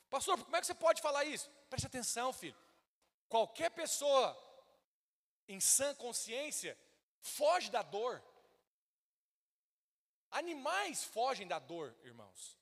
Pastor, 0.10 0.44
como 0.44 0.56
é 0.56 0.60
que 0.60 0.68
você 0.68 0.74
pode 0.74 1.02
falar 1.02 1.24
isso? 1.24 1.50
Preste 1.70 1.86
atenção, 1.86 2.34
filho. 2.34 2.58
Qualquer 3.30 3.70
pessoa 3.70 4.36
em 5.48 5.60
sã 5.60 5.94
consciência 5.96 6.78
foge 7.22 7.70
da 7.70 7.82
dor. 7.82 8.22
Animais 10.32 11.04
fogem 11.04 11.48
da 11.48 11.60
dor, 11.60 11.96
irmãos. 12.04 12.58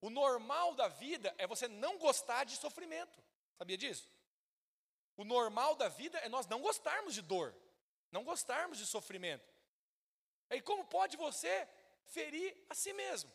O 0.00 0.10
normal 0.10 0.74
da 0.74 0.88
vida 0.88 1.34
é 1.38 1.46
você 1.46 1.68
não 1.68 1.98
gostar 1.98 2.44
de 2.44 2.56
sofrimento. 2.56 3.22
Sabia 3.56 3.76
disso? 3.76 4.08
O 5.16 5.24
normal 5.24 5.76
da 5.76 5.88
vida 5.88 6.18
é 6.18 6.28
nós 6.28 6.46
não 6.46 6.60
gostarmos 6.60 7.14
de 7.14 7.22
dor, 7.22 7.54
não 8.10 8.24
gostarmos 8.24 8.78
de 8.78 8.86
sofrimento. 8.86 9.52
E 10.50 10.60
como 10.60 10.84
pode 10.86 11.16
você 11.16 11.68
ferir 12.06 12.56
a 12.68 12.74
si 12.74 12.92
mesmo? 12.92 13.30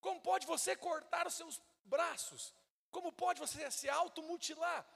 Como 0.00 0.20
pode 0.20 0.46
você 0.46 0.74
cortar 0.74 1.26
os 1.26 1.34
seus 1.34 1.60
braços? 1.84 2.54
Como 2.90 3.12
pode 3.12 3.38
você 3.38 3.70
se 3.70 3.88
automutilar? 3.88 4.86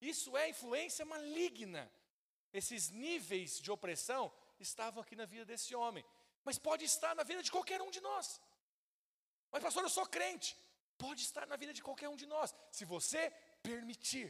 Isso 0.00 0.36
é 0.36 0.48
influência 0.48 1.04
maligna. 1.04 1.90
Esses 2.52 2.90
níveis 2.90 3.60
de 3.60 3.70
opressão 3.70 4.32
estavam 4.58 5.02
aqui 5.02 5.14
na 5.14 5.26
vida 5.26 5.44
desse 5.44 5.74
homem, 5.74 6.04
mas 6.46 6.58
pode 6.58 6.84
estar 6.84 7.12
na 7.16 7.24
vida 7.24 7.42
de 7.42 7.50
qualquer 7.50 7.82
um 7.82 7.90
de 7.90 8.00
nós. 8.00 8.40
Mas, 9.50 9.62
pastor, 9.64 9.82
eu 9.82 9.90
sou 9.90 10.06
crente. 10.06 10.56
Pode 10.96 11.20
estar 11.22 11.44
na 11.44 11.56
vida 11.56 11.72
de 11.74 11.82
qualquer 11.82 12.08
um 12.08 12.16
de 12.16 12.24
nós, 12.24 12.54
se 12.70 12.84
você 12.84 13.32
permitir. 13.64 14.28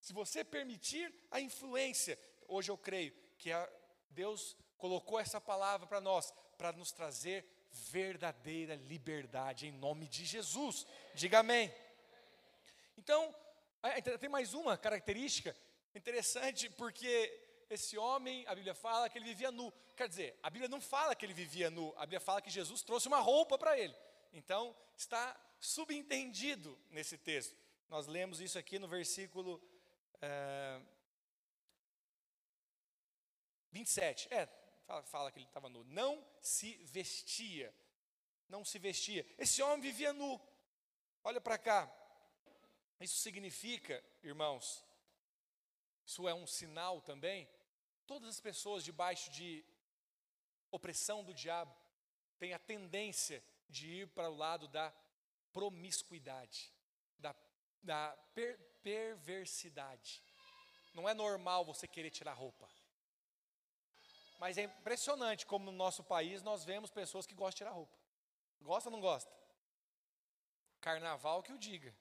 Se 0.00 0.12
você 0.12 0.42
permitir 0.42 1.06
a 1.30 1.40
influência. 1.40 2.18
Hoje 2.48 2.70
eu 2.70 2.76
creio 2.76 3.12
que 3.38 3.52
a 3.52 3.70
Deus 4.10 4.56
colocou 4.76 5.20
essa 5.20 5.40
palavra 5.40 5.86
para 5.86 6.00
nós, 6.00 6.34
para 6.58 6.72
nos 6.72 6.90
trazer 6.90 7.46
verdadeira 7.70 8.74
liberdade 8.74 9.68
em 9.68 9.72
nome 9.72 10.08
de 10.08 10.24
Jesus. 10.24 10.84
Diga 11.14 11.38
amém. 11.38 11.72
Então, 12.98 13.32
tem 14.18 14.28
mais 14.28 14.52
uma 14.52 14.76
característica 14.76 15.56
interessante, 15.94 16.68
porque 16.70 17.49
esse 17.70 17.96
homem, 17.96 18.44
a 18.48 18.54
Bíblia 18.54 18.74
fala 18.74 19.08
que 19.08 19.16
ele 19.16 19.24
vivia 19.24 19.52
nu. 19.52 19.72
Quer 19.96 20.08
dizer, 20.08 20.38
a 20.42 20.50
Bíblia 20.50 20.68
não 20.68 20.80
fala 20.80 21.14
que 21.14 21.24
ele 21.24 21.32
vivia 21.32 21.70
nu, 21.70 21.94
a 21.96 22.00
Bíblia 22.00 22.20
fala 22.20 22.42
que 22.42 22.50
Jesus 22.50 22.82
trouxe 22.82 23.06
uma 23.06 23.20
roupa 23.20 23.56
para 23.56 23.78
ele. 23.78 23.94
Então, 24.32 24.76
está 24.96 25.38
subentendido 25.60 26.76
nesse 26.90 27.16
texto. 27.16 27.56
Nós 27.88 28.06
lemos 28.06 28.40
isso 28.40 28.58
aqui 28.58 28.78
no 28.78 28.88
versículo 28.88 29.62
é, 30.20 30.80
27. 33.70 34.32
É, 34.32 34.46
fala, 34.86 35.02
fala 35.04 35.32
que 35.32 35.38
ele 35.38 35.46
estava 35.46 35.68
nu. 35.68 35.84
Não 35.84 36.26
se 36.40 36.74
vestia. 36.84 37.74
Não 38.48 38.64
se 38.64 38.78
vestia. 38.78 39.24
Esse 39.38 39.62
homem 39.62 39.80
vivia 39.80 40.12
nu. 40.12 40.40
Olha 41.22 41.40
para 41.40 41.56
cá. 41.58 41.92
Isso 43.00 43.18
significa, 43.18 44.04
irmãos, 44.22 44.84
isso 46.04 46.28
é 46.28 46.34
um 46.34 46.46
sinal 46.46 47.00
também. 47.00 47.48
Todas 48.10 48.28
as 48.28 48.40
pessoas 48.40 48.82
debaixo 48.82 49.30
de 49.30 49.64
opressão 50.68 51.22
do 51.22 51.32
diabo 51.32 51.72
têm 52.40 52.52
a 52.52 52.58
tendência 52.58 53.40
de 53.68 53.86
ir 54.00 54.08
para 54.08 54.28
o 54.28 54.36
lado 54.36 54.66
da 54.66 54.92
promiscuidade, 55.52 56.74
da, 57.16 57.32
da 57.80 58.18
per, 58.34 58.58
perversidade. 58.82 60.24
Não 60.92 61.08
é 61.08 61.14
normal 61.14 61.64
você 61.64 61.86
querer 61.86 62.10
tirar 62.10 62.32
roupa. 62.32 62.68
Mas 64.40 64.58
é 64.58 64.64
impressionante 64.64 65.46
como 65.46 65.66
no 65.66 65.78
nosso 65.84 66.02
país 66.02 66.42
nós 66.42 66.64
vemos 66.64 66.90
pessoas 66.90 67.28
que 67.28 67.34
gostam 67.36 67.50
de 67.50 67.56
tirar 67.58 67.70
roupa. 67.70 67.96
Gosta 68.60 68.88
ou 68.88 68.92
não 68.92 69.00
gosta? 69.00 69.32
Carnaval 70.80 71.44
que 71.44 71.52
o 71.52 71.58
diga. 71.58 71.94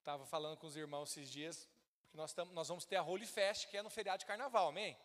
Estava 0.00 0.26
falando 0.26 0.58
com 0.58 0.66
os 0.66 0.74
irmãos 0.74 1.10
esses 1.10 1.30
dias, 1.30 1.68
nós, 2.18 2.32
tamo, 2.32 2.52
nós 2.52 2.66
vamos 2.68 2.84
ter 2.84 2.96
a 2.96 3.02
Holy 3.02 3.26
Fest, 3.26 3.68
que 3.68 3.76
é 3.76 3.82
no 3.82 3.88
feriado 3.88 4.18
de 4.18 4.26
carnaval, 4.26 4.68
amém? 4.68 4.98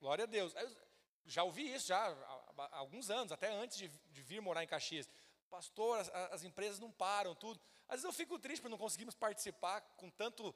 Glória 0.00 0.24
a 0.24 0.26
Deus. 0.26 0.52
Eu 0.54 0.76
já 1.24 1.44
ouvi 1.44 1.72
isso 1.72 1.86
já 1.86 1.98
há, 2.06 2.76
alguns 2.76 3.10
anos, 3.10 3.30
até 3.30 3.48
antes 3.48 3.78
de, 3.78 3.88
de, 3.88 4.22
vir 4.22 4.40
morar 4.40 4.64
em 4.64 4.66
Caxias. 4.66 5.08
Pastor, 5.48 6.00
as, 6.00 6.08
as 6.32 6.42
empresas 6.42 6.80
não 6.80 6.90
param, 6.90 7.34
tudo. 7.34 7.60
Às 7.88 7.96
vezes 7.96 8.04
eu 8.04 8.12
fico 8.12 8.38
triste 8.38 8.60
por 8.60 8.68
não 8.68 8.76
conseguirmos 8.76 9.14
participar 9.14 9.80
com 9.96 10.10
tanto, 10.10 10.54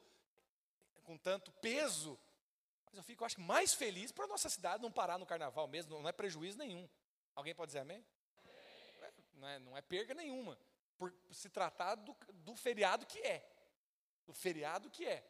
com 1.03 1.17
tanto 1.17 1.51
peso 1.53 2.19
mas 2.93 2.99
eu 2.99 3.03
fico, 3.03 3.25
acho 3.25 3.41
mais 3.41 3.73
feliz 3.73 4.11
para 4.11 4.25
a 4.25 4.27
nossa 4.27 4.47
cidade 4.47 4.83
não 4.83 4.91
parar 4.91 5.17
no 5.17 5.25
carnaval 5.25 5.67
mesmo, 5.67 5.99
não 5.99 6.07
é 6.07 6.11
prejuízo 6.11 6.59
nenhum. 6.59 6.87
Alguém 7.33 7.55
pode 7.55 7.69
dizer 7.69 7.79
amém? 7.79 8.05
amém. 8.99 9.11
Não, 9.33 9.47
é, 9.47 9.59
não 9.59 9.75
é 9.75 9.81
perda 9.81 10.13
nenhuma, 10.13 10.59
por 10.95 11.11
se 11.31 11.49
tratar 11.49 11.95
do, 11.95 12.15
do 12.31 12.55
feriado 12.55 13.03
que 13.07 13.17
é. 13.17 13.43
Do 14.27 14.33
feriado 14.35 14.91
que 14.91 15.07
é. 15.07 15.27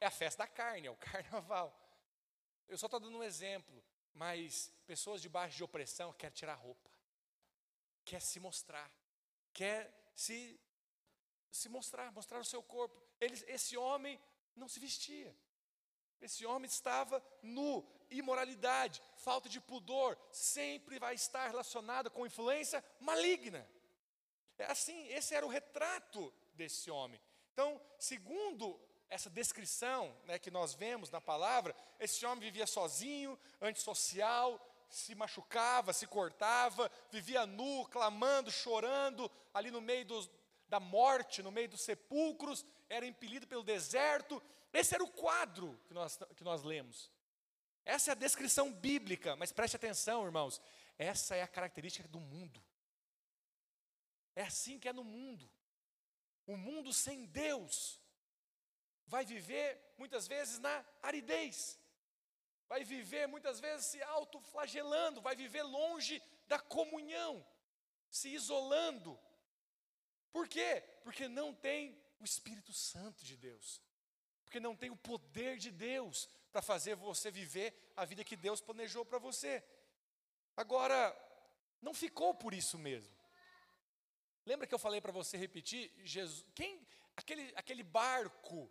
É 0.00 0.06
a 0.06 0.10
festa 0.10 0.44
da 0.44 0.46
carne, 0.46 0.86
é 0.86 0.90
o 0.90 0.96
carnaval. 1.10 1.76
Eu 2.68 2.76
só 2.78 2.86
estou 2.86 3.00
dando 3.00 3.18
um 3.18 3.22
exemplo, 3.22 3.82
mas 4.14 4.72
pessoas 4.86 5.22
debaixo 5.22 5.56
de 5.56 5.64
opressão 5.64 6.12
querem 6.12 6.34
tirar 6.34 6.54
roupa, 6.54 6.90
quer 8.04 8.20
se 8.20 8.38
mostrar, 8.38 8.90
quer 9.52 9.92
se, 10.14 10.60
se 11.50 11.68
mostrar, 11.68 12.12
mostrar 12.12 12.38
o 12.38 12.44
seu 12.44 12.62
corpo. 12.62 13.00
Ele, 13.20 13.34
esse 13.46 13.76
homem 13.76 14.20
não 14.54 14.68
se 14.68 14.80
vestia. 14.80 15.34
Esse 16.20 16.44
homem 16.44 16.66
estava 16.68 17.24
nu, 17.42 17.86
imoralidade, 18.10 19.00
falta 19.16 19.48
de 19.48 19.60
pudor, 19.60 20.18
sempre 20.32 20.98
vai 20.98 21.14
estar 21.14 21.46
relacionada 21.46 22.10
com 22.10 22.26
influência 22.26 22.84
maligna. 23.00 23.68
É 24.58 24.64
assim, 24.64 25.06
esse 25.08 25.34
era 25.34 25.46
o 25.46 25.48
retrato 25.48 26.34
desse 26.54 26.90
homem. 26.90 27.20
Então, 27.52 27.80
segundo 27.98 28.80
essa 29.08 29.30
descrição 29.30 30.14
né, 30.24 30.38
que 30.38 30.50
nós 30.50 30.74
vemos 30.74 31.10
na 31.10 31.20
palavra, 31.20 31.74
esse 31.98 32.24
homem 32.26 32.40
vivia 32.40 32.66
sozinho, 32.66 33.38
antissocial, 33.60 34.60
se 34.88 35.14
machucava, 35.14 35.92
se 35.92 36.06
cortava, 36.06 36.90
vivia 37.10 37.46
nu, 37.46 37.86
clamando, 37.86 38.50
chorando, 38.50 39.30
ali 39.52 39.70
no 39.70 39.80
meio 39.80 40.04
dos, 40.04 40.30
da 40.68 40.80
morte, 40.80 41.42
no 41.42 41.50
meio 41.50 41.68
dos 41.68 41.82
sepulcros, 41.82 42.64
era 42.88 43.06
impelido 43.06 43.46
pelo 43.46 43.62
deserto, 43.62 44.42
esse 44.72 44.94
era 44.94 45.02
o 45.02 45.10
quadro 45.10 45.78
que 45.86 45.94
nós, 45.94 46.18
que 46.36 46.44
nós 46.44 46.62
lemos. 46.62 47.10
Essa 47.84 48.10
é 48.10 48.12
a 48.12 48.16
descrição 48.16 48.72
bíblica, 48.72 49.34
mas 49.36 49.50
preste 49.50 49.76
atenção, 49.76 50.24
irmãos. 50.24 50.60
Essa 50.98 51.36
é 51.36 51.42
a 51.42 51.48
característica 51.48 52.06
do 52.08 52.20
mundo. 52.20 52.62
É 54.36 54.42
assim 54.42 54.78
que 54.78 54.88
é 54.88 54.92
no 54.92 55.04
mundo. 55.04 55.50
O 56.46 56.56
mundo 56.56 56.92
sem 56.92 57.24
Deus 57.24 57.98
vai 59.08 59.24
viver 59.24 59.68
muitas 59.98 60.28
vezes 60.28 60.58
na 60.58 60.84
aridez, 61.02 61.78
vai 62.68 62.84
viver 62.84 63.26
muitas 63.26 63.58
vezes 63.60 63.86
se 63.86 64.02
autoflagelando, 64.02 65.20
vai 65.20 65.34
viver 65.34 65.62
longe 65.62 66.22
da 66.46 66.58
comunhão, 66.58 67.44
se 68.10 68.28
isolando. 68.28 69.18
Por 70.30 70.46
quê? 70.46 70.82
Porque 71.02 71.26
não 71.26 71.52
tem 71.52 72.00
o 72.20 72.24
Espírito 72.24 72.72
Santo 72.72 73.24
de 73.24 73.36
Deus 73.36 73.82
porque 74.48 74.58
não 74.58 74.74
tem 74.74 74.88
o 74.88 74.96
poder 74.96 75.58
de 75.58 75.70
Deus 75.70 76.26
para 76.50 76.62
fazer 76.62 76.96
você 76.96 77.30
viver 77.30 77.92
a 77.94 78.06
vida 78.06 78.24
que 78.24 78.34
Deus 78.34 78.62
planejou 78.62 79.04
para 79.04 79.18
você. 79.18 79.62
Agora, 80.56 81.14
não 81.82 81.92
ficou 81.92 82.32
por 82.32 82.54
isso 82.54 82.78
mesmo. 82.78 83.14
Lembra 84.46 84.66
que 84.66 84.74
eu 84.74 84.78
falei 84.78 85.02
para 85.02 85.12
você 85.12 85.36
repetir? 85.36 85.92
Jesus, 85.98 86.46
quem, 86.54 86.80
aquele, 87.14 87.52
aquele 87.56 87.82
barco 87.82 88.70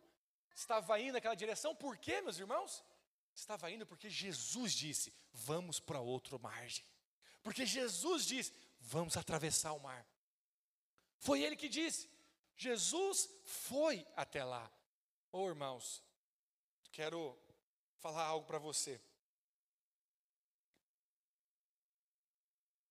estava 0.58 1.00
indo 1.00 1.14
naquela 1.14 1.36
direção, 1.36 1.76
por 1.76 1.98
quê, 1.98 2.20
meus 2.22 2.40
irmãos? 2.40 2.84
Estava 3.34 3.70
indo 3.70 3.86
porque 3.86 4.10
Jesus 4.10 4.74
disse: 4.74 5.14
vamos 5.32 5.80
para 5.80 6.02
outra 6.02 6.38
margem. 6.40 6.84
Porque 7.44 7.66
Jesus 7.66 8.26
disse: 8.26 8.52
vamos 8.80 9.16
atravessar 9.16 9.74
o 9.74 9.80
mar. 9.80 10.06
Foi 11.20 11.44
ele 11.44 11.56
que 11.56 11.70
disse. 11.70 12.10
Jesus 12.56 13.30
foi 13.44 14.06
até 14.16 14.44
lá. 14.44 14.66
Ô 15.32 15.44
oh, 15.44 15.50
irmãos, 15.50 16.04
quero 16.92 17.38
falar 18.00 18.24
algo 18.24 18.48
para 18.48 18.58
você. 18.58 19.00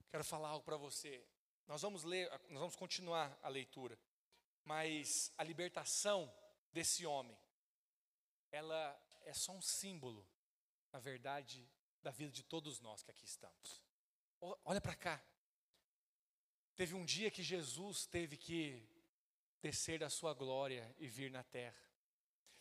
Quero 0.08 0.22
falar 0.24 0.50
algo 0.50 0.64
para 0.64 0.76
você. 0.76 1.26
Nós 1.66 1.82
vamos 1.82 2.04
ler, 2.04 2.30
nós 2.48 2.60
vamos 2.60 2.76
continuar 2.76 3.36
a 3.42 3.48
leitura. 3.48 3.98
Mas 4.64 5.32
a 5.36 5.42
libertação 5.42 6.32
desse 6.72 7.04
homem, 7.04 7.36
ela 8.56 8.98
é 9.24 9.34
só 9.34 9.52
um 9.52 9.60
símbolo, 9.60 10.26
na 10.90 10.98
verdade, 10.98 11.68
da 12.02 12.10
vida 12.10 12.32
de 12.32 12.42
todos 12.42 12.80
nós 12.80 13.02
que 13.02 13.10
aqui 13.10 13.24
estamos. 13.24 13.82
Olha 14.64 14.80
para 14.80 14.94
cá. 14.94 15.22
Teve 16.74 16.94
um 16.94 17.04
dia 17.04 17.30
que 17.30 17.42
Jesus 17.42 18.06
teve 18.06 18.36
que 18.36 18.88
descer 19.60 19.98
da 19.98 20.08
sua 20.08 20.32
glória 20.32 20.94
e 20.98 21.06
vir 21.06 21.30
na 21.30 21.42
terra. 21.42 21.84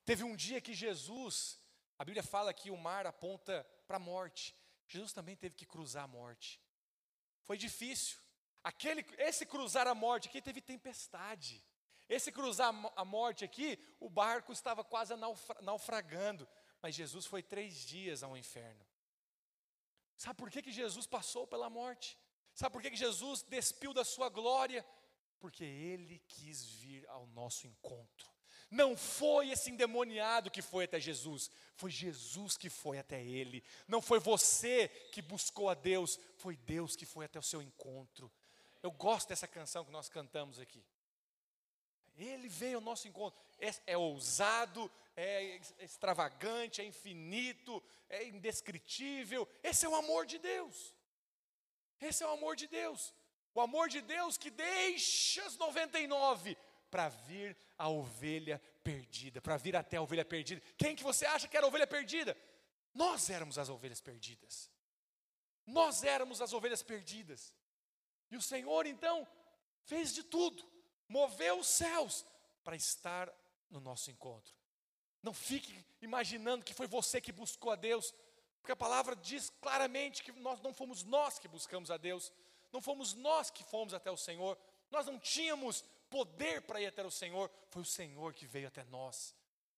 Teve 0.03 0.23
um 0.23 0.35
dia 0.35 0.59
que 0.59 0.73
Jesus, 0.73 1.61
a 1.97 2.03
Bíblia 2.03 2.23
fala 2.23 2.53
que 2.53 2.69
o 2.69 2.77
mar 2.77 3.05
aponta 3.07 3.63
para 3.87 3.97
a 3.97 3.99
morte. 3.99 4.53
Jesus 4.87 5.13
também 5.13 5.35
teve 5.35 5.55
que 5.55 5.65
cruzar 5.65 6.03
a 6.03 6.07
morte. 6.07 6.61
Foi 7.43 7.57
difícil. 7.57 8.17
Aquele, 8.63 9.05
esse 9.17 9.45
cruzar 9.45 9.87
a 9.87 9.95
morte 9.95 10.27
aqui 10.27 10.41
teve 10.41 10.59
tempestade. 10.59 11.63
Esse 12.07 12.31
cruzar 12.31 12.73
a 12.95 13.05
morte 13.05 13.43
aqui, 13.43 13.79
o 13.99 14.09
barco 14.09 14.51
estava 14.51 14.83
quase 14.83 15.13
naufragando. 15.61 16.47
Mas 16.81 16.95
Jesus 16.95 17.25
foi 17.25 17.41
três 17.41 17.73
dias 17.73 18.21
ao 18.21 18.37
inferno. 18.37 18.85
Sabe 20.15 20.37
por 20.37 20.49
que, 20.49 20.61
que 20.61 20.71
Jesus 20.71 21.07
passou 21.07 21.47
pela 21.47 21.69
morte? 21.69 22.17
Sabe 22.53 22.73
por 22.73 22.81
que, 22.81 22.91
que 22.91 22.95
Jesus 22.95 23.41
despiu 23.41 23.93
da 23.93 24.05
sua 24.05 24.29
glória? 24.29 24.85
Porque 25.39 25.63
Ele 25.63 26.19
quis 26.27 26.65
vir 26.65 27.07
ao 27.09 27.27
nosso 27.27 27.67
encontro. 27.67 28.35
Não 28.69 28.97
foi 28.97 29.51
esse 29.51 29.69
endemoniado 29.69 30.49
que 30.49 30.61
foi 30.61 30.85
até 30.85 30.99
Jesus, 30.99 31.51
foi 31.75 31.91
Jesus 31.91 32.57
que 32.57 32.69
foi 32.69 32.97
até 32.97 33.23
ele. 33.23 33.63
Não 33.87 34.01
foi 34.01 34.19
você 34.19 34.89
que 35.11 35.21
buscou 35.21 35.69
a 35.69 35.73
Deus, 35.73 36.19
foi 36.37 36.57
Deus 36.57 36.95
que 36.95 37.05
foi 37.05 37.25
até 37.25 37.37
o 37.37 37.43
seu 37.43 37.61
encontro. 37.61 38.31
Eu 38.81 38.91
gosto 38.91 39.29
dessa 39.29 39.47
canção 39.47 39.85
que 39.85 39.91
nós 39.91 40.09
cantamos 40.09 40.59
aqui. 40.59 40.83
Ele 42.17 42.47
veio 42.47 42.77
ao 42.77 42.81
nosso 42.81 43.07
encontro. 43.07 43.39
É, 43.59 43.93
é 43.93 43.97
ousado, 43.97 44.91
é 45.15 45.59
extravagante, 45.79 46.81
é 46.81 46.85
infinito, 46.85 47.81
é 48.09 48.25
indescritível. 48.25 49.47
Esse 49.63 49.85
é 49.85 49.89
o 49.89 49.95
amor 49.95 50.25
de 50.25 50.37
Deus. 50.37 50.93
Esse 51.99 52.23
é 52.23 52.27
o 52.27 52.31
amor 52.31 52.55
de 52.55 52.67
Deus. 52.67 53.13
O 53.53 53.61
amor 53.61 53.89
de 53.89 54.01
Deus 54.01 54.37
que 54.37 54.49
deixa 54.49 55.43
as 55.45 55.57
99 55.57 56.57
para 56.91 57.09
vir 57.09 57.57
a 57.77 57.89
ovelha 57.89 58.61
perdida, 58.83 59.41
para 59.41 59.57
vir 59.57 59.75
até 59.75 59.97
a 59.97 60.01
ovelha 60.01 60.25
perdida. 60.25 60.61
Quem 60.77 60.95
que 60.95 61.03
você 61.03 61.25
acha 61.25 61.47
que 61.47 61.57
era 61.57 61.65
a 61.65 61.69
ovelha 61.69 61.87
perdida? 61.87 62.37
Nós 62.93 63.29
éramos 63.29 63.57
as 63.57 63.69
ovelhas 63.69 63.99
perdidas. 63.99 64.71
Nós 65.65 66.03
éramos 66.03 66.41
as 66.41 66.53
ovelhas 66.53 66.83
perdidas. 66.83 67.53
E 68.29 68.37
o 68.37 68.41
Senhor 68.41 68.85
então 68.85 69.27
fez 69.83 70.13
de 70.13 70.23
tudo, 70.23 70.65
moveu 71.07 71.59
os 71.59 71.67
céus 71.67 72.25
para 72.63 72.75
estar 72.75 73.31
no 73.69 73.79
nosso 73.79 74.09
encontro. 74.09 74.53
Não 75.21 75.33
fique 75.33 75.83
imaginando 76.01 76.65
que 76.65 76.73
foi 76.73 76.87
você 76.87 77.19
que 77.19 77.31
buscou 77.31 77.71
a 77.71 77.75
Deus, 77.75 78.13
porque 78.59 78.71
a 78.71 78.75
palavra 78.75 79.15
diz 79.15 79.51
claramente 79.61 80.23
que 80.23 80.31
nós 80.33 80.61
não 80.61 80.73
fomos 80.73 81.03
nós 81.03 81.39
que 81.39 81.47
buscamos 81.47 81.89
a 81.89 81.97
Deus, 81.97 82.31
não 82.71 82.81
fomos 82.81 83.13
nós 83.13 83.49
que 83.49 83.63
fomos 83.63 83.93
até 83.93 84.11
o 84.11 84.17
Senhor, 84.17 84.57
nós 84.91 85.05
não 85.05 85.19
tínhamos 85.19 85.83
poder 86.09 86.61
para 86.61 86.81
ir 86.81 86.87
até 86.87 87.03
o 87.03 87.11
Senhor, 87.11 87.49
foi 87.69 87.81
o 87.81 87.85
Senhor 87.85 88.33
que 88.33 88.45
veio 88.45 88.67
até 88.67 88.83
nós. 88.85 89.35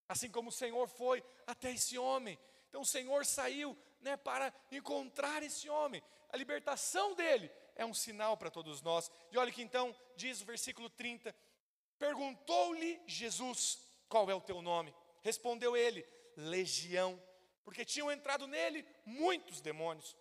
Assim 0.07 0.29
como 0.29 0.49
o 0.49 0.53
Senhor 0.53 0.87
foi 0.87 1.23
até 1.45 1.71
esse 1.71 1.97
homem. 1.97 2.37
Então 2.69 2.81
o 2.81 2.85
Senhor 2.85 3.25
saiu 3.25 3.77
né, 4.01 4.15
para 4.15 4.53
encontrar 4.71 5.43
esse 5.43 5.69
homem. 5.69 6.01
A 6.29 6.37
libertação 6.37 7.15
dele 7.15 7.51
é 7.77 7.85
um 7.85 7.93
sinal 7.93 8.35
para 8.35 8.51
todos 8.51 8.81
nós. 8.81 9.09
E 9.31 9.37
olha 9.37 9.51
que 9.51 9.61
então 9.61 9.95
diz 10.15 10.41
o 10.41 10.45
versículo 10.45 10.89
30: 10.89 11.33
Perguntou-lhe 11.97 12.99
Jesus: 13.05 13.79
Qual 14.09 14.29
é 14.29 14.35
o 14.35 14.41
teu 14.41 14.61
nome? 14.61 14.93
Respondeu 15.21 15.77
ele: 15.77 16.05
Legião, 16.35 17.21
porque 17.63 17.85
tinham 17.85 18.11
entrado 18.11 18.47
nele 18.47 18.85
muitos 19.05 19.61
demônios. 19.61 20.17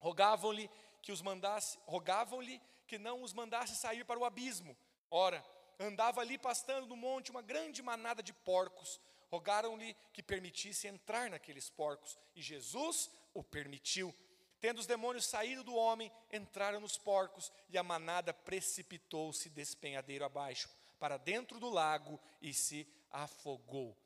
Rogavam-lhe 0.00 0.70
que 1.02 1.12
os 1.12 1.22
mandasse, 1.22 1.78
rogavam-lhe 1.86 2.60
que 2.86 2.98
não 2.98 3.22
os 3.22 3.32
mandasse 3.32 3.76
sair 3.76 4.04
para 4.04 4.18
o 4.18 4.24
abismo. 4.24 4.76
Ora, 5.10 5.44
andava 5.78 6.20
ali 6.20 6.38
pastando 6.38 6.86
no 6.86 6.96
monte 6.96 7.30
uma 7.30 7.42
grande 7.42 7.82
manada 7.82 8.22
de 8.22 8.32
porcos. 8.32 9.00
Rogaram-lhe 9.30 9.94
que 10.12 10.22
permitisse 10.22 10.88
entrar 10.88 11.28
naqueles 11.28 11.68
porcos, 11.68 12.18
e 12.34 12.40
Jesus 12.40 13.10
o 13.34 13.44
permitiu. 13.44 14.14
Tendo 14.60 14.78
os 14.78 14.86
demônios 14.86 15.26
saído 15.26 15.62
do 15.62 15.74
homem, 15.74 16.12
entraram 16.32 16.80
nos 16.80 16.96
porcos, 16.96 17.52
e 17.68 17.78
a 17.78 17.82
manada 17.82 18.34
precipitou-se 18.34 19.48
despenhadeiro 19.50 20.24
abaixo, 20.24 20.68
para 20.98 21.16
dentro 21.16 21.60
do 21.60 21.68
lago, 21.68 22.20
e 22.42 22.52
se 22.52 22.86
afogou. 23.10 23.96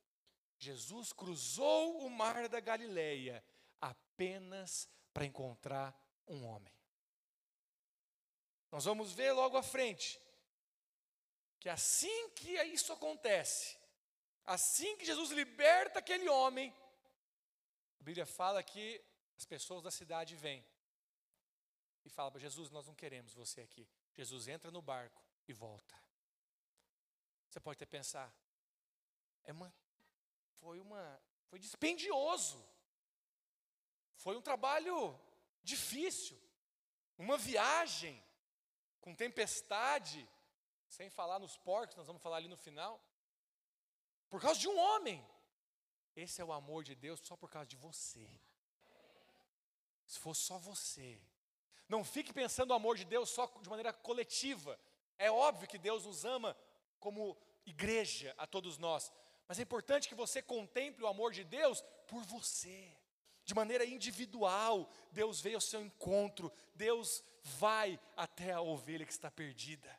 Jesus 0.58 1.12
cruzou 1.12 2.06
o 2.06 2.10
mar 2.10 2.48
da 2.48 2.60
Galileia 2.60 3.42
apenas 3.80 4.88
para 5.12 5.24
encontrar 5.24 5.96
um 6.28 6.44
homem. 6.44 6.72
Nós 8.70 8.84
vamos 8.84 9.12
ver 9.12 9.32
logo 9.32 9.56
à 9.56 9.62
frente 9.62 10.20
que 11.58 11.68
assim 11.68 12.30
que 12.30 12.60
isso 12.64 12.92
acontece, 12.92 13.76
assim 14.44 14.96
que 14.96 15.04
Jesus 15.04 15.30
liberta 15.30 15.98
aquele 15.98 16.28
homem, 16.28 16.74
a 18.00 18.04
Bíblia 18.04 18.26
fala 18.26 18.62
que 18.62 19.00
as 19.42 19.46
pessoas 19.46 19.83
da 19.83 19.90
cidade 19.90 20.37
vêm 20.37 20.64
e 22.05 22.09
falam 22.09 22.31
para 22.31 22.40
Jesus: 22.40 22.70
Nós 22.70 22.87
não 22.87 22.94
queremos 22.94 23.35
você 23.35 23.61
aqui. 23.61 23.88
Jesus 24.14 24.46
entra 24.46 24.70
no 24.70 24.81
barco 24.81 25.20
e 25.48 25.52
volta. 25.52 25.96
Você 27.48 27.59
pode 27.59 27.76
até 27.76 27.85
pensar, 27.85 28.33
é 29.42 29.52
uma, 29.52 29.74
foi 30.61 30.78
uma, 30.81 31.20
foi 31.48 31.59
dispendioso, 31.59 32.64
foi 34.14 34.37
um 34.37 34.40
trabalho 34.40 35.18
difícil, 35.62 36.40
uma 37.18 37.37
viagem 37.37 38.22
com 39.00 39.14
tempestade, 39.14 40.26
sem 40.88 41.11
falar 41.11 41.40
nos 41.40 41.57
porcos, 41.59 41.96
nós 41.96 42.07
vamos 42.07 42.22
falar 42.22 42.37
ali 42.37 42.48
no 42.48 42.57
final. 42.57 43.05
Por 44.31 44.40
causa 44.40 44.61
de 44.61 44.68
um 44.68 44.78
homem. 44.78 45.20
Esse 46.14 46.40
é 46.40 46.44
o 46.44 46.52
amor 46.52 46.85
de 46.85 46.94
Deus 46.94 47.20
só 47.20 47.37
por 47.37 47.50
causa 47.50 47.66
de 47.66 47.76
você. 47.76 48.31
Se 50.12 50.18
for 50.18 50.37
só 50.37 50.59
você. 50.59 51.18
Não 51.88 52.05
fique 52.05 52.35
pensando 52.35 52.72
o 52.72 52.75
amor 52.75 52.98
de 52.98 53.05
Deus 53.07 53.31
só 53.31 53.46
de 53.62 53.68
maneira 53.70 53.94
coletiva. 53.94 54.79
É 55.16 55.31
óbvio 55.31 55.66
que 55.66 55.79
Deus 55.79 56.05
nos 56.05 56.27
ama 56.27 56.55
como 57.01 57.35
igreja 57.64 58.35
a 58.37 58.46
todos 58.46 58.77
nós. 58.77 59.11
Mas 59.48 59.59
é 59.59 59.62
importante 59.62 60.11
que 60.11 60.14
você 60.14 60.42
contemple 60.42 61.03
o 61.03 61.07
amor 61.07 61.33
de 61.33 61.44
Deus 61.44 61.81
por 62.07 62.22
você. 62.25 62.94
De 63.42 63.55
maneira 63.55 63.87
individual, 63.87 64.87
Deus 65.11 65.40
veio 65.40 65.57
ao 65.57 65.62
seu 65.62 65.81
encontro, 65.81 66.53
Deus 66.75 67.25
vai 67.42 67.98
até 68.14 68.53
a 68.53 68.61
ovelha 68.61 69.07
que 69.07 69.12
está 69.12 69.31
perdida. 69.31 69.98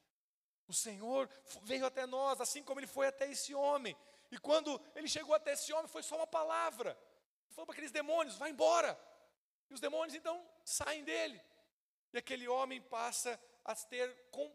O 0.68 0.76
Senhor 0.76 1.28
veio 1.64 1.88
até 1.88 2.06
nós, 2.06 2.40
assim 2.40 2.62
como 2.62 2.80
ele 2.80 2.86
foi 2.86 3.08
até 3.08 3.32
esse 3.32 3.56
homem. 3.56 3.98
E 4.32 4.38
quando 4.38 4.80
ele 4.94 5.08
chegou 5.08 5.34
até 5.34 5.54
esse 5.54 5.74
homem, 5.74 5.88
foi 5.88 6.04
só 6.04 6.18
uma 6.18 6.28
palavra. 6.28 6.92
Ele 6.92 7.56
falou 7.56 7.66
para 7.66 7.74
aqueles 7.74 7.92
demônios: 7.92 8.38
vai 8.38 8.52
embora. 8.52 8.96
E 9.74 9.78
os 9.78 9.80
demônios 9.80 10.14
então 10.14 10.48
saem 10.64 11.04
dele. 11.04 11.42
E 12.14 12.18
aquele 12.20 12.48
homem 12.48 12.80
passa 12.80 13.40
a, 13.66 13.74
ter, 13.74 14.08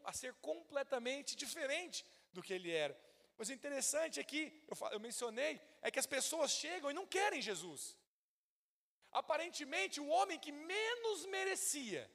a 0.04 0.12
ser 0.12 0.32
completamente 0.34 1.34
diferente 1.34 2.06
do 2.32 2.40
que 2.40 2.52
ele 2.52 2.70
era. 2.70 2.96
Mas 3.36 3.48
o 3.48 3.52
interessante 3.52 4.20
aqui, 4.20 4.42
é 4.68 4.72
eu, 4.72 4.88
eu 4.92 5.00
mencionei, 5.00 5.60
é 5.82 5.90
que 5.90 5.98
as 5.98 6.06
pessoas 6.06 6.52
chegam 6.52 6.88
e 6.88 6.94
não 6.94 7.04
querem 7.04 7.42
Jesus. 7.42 7.96
Aparentemente, 9.10 10.00
o 10.00 10.06
homem 10.06 10.38
que 10.38 10.52
menos 10.52 11.26
merecia 11.26 12.08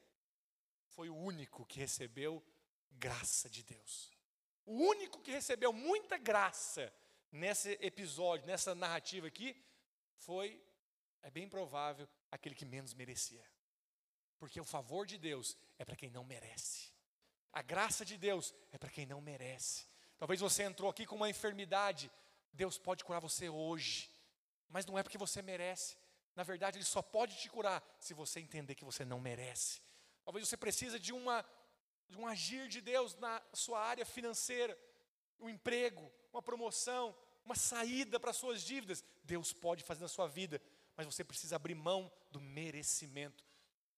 foi 0.87 1.09
o 1.09 1.15
único 1.15 1.65
que 1.65 1.79
recebeu 1.79 2.41
graça 2.91 3.49
de 3.49 3.63
Deus. 3.63 4.13
O 4.65 4.75
único 4.75 5.19
que 5.19 5.31
recebeu 5.31 5.73
muita 5.73 6.17
graça 6.17 6.93
nesse 7.29 7.71
episódio, 7.81 8.47
nessa 8.47 8.73
narrativa 8.73 9.27
aqui, 9.27 9.61
foi, 10.19 10.63
é 11.21 11.29
bem 11.29 11.49
provável, 11.49 12.07
aquele 12.33 12.55
que 12.55 12.65
menos 12.65 12.93
merecia. 12.93 13.45
Porque 14.39 14.59
o 14.59 14.65
favor 14.65 15.05
de 15.05 15.17
Deus 15.17 15.57
é 15.77 15.85
para 15.85 15.95
quem 15.95 16.09
não 16.09 16.23
merece. 16.23 16.91
A 17.51 17.61
graça 17.61 18.03
de 18.03 18.17
Deus 18.17 18.53
é 18.71 18.77
para 18.77 18.89
quem 18.89 19.05
não 19.05 19.21
merece. 19.21 19.85
Talvez 20.17 20.39
você 20.39 20.63
entrou 20.63 20.89
aqui 20.89 21.05
com 21.05 21.15
uma 21.15 21.29
enfermidade, 21.29 22.11
Deus 22.51 22.77
pode 22.77 23.03
curar 23.03 23.19
você 23.19 23.47
hoje, 23.49 24.11
mas 24.67 24.85
não 24.85 24.97
é 24.97 25.03
porque 25.03 25.17
você 25.17 25.41
merece. 25.41 25.95
Na 26.35 26.43
verdade, 26.43 26.77
Ele 26.77 26.85
só 26.85 27.01
pode 27.01 27.39
te 27.39 27.47
curar 27.49 27.83
se 27.99 28.13
você 28.13 28.39
entender 28.39 28.73
que 28.73 28.83
você 28.83 29.05
não 29.05 29.19
merece. 29.19 29.81
Talvez 30.25 30.47
você 30.47 30.57
precisa 30.57 30.99
de 30.99 31.13
uma 31.13 31.45
de 32.09 32.17
um 32.17 32.27
agir 32.27 32.67
de 32.67 32.79
Deus 32.81 33.15
na 33.15 33.41
sua 33.53 33.79
área 33.79 34.05
financeira, 34.05 34.77
um 35.39 35.49
emprego, 35.49 36.11
uma 36.31 36.41
promoção, 36.41 37.15
uma 37.43 37.55
saída 37.55 38.19
para 38.19 38.33
suas 38.33 38.61
dívidas. 38.61 39.03
Deus 39.23 39.53
pode 39.53 39.83
fazer 39.83 40.01
na 40.01 40.07
sua 40.07 40.27
vida, 40.27 40.61
mas 40.95 41.05
você 41.05 41.23
precisa 41.23 41.55
abrir 41.55 41.75
mão 41.75 42.11
do 42.31 42.39
merecimento. 42.39 43.43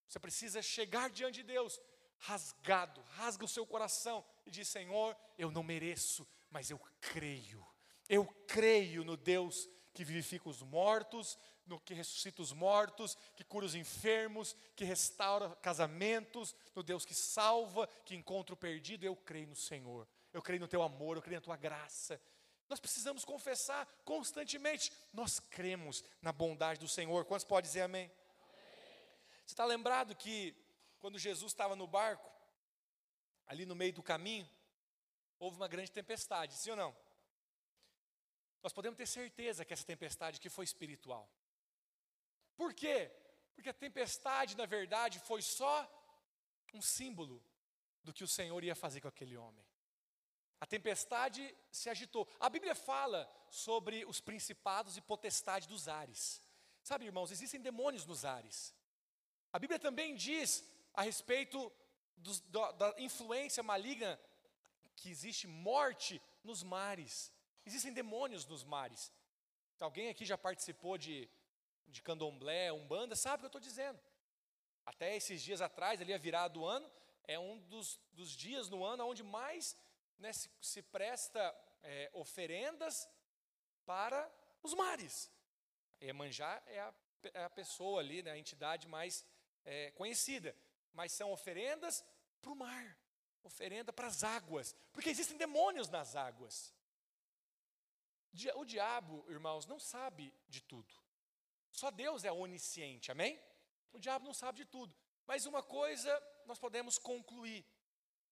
Você 0.08 0.20
precisa 0.20 0.62
chegar 0.62 1.10
diante 1.10 1.36
de 1.36 1.44
Deus 1.44 1.80
rasgado, 2.18 3.02
rasga 3.12 3.46
o 3.46 3.50
seu 3.50 3.66
coração 3.66 4.24
e 4.46 4.52
diz: 4.52 4.68
Senhor, 4.68 5.16
eu 5.38 5.52
não 5.52 5.64
mereço, 5.64 6.28
mas 6.50 6.70
eu 6.70 6.80
creio. 7.02 7.66
Eu 8.08 8.26
creio 8.48 9.04
no 9.04 9.18
Deus 9.18 9.68
que 9.94 10.04
vivifica 10.04 10.50
os 10.50 10.62
mortos, 10.62 11.38
no 11.66 11.80
que 11.80 11.94
ressuscita 11.94 12.42
os 12.42 12.52
mortos, 12.52 13.18
que 13.36 13.44
cura 13.44 13.66
os 13.66 13.76
enfermos, 13.76 14.56
que 14.76 14.86
restaura 14.86 15.56
casamentos, 15.56 16.56
no 16.76 16.84
Deus 16.84 17.06
que 17.06 17.16
salva, 17.16 17.88
que 18.06 18.16
encontra 18.16 18.54
o 18.54 18.58
perdido. 18.58 19.06
Eu 19.06 19.16
creio 19.16 19.48
no 19.48 19.56
Senhor, 19.56 20.08
eu 20.32 20.42
creio 20.42 20.62
no 20.62 20.68
teu 20.68 20.84
amor, 20.84 21.18
eu 21.18 21.22
creio 21.22 21.40
na 21.40 21.46
tua 21.46 21.58
graça. 21.58 22.22
Nós 22.70 22.80
precisamos 22.80 23.24
confessar 23.24 23.86
constantemente, 24.04 24.92
nós 25.14 25.40
cremos 25.40 26.04
na 26.22 26.32
bondade 26.32 26.80
do 26.80 26.88
Senhor. 26.88 27.26
Quantos 27.26 27.46
podem 27.46 27.68
dizer 27.68 27.82
amém? 27.82 28.06
amém. 28.06 28.18
Você 29.46 29.54
está 29.54 29.66
lembrado 29.66 30.16
que 30.16 30.56
quando 31.00 31.20
Jesus 31.20 31.52
estava 31.52 31.76
no 31.76 31.88
barco, 31.88 32.32
ali 33.46 33.66
no 33.66 33.76
meio 33.76 33.94
do 33.94 34.02
caminho, 34.02 34.50
houve 35.38 35.58
uma 35.58 35.68
grande 35.68 35.92
tempestade, 35.92 36.56
sim 36.56 36.72
ou 36.72 36.76
não? 36.76 37.06
nós 38.66 38.74
podemos 38.74 38.98
ter 38.98 39.06
certeza 39.06 39.64
que 39.64 39.74
essa 39.74 39.86
tempestade 39.86 40.38
aqui 40.38 40.50
foi 40.50 40.66
espiritual. 40.66 41.30
Por 42.56 42.74
quê? 42.74 43.12
Porque 43.54 43.70
a 43.70 43.74
tempestade, 43.74 44.58
na 44.58 44.66
verdade, 44.66 45.20
foi 45.20 45.44
só 45.44 45.88
um 46.74 46.82
símbolo 46.82 47.40
do 48.04 48.12
que 48.12 48.24
o 48.24 48.28
Senhor 48.28 48.64
ia 48.64 48.74
fazer 48.74 49.02
com 49.02 49.08
aquele 49.08 49.38
homem. 49.38 49.64
A 50.66 50.68
tempestade 50.68 51.56
se 51.72 51.92
agitou. 51.92 52.28
A 52.40 52.50
Bíblia 52.50 52.74
fala 52.74 53.32
sobre 53.52 54.04
os 54.06 54.20
principados 54.20 54.98
e 54.98 55.02
potestades 55.02 55.68
dos 55.68 55.88
ares. 55.88 56.42
Sabe, 56.82 57.06
irmãos, 57.06 57.30
existem 57.30 57.62
demônios 57.62 58.04
nos 58.04 58.26
ares. 58.26 58.74
A 59.54 59.60
Bíblia 59.60 59.78
também 59.78 60.16
diz 60.16 60.68
a 60.92 61.04
respeito 61.04 61.72
dos, 62.18 62.40
da, 62.50 62.96
influência 62.98 63.62
maligna 63.62 64.20
que 64.96 65.08
existe 65.08 65.46
morte 65.46 66.20
nos 66.44 66.64
mares. 66.64 67.32
Existem 67.64 67.94
demônios 67.94 68.44
nos 68.48 68.64
mares. 68.64 69.14
Alguém 69.80 70.10
aqui 70.10 70.26
já 70.26 70.36
participou 70.36 70.98
de, 70.98 71.30
de 71.86 72.02
candomblé, 72.02 72.74
umbanda, 72.74 73.16
sabe 73.16 73.36
o 73.36 73.40
que 73.42 73.46
eu 73.46 73.60
estou 73.60 73.62
dizendo. 73.62 74.00
Até 74.84 75.16
esses 75.16 75.44
dias 75.44 75.62
atrás, 75.62 76.02
ali 76.02 76.12
a 76.12 76.18
virada 76.18 76.56
do 76.56 76.66
ano, 76.66 76.92
é 77.28 77.38
um 77.38 77.60
dos, 77.60 78.00
dos 78.14 78.32
dias 78.32 78.68
no 78.68 78.84
ano 78.84 79.06
onde 79.06 79.22
mais 79.22 79.78
né, 80.18 80.34
se, 80.34 80.50
se, 80.62 80.82
presta 80.82 81.56
é, 81.84 82.10
oferendas 82.14 83.08
para 83.86 84.32
os 84.64 84.74
mares. 84.74 85.32
Iemanjá 86.02 86.62
é 86.68 86.80
a 86.80 86.94
é 87.34 87.44
a 87.44 87.50
pessoa 87.50 88.00
ali, 88.00 88.22
né, 88.22 88.32
a 88.32 88.38
entidade 88.38 88.88
mais 88.88 89.26
é, 89.64 89.92
conhecida. 89.92 90.56
Mas 90.94 91.12
são 91.12 91.32
oferendas 91.32 92.04
para 92.42 92.52
o 92.52 92.56
mar, 92.56 92.98
oferenda 93.44 93.92
para 93.92 94.08
as 94.08 94.24
águas, 94.24 94.76
porque 94.94 95.10
existem 95.10 95.38
demônios 95.38 95.90
nas 95.90 96.16
águas. 96.16 96.74
O 98.56 98.66
diabo, 98.66 99.26
irmãos, 99.30 99.66
não 99.66 99.80
sabe 99.80 100.34
de 100.48 100.62
tudo. 100.62 100.94
Só 101.72 101.90
Deus 101.90 102.24
é 102.24 102.32
onisciente, 102.32 103.12
amém? 103.12 103.42
O 103.94 104.00
diabo 104.00 104.26
não 104.26 104.34
sabe 104.34 104.60
de 104.60 104.66
tudo. 104.66 104.94
Mas 105.26 105.46
uma 105.46 105.64
coisa 105.64 106.12
nós 106.46 106.60
podemos 106.60 106.98
concluir: 106.98 107.66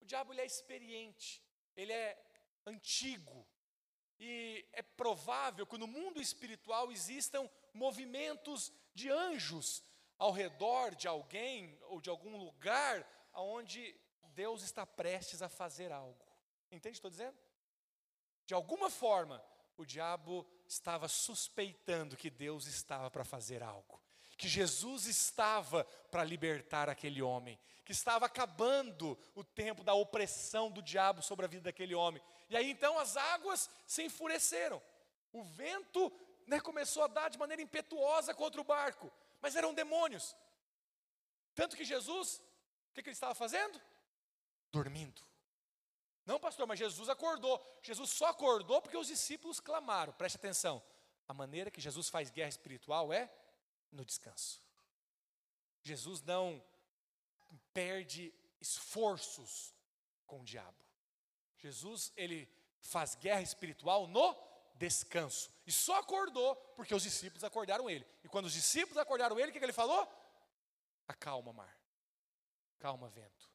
o 0.02 0.06
diabo 0.06 0.34
é 0.34 0.46
experiente, 0.46 1.42
ele 1.76 1.94
é 1.94 2.22
antigo. 2.66 3.48
E 4.20 4.66
é 4.72 4.82
provável 4.82 5.66
que 5.66 5.78
no 5.78 5.88
mundo 5.88 6.22
espiritual 6.22 6.92
existam 6.92 7.50
movimentos 7.74 8.72
de 8.94 9.10
anjos 9.10 9.84
ao 10.18 10.32
redor 10.32 10.96
de 10.96 11.08
alguém 11.08 11.78
ou 11.84 12.00
de 12.00 12.10
algum 12.10 12.38
lugar 12.38 13.06
onde 13.34 13.96
Deus 14.34 14.64
está 14.64 14.86
prestes 14.86 15.42
a 15.42 15.50
fazer 15.50 15.92
algo. 15.92 16.26
Entende 16.72 16.90
o 16.90 17.02
que 17.02 17.08
estou 17.08 17.12
dizendo? 17.12 17.38
De 18.46 18.54
alguma 18.54 18.90
forma, 18.90 19.44
o 19.78 19.86
diabo 19.86 20.46
estava 20.68 21.08
suspeitando 21.08 22.18
que 22.18 22.30
Deus 22.30 22.66
estava 22.66 23.10
para 23.10 23.24
fazer 23.24 23.64
algo, 23.64 24.02
que 24.38 24.48
Jesus 24.48 25.06
estava 25.06 25.84
para 26.12 26.24
libertar 26.24 26.90
aquele 26.90 27.22
homem, 27.22 27.60
que 27.86 27.92
estava 27.92 28.26
acabando 28.26 29.18
o 29.36 29.44
tempo 29.44 29.84
da 29.84 29.94
opressão 29.94 30.72
do 30.72 30.82
diabo 30.82 31.22
sobre 31.22 31.46
a 31.46 31.50
vida 31.50 31.64
daquele 31.64 31.94
homem. 31.94 32.22
E 32.50 32.56
aí 32.56 32.70
então 32.70 32.98
as 32.98 33.18
águas 33.18 33.70
se 33.86 34.04
enfureceram, 34.04 34.82
o 35.32 35.44
vento 35.44 36.12
né, 36.48 36.60
começou 36.60 37.04
a 37.04 37.08
dar 37.08 37.30
de 37.30 37.38
maneira 37.38 37.62
impetuosa 37.62 38.34
contra 38.34 38.60
o 38.60 38.64
barco, 38.64 39.12
mas 39.42 39.56
eram 39.56 39.74
demônios. 39.74 40.36
Tanto 41.56 41.76
que 41.76 41.84
Jesus, 41.84 42.42
o 42.90 42.94
que, 42.94 43.04
que 43.04 43.10
ele 43.10 43.16
estava 43.16 43.36
fazendo? 43.36 43.80
Dormindo. 44.72 45.22
Não, 46.26 46.40
pastor, 46.40 46.66
mas 46.66 46.80
Jesus 46.80 47.10
acordou. 47.10 47.62
Jesus 47.82 48.10
só 48.10 48.28
acordou 48.28 48.82
porque 48.82 48.98
os 48.98 49.08
discípulos 49.08 49.60
clamaram. 49.60 50.14
Preste 50.14 50.36
atenção. 50.36 50.82
A 51.28 51.34
maneira 51.34 51.70
que 51.70 51.82
Jesus 51.82 52.10
faz 52.10 52.30
guerra 52.30 52.50
espiritual 52.50 53.12
é 53.12 53.30
no 53.94 54.04
descanso. 54.04 54.62
Jesus 55.82 56.22
não 56.22 56.64
perde 57.74 58.34
esforços 58.60 59.74
com 60.26 60.42
o 60.42 60.46
diabo. 60.46 60.84
Jesus, 61.58 62.12
ele 62.16 62.50
faz 62.82 63.16
guerra 63.16 63.42
espiritual 63.42 64.08
no 64.08 64.36
descanso. 64.76 65.52
E 65.66 65.72
só 65.72 66.00
acordou 66.00 66.56
porque 66.76 66.94
os 66.94 67.04
discípulos 67.04 67.44
acordaram 67.44 67.90
ele. 67.90 68.06
E 68.24 68.28
quando 68.28 68.46
os 68.46 68.54
discípulos 68.54 68.98
acordaram 68.98 69.40
ele, 69.40 69.50
o 69.50 69.54
que, 69.54 69.60
que 69.60 69.66
ele 69.66 69.74
falou? 69.74 70.08
Acalma, 71.08 71.54
mar. 71.54 71.78
Calma, 72.80 73.10
vento. 73.10 73.50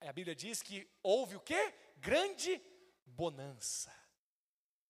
A 0.00 0.12
Bíblia 0.12 0.34
diz 0.34 0.62
que 0.62 0.88
houve 1.02 1.36
o 1.36 1.40
quê? 1.40 1.74
Grande 1.98 2.62
bonança. 3.04 3.94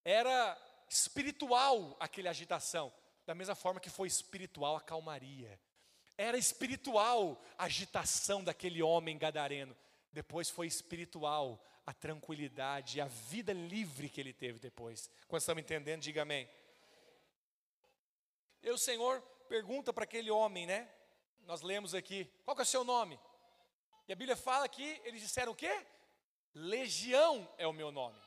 Era 0.03 0.57
espiritual 0.89 1.97
aquela 1.99 2.29
agitação, 2.29 2.93
da 3.25 3.33
mesma 3.33 3.55
forma 3.55 3.79
que 3.79 3.89
foi 3.89 4.07
espiritual 4.07 4.75
a 4.75 4.81
calmaria. 4.81 5.59
Era 6.17 6.37
espiritual 6.37 7.41
a 7.57 7.65
agitação 7.65 8.43
daquele 8.43 8.81
homem 8.81 9.17
gadareno. 9.17 9.75
Depois 10.11 10.49
foi 10.49 10.67
espiritual 10.67 11.61
a 11.85 11.93
tranquilidade, 11.93 13.01
a 13.01 13.05
vida 13.05 13.53
livre 13.53 14.09
que 14.09 14.21
ele 14.21 14.33
teve 14.33 14.59
depois. 14.59 15.09
Quando 15.27 15.41
estamos 15.41 15.61
entendendo, 15.61 16.01
diga 16.01 16.21
amém. 16.21 16.49
E 18.63 18.69
o 18.69 18.77
Senhor 18.77 19.21
pergunta 19.47 19.93
para 19.93 20.05
aquele 20.05 20.31
homem, 20.31 20.65
né? 20.65 20.89
Nós 21.45 21.61
lemos 21.61 21.93
aqui, 21.93 22.25
qual 22.43 22.57
é 22.57 22.61
o 22.61 22.65
seu 22.65 22.83
nome? 22.83 23.19
E 24.07 24.13
a 24.13 24.15
Bíblia 24.15 24.35
fala 24.35 24.67
que 24.67 25.01
eles 25.03 25.21
disseram 25.21 25.51
o 25.51 25.55
quê? 25.55 25.85
Legião 26.53 27.47
é 27.57 27.67
o 27.67 27.73
meu 27.73 27.91
nome. 27.91 28.19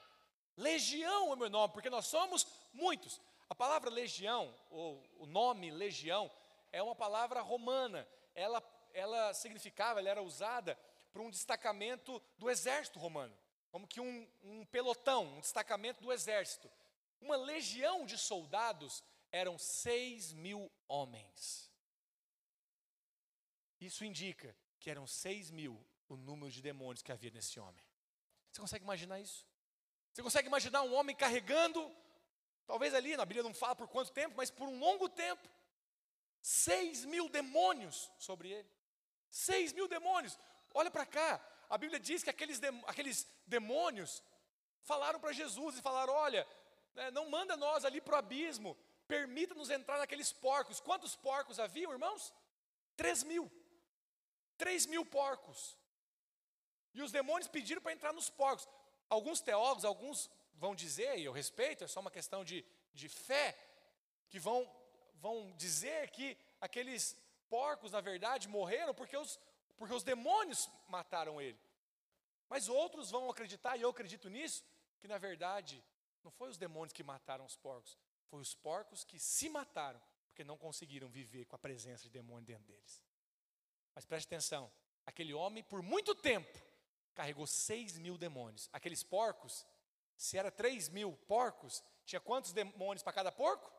Legião 0.57 1.31
é 1.31 1.35
o 1.35 1.37
meu 1.37 1.49
nome, 1.49 1.73
porque 1.73 1.91
nós 1.91 2.07
somos 2.07 2.47
muitos. 2.73 3.21
A 3.49 3.55
palavra 3.55 3.91
legião, 3.91 4.55
ou 4.71 5.03
o 5.19 5.27
nome 5.27 5.71
legião, 5.71 6.31
é 6.71 6.83
uma 6.83 6.95
palavra 6.95 7.41
romana. 7.41 8.07
Ela, 8.35 8.63
ela 8.93 9.33
significava, 9.35 10.01
ela 10.01 10.11
era 10.11 10.23
usada 10.23 10.79
para 11.13 11.23
um 11.23 11.31
destacamento 11.31 12.23
do 12.37 12.51
exército 12.51 12.99
romano 12.99 13.37
como 13.71 13.87
que 13.87 14.01
um, 14.01 14.29
um 14.43 14.65
pelotão, 14.67 15.37
um 15.37 15.41
destacamento 15.41 16.03
do 16.03 16.13
exército. 16.13 16.71
Uma 17.21 17.37
legião 17.37 18.07
de 18.07 18.17
soldados 18.17 19.03
eram 19.31 19.59
seis 19.59 20.33
mil 20.33 20.71
homens. 20.87 21.71
Isso 23.81 24.05
indica 24.05 24.55
que 24.81 24.91
eram 24.91 25.07
seis 25.07 25.51
mil 25.51 25.85
o 26.09 26.17
número 26.17 26.51
de 26.51 26.63
demônios 26.63 27.03
que 27.03 27.13
havia 27.13 27.31
nesse 27.31 27.61
homem. 27.61 27.85
Você 28.51 28.61
consegue 28.61 28.85
imaginar 28.85 29.21
isso? 29.21 29.47
Você 30.13 30.23
consegue 30.23 30.49
imaginar 30.49 30.83
um 30.83 30.95
homem 30.95 31.15
carregando, 31.15 31.95
talvez 32.69 32.95
ali, 32.95 33.17
na 33.17 33.25
Bíblia 33.25 33.43
não 33.43 33.55
fala 33.55 33.75
por 33.75 33.89
quanto 33.89 34.13
tempo, 34.13 34.35
mas 34.37 34.51
por 34.51 34.69
um 34.69 34.79
longo 34.79 35.09
tempo, 35.09 35.49
seis 36.41 37.05
mil 37.05 37.29
demônios 37.29 38.13
sobre 38.19 38.51
ele. 38.51 38.71
Seis 39.31 39.73
mil 39.73 39.89
demônios. 39.89 40.39
Olha 40.75 40.91
para 40.91 41.07
cá, 41.07 41.41
a 41.69 41.79
Bíblia 41.79 41.99
diz 41.99 42.23
que 42.23 42.31
aqueles, 42.31 42.61
aqueles 42.87 43.27
demônios 43.47 44.23
falaram 44.83 45.19
para 45.19 45.33
Jesus 45.33 45.79
e 45.79 45.83
falaram: 45.83 46.13
Olha, 46.13 46.47
né, 46.95 47.11
não 47.11 47.29
manda 47.31 47.57
nós 47.57 47.87
ali 47.87 48.01
para 48.03 48.17
o 48.17 48.19
abismo, 48.19 48.77
permita-nos 49.09 49.71
entrar 49.71 49.99
naqueles 49.99 50.31
porcos. 50.31 50.79
Quantos 50.79 51.17
porcos 51.17 51.59
haviam, 51.59 51.91
irmãos? 51.91 52.33
Três 52.97 53.23
mil. 53.23 53.51
Três 54.59 54.85
mil 54.85 55.07
porcos. 55.07 55.77
E 56.93 57.01
os 57.01 57.11
demônios 57.13 57.49
pediram 57.49 57.81
para 57.81 57.93
entrar 57.93 58.13
nos 58.13 58.29
porcos. 58.29 58.69
Alguns 59.09 59.41
teólogos, 59.41 59.87
alguns 59.87 60.31
vão 60.59 60.75
dizer, 60.75 61.19
e 61.19 61.25
eu 61.25 61.33
respeito, 61.33 61.85
é 61.85 61.87
só 61.87 62.01
uma 62.01 62.11
questão 62.11 62.45
de, 62.45 62.65
de 62.93 63.09
fé, 63.09 63.57
que 64.29 64.39
vão, 64.39 64.71
vão 65.15 65.53
dizer 65.57 66.11
que 66.11 66.37
aqueles 66.61 67.17
porcos, 67.49 67.93
na 67.93 68.01
verdade, 68.01 68.49
morreram 68.49 68.95
porque 68.95 69.17
os, 69.17 69.39
porque 69.77 69.95
os 69.95 70.03
demônios 70.03 70.69
mataram 70.89 71.41
ele. 71.41 71.59
Mas 72.49 72.69
outros 72.69 73.11
vão 73.11 73.31
acreditar, 73.31 73.77
e 73.77 73.83
eu 73.83 73.91
acredito 73.91 74.29
nisso, 74.29 74.65
que 75.01 75.09
na 75.09 75.19
verdade 75.19 75.83
não 76.25 76.31
foi 76.31 76.49
os 76.49 76.59
demônios 76.59 76.93
que 76.93 77.03
mataram 77.03 77.45
os 77.45 77.57
porcos, 77.57 77.97
foi 78.27 78.41
os 78.41 78.55
porcos 78.55 79.05
que 79.05 79.19
se 79.19 79.49
mataram, 79.49 80.01
porque 80.27 80.45
não 80.45 80.59
conseguiram 80.59 81.09
viver 81.09 81.47
com 81.47 81.57
a 81.57 81.59
presença 81.59 82.05
de 82.05 82.11
demônio 82.11 82.45
dentro 82.45 82.65
deles. 82.65 83.03
Mas 83.95 84.05
preste 84.05 84.27
atenção, 84.27 84.71
aquele 85.07 85.33
homem 85.33 85.63
por 85.63 85.83
muito 85.83 86.15
tempo 86.15 86.59
carregou 87.15 87.47
seis 87.47 87.99
mil 87.99 88.17
demônios. 88.17 88.69
Aqueles 88.73 89.03
porcos, 89.03 89.67
se 90.19 90.37
era 90.37 90.51
três 90.51 90.89
mil 90.89 91.13
porcos, 91.29 91.83
tinha 92.05 92.21
quantos 92.21 92.53
demônios 92.53 93.05
para 93.05 93.13
cada 93.13 93.31
porco? 93.31 93.73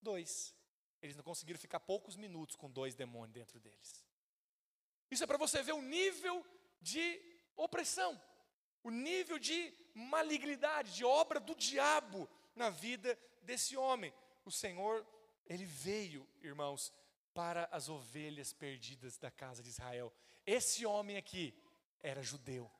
Dois. 0.00 0.54
Eles 1.02 1.16
não 1.16 1.24
conseguiram 1.24 1.58
ficar 1.58 1.80
poucos 1.80 2.16
minutos 2.16 2.54
com 2.54 2.70
dois 2.70 2.94
demônios 2.94 3.34
dentro 3.34 3.58
deles. 3.58 4.06
Isso 5.10 5.24
é 5.24 5.26
para 5.26 5.36
você 5.36 5.60
ver 5.60 5.72
o 5.72 5.82
nível 5.82 6.46
de 6.80 7.20
opressão, 7.56 8.20
o 8.84 8.90
nível 8.90 9.36
de 9.36 9.74
malignidade, 9.94 10.94
de 10.94 11.04
obra 11.04 11.40
do 11.40 11.56
diabo 11.56 12.28
na 12.54 12.70
vida 12.70 13.18
desse 13.42 13.76
homem. 13.76 14.14
O 14.44 14.52
Senhor, 14.52 15.04
ele 15.44 15.64
veio, 15.64 16.28
irmãos, 16.40 16.92
para 17.34 17.68
as 17.72 17.88
ovelhas 17.88 18.52
perdidas 18.52 19.18
da 19.18 19.30
casa 19.30 19.60
de 19.60 19.70
Israel. 19.70 20.12
Esse 20.46 20.86
homem 20.86 21.16
aqui 21.16 21.52
era 22.00 22.22
judeu. 22.22 22.70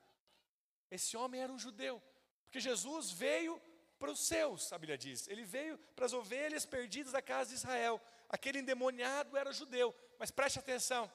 Esse 0.89 1.17
homem 1.17 1.41
era 1.41 1.51
um 1.51 1.59
judeu, 1.59 2.01
porque 2.49 2.59
Jesus 2.59 3.11
veio 3.11 3.61
para 3.99 4.09
os 4.09 4.21
seus, 4.21 4.73
a 4.73 4.77
Bíblia 4.79 4.97
diz. 4.97 5.27
Ele 5.27 5.45
veio 5.45 5.77
para 5.95 6.07
as 6.07 6.13
ovelhas 6.13 6.65
perdidas 6.65 7.13
da 7.13 7.21
casa 7.21 7.51
de 7.51 7.57
Israel. 7.57 8.01
Aquele 8.27 8.57
endemoniado 8.57 9.37
era 9.37 9.53
judeu, 9.53 9.95
mas 10.17 10.31
preste 10.31 10.57
atenção. 10.57 11.11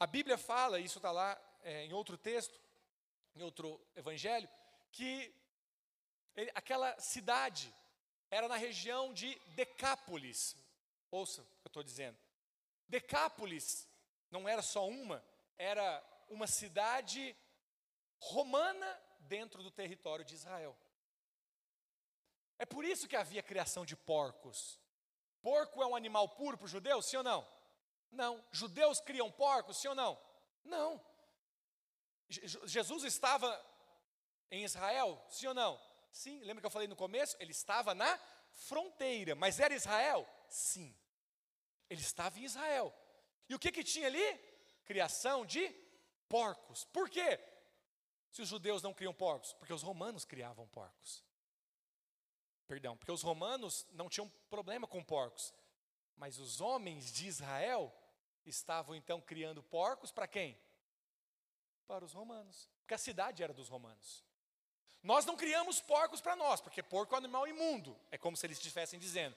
A 0.00 0.06
Bíblia 0.06 0.38
fala, 0.38 0.80
isso 0.80 0.98
está 0.98 1.12
lá 1.12 1.38
é, 1.62 1.84
em 1.84 1.92
outro 1.92 2.16
texto, 2.16 2.58
em 3.36 3.42
outro 3.42 3.78
evangelho, 3.94 4.48
que 4.90 5.34
ele, 6.34 6.50
aquela 6.54 6.98
cidade 6.98 7.74
era 8.30 8.48
na 8.48 8.56
região 8.56 9.12
de 9.12 9.38
Decápolis. 9.48 10.56
Ouça 11.10 11.42
o 11.42 11.44
que 11.44 11.66
eu 11.66 11.68
estou 11.68 11.82
dizendo. 11.82 12.18
Decápolis 12.88 13.86
não 14.30 14.48
era 14.48 14.62
só 14.62 14.88
uma, 14.88 15.22
era 15.58 16.02
uma 16.30 16.46
cidade 16.46 17.36
romana 18.18 19.01
dentro 19.22 19.62
do 19.62 19.70
território 19.70 20.24
de 20.24 20.34
Israel. 20.34 20.76
É 22.58 22.66
por 22.66 22.84
isso 22.84 23.08
que 23.08 23.16
havia 23.16 23.42
criação 23.42 23.84
de 23.84 23.96
porcos. 23.96 24.80
Porco 25.40 25.82
é 25.82 25.86
um 25.86 25.96
animal 25.96 26.28
puro 26.28 26.56
para 26.56 26.66
o 26.66 26.68
judeu, 26.68 27.02
sim 27.02 27.16
ou 27.16 27.22
não? 27.24 27.46
Não. 28.10 28.44
Judeus 28.52 29.00
criam 29.00 29.30
porcos, 29.30 29.78
sim 29.78 29.88
ou 29.88 29.94
não? 29.94 30.20
Não. 30.64 31.04
Jesus 32.28 33.04
estava 33.04 33.50
em 34.50 34.64
Israel, 34.64 35.20
sim 35.28 35.46
ou 35.48 35.54
não? 35.54 35.80
Sim. 36.12 36.40
Lembra 36.44 36.60
que 36.60 36.66
eu 36.66 36.70
falei 36.70 36.86
no 36.86 36.94
começo? 36.94 37.36
Ele 37.40 37.50
estava 37.50 37.94
na 37.94 38.18
fronteira, 38.52 39.34
mas 39.34 39.58
era 39.58 39.74
Israel? 39.74 40.28
Sim. 40.48 40.94
Ele 41.90 42.00
estava 42.00 42.38
em 42.38 42.44
Israel. 42.44 42.94
E 43.48 43.54
o 43.54 43.58
que 43.58 43.72
que 43.72 43.82
tinha 43.82 44.06
ali? 44.06 44.40
Criação 44.84 45.44
de 45.44 45.68
porcos. 46.28 46.84
Por 46.84 47.10
quê? 47.10 47.38
Se 48.32 48.40
os 48.40 48.48
judeus 48.48 48.82
não 48.82 48.94
criam 48.94 49.12
porcos? 49.12 49.52
Porque 49.52 49.74
os 49.74 49.82
romanos 49.82 50.24
criavam 50.24 50.66
porcos. 50.68 51.22
Perdão, 52.66 52.96
porque 52.96 53.12
os 53.12 53.22
romanos 53.22 53.86
não 53.92 54.08
tinham 54.08 54.26
problema 54.48 54.86
com 54.86 55.04
porcos. 55.04 55.52
Mas 56.16 56.38
os 56.38 56.58
homens 56.60 57.12
de 57.12 57.26
Israel 57.26 57.94
estavam 58.46 58.96
então 58.96 59.20
criando 59.20 59.62
porcos 59.62 60.10
para 60.10 60.26
quem? 60.26 60.58
Para 61.86 62.06
os 62.06 62.14
romanos. 62.14 62.70
Porque 62.80 62.94
a 62.94 62.98
cidade 62.98 63.42
era 63.42 63.52
dos 63.52 63.68
romanos. 63.68 64.24
Nós 65.02 65.26
não 65.26 65.36
criamos 65.36 65.80
porcos 65.80 66.22
para 66.22 66.34
nós, 66.34 66.60
porque 66.60 66.82
porco 66.82 67.14
é 67.14 67.16
um 67.16 67.18
animal 67.18 67.46
imundo. 67.46 67.94
É 68.10 68.16
como 68.16 68.36
se 68.36 68.46
eles 68.46 68.56
estivessem 68.56 68.98
dizendo. 68.98 69.36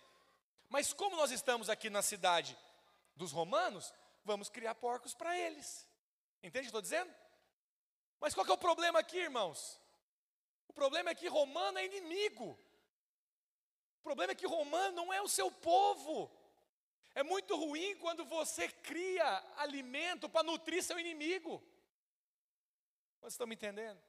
Mas 0.70 0.94
como 0.94 1.18
nós 1.18 1.32
estamos 1.32 1.70
aqui 1.70 1.90
na 1.90 2.02
cidade 2.02 2.58
dos 3.14 3.34
romanos, 3.34 3.94
vamos 4.24 4.48
criar 4.48 4.76
porcos 4.76 5.14
para 5.14 5.38
eles. 5.38 5.86
Entende 6.42 6.60
o 6.60 6.62
que 6.62 6.68
estou 6.68 6.82
dizendo? 6.82 7.14
Mas 8.20 8.34
qual 8.34 8.46
é 8.48 8.52
o 8.52 8.58
problema 8.58 9.00
aqui, 9.00 9.18
irmãos? 9.18 9.80
O 10.68 10.74
problema 10.74 11.10
é 11.10 11.16
que 11.16 11.28
romano 11.28 11.78
é 11.78 11.86
inimigo. 11.86 12.60
O 14.00 14.04
problema 14.04 14.32
é 14.32 14.36
que 14.36 14.48
romano 14.48 14.96
não 14.96 15.14
é 15.14 15.22
o 15.22 15.28
seu 15.28 15.50
povo. 15.52 16.32
É 17.14 17.24
muito 17.24 17.56
ruim 17.56 17.96
quando 17.98 18.26
você 18.26 18.68
cria 18.68 19.26
alimento 19.58 20.28
para 20.28 20.44
nutrir 20.44 20.84
seu 20.84 21.00
inimigo. 21.00 21.64
Vocês 23.20 23.34
estão 23.34 23.48
me 23.48 23.56
entendendo? 23.56 24.02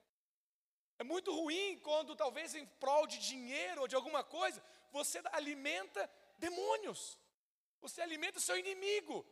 É 0.99 1.05
muito 1.05 1.33
ruim 1.33 1.79
quando, 1.79 2.17
talvez 2.17 2.55
em 2.55 2.67
prol 2.67 3.07
de 3.07 3.19
dinheiro 3.19 3.83
ou 3.83 3.89
de 3.89 3.95
alguma 3.95 4.25
coisa, 4.25 4.63
você 4.91 5.23
alimenta 5.33 6.11
demônios. 6.39 7.19
Você 7.81 8.01
alimenta 8.01 8.39
o 8.39 8.43
seu 8.43 8.59
inimigo. 8.59 9.25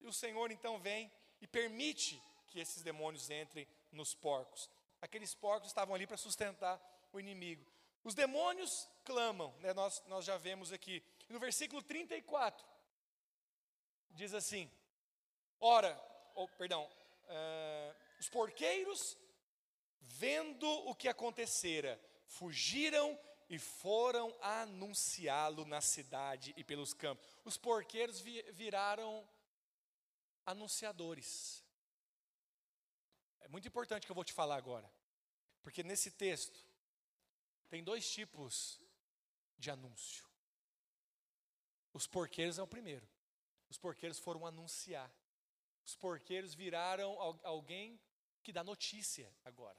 E 0.00 0.06
o 0.06 0.12
Senhor 0.12 0.50
então 0.50 0.78
vem 0.78 1.12
e 1.40 1.46
permite 1.46 2.22
que 2.50 2.60
esses 2.60 2.82
demônios 2.82 3.30
entrem 3.30 3.66
nos 3.90 4.14
porcos. 4.14 4.68
Aqueles 5.00 5.34
porcos 5.34 5.68
estavam 5.68 5.94
ali 5.94 6.06
para 6.06 6.16
sustentar 6.16 6.78
o 7.12 7.18
inimigo. 7.18 7.64
Os 8.04 8.14
demônios 8.14 8.88
clamam, 9.04 9.54
né? 9.60 9.72
nós, 9.72 10.02
nós 10.06 10.24
já 10.24 10.36
vemos 10.36 10.72
aqui. 10.72 11.02
no 11.28 11.38
versículo 11.38 11.82
34, 11.82 12.66
diz 14.10 14.34
assim: 14.34 14.70
Ora, 15.58 15.98
oh, 16.34 16.48
perdão, 16.48 16.84
uh, 16.84 17.94
os 18.18 18.28
porqueiros 18.28 19.16
Vendo 20.00 20.68
o 20.86 20.94
que 20.94 21.08
acontecera, 21.08 22.00
fugiram 22.26 23.18
e 23.48 23.58
foram 23.58 24.34
anunciá-lo 24.40 25.64
na 25.64 25.80
cidade 25.80 26.52
e 26.56 26.64
pelos 26.64 26.92
campos. 26.92 27.26
Os 27.44 27.56
porqueiros 27.56 28.20
viraram 28.20 29.26
anunciadores. 30.44 31.64
É 33.40 33.48
muito 33.48 33.66
importante 33.68 34.06
que 34.06 34.12
eu 34.12 34.14
vou 34.14 34.24
te 34.24 34.32
falar 34.32 34.56
agora, 34.56 34.90
porque 35.62 35.82
nesse 35.82 36.10
texto 36.10 36.58
tem 37.68 37.82
dois 37.82 38.10
tipos 38.10 38.80
de 39.58 39.70
anúncio. 39.70 40.24
Os 41.92 42.06
porqueiros 42.06 42.58
é 42.58 42.62
o 42.62 42.66
primeiro. 42.66 43.08
Os 43.68 43.78
porqueiros 43.78 44.18
foram 44.18 44.46
anunciar. 44.46 45.10
Os 45.84 45.94
porqueiros 45.96 46.54
viraram 46.54 47.16
alguém 47.42 48.00
que 48.42 48.52
dá 48.52 48.62
notícia 48.62 49.32
agora. 49.44 49.78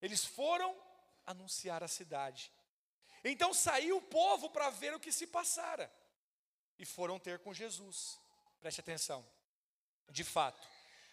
Eles 0.00 0.24
foram 0.24 0.76
anunciar 1.26 1.82
a 1.82 1.88
cidade. 1.88 2.52
Então 3.24 3.52
saiu 3.52 3.98
o 3.98 4.02
povo 4.02 4.50
para 4.50 4.70
ver 4.70 4.94
o 4.94 5.00
que 5.00 5.12
se 5.12 5.26
passara. 5.26 5.92
E 6.78 6.84
foram 6.84 7.18
ter 7.18 7.38
com 7.40 7.52
Jesus. 7.52 8.18
Preste 8.60 8.80
atenção. 8.80 9.26
De 10.10 10.24
fato, 10.24 10.66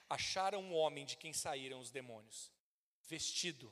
acharam 0.09 0.61
um 0.61 0.73
homem 0.73 1.05
de 1.05 1.17
quem 1.17 1.33
saíram 1.33 1.79
os 1.79 1.91
demônios, 1.91 2.51
vestido, 3.07 3.71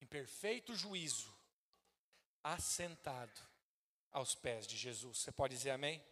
em 0.00 0.06
perfeito 0.06 0.74
juízo, 0.74 1.32
assentado 2.42 3.40
aos 4.10 4.34
pés 4.34 4.66
de 4.66 4.76
Jesus. 4.76 5.18
Você 5.18 5.32
pode 5.32 5.54
dizer 5.54 5.70
amém? 5.70 6.02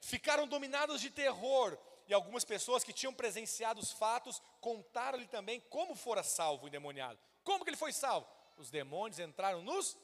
Ficaram 0.00 0.46
dominados 0.46 1.00
de 1.00 1.10
terror 1.10 1.78
e 2.06 2.14
algumas 2.14 2.44
pessoas 2.44 2.84
que 2.84 2.92
tinham 2.92 3.14
presenciado 3.14 3.80
os 3.80 3.92
fatos 3.92 4.40
contaram-lhe 4.60 5.26
também 5.26 5.60
como 5.60 5.94
fora 5.94 6.22
salvo 6.22 6.64
o 6.64 6.68
endemoniado. 6.68 7.18
Como 7.42 7.64
que 7.64 7.70
ele 7.70 7.76
foi 7.76 7.92
salvo? 7.92 8.26
Os 8.56 8.70
demônios 8.70 9.18
entraram 9.18 9.62
nos 9.62 9.96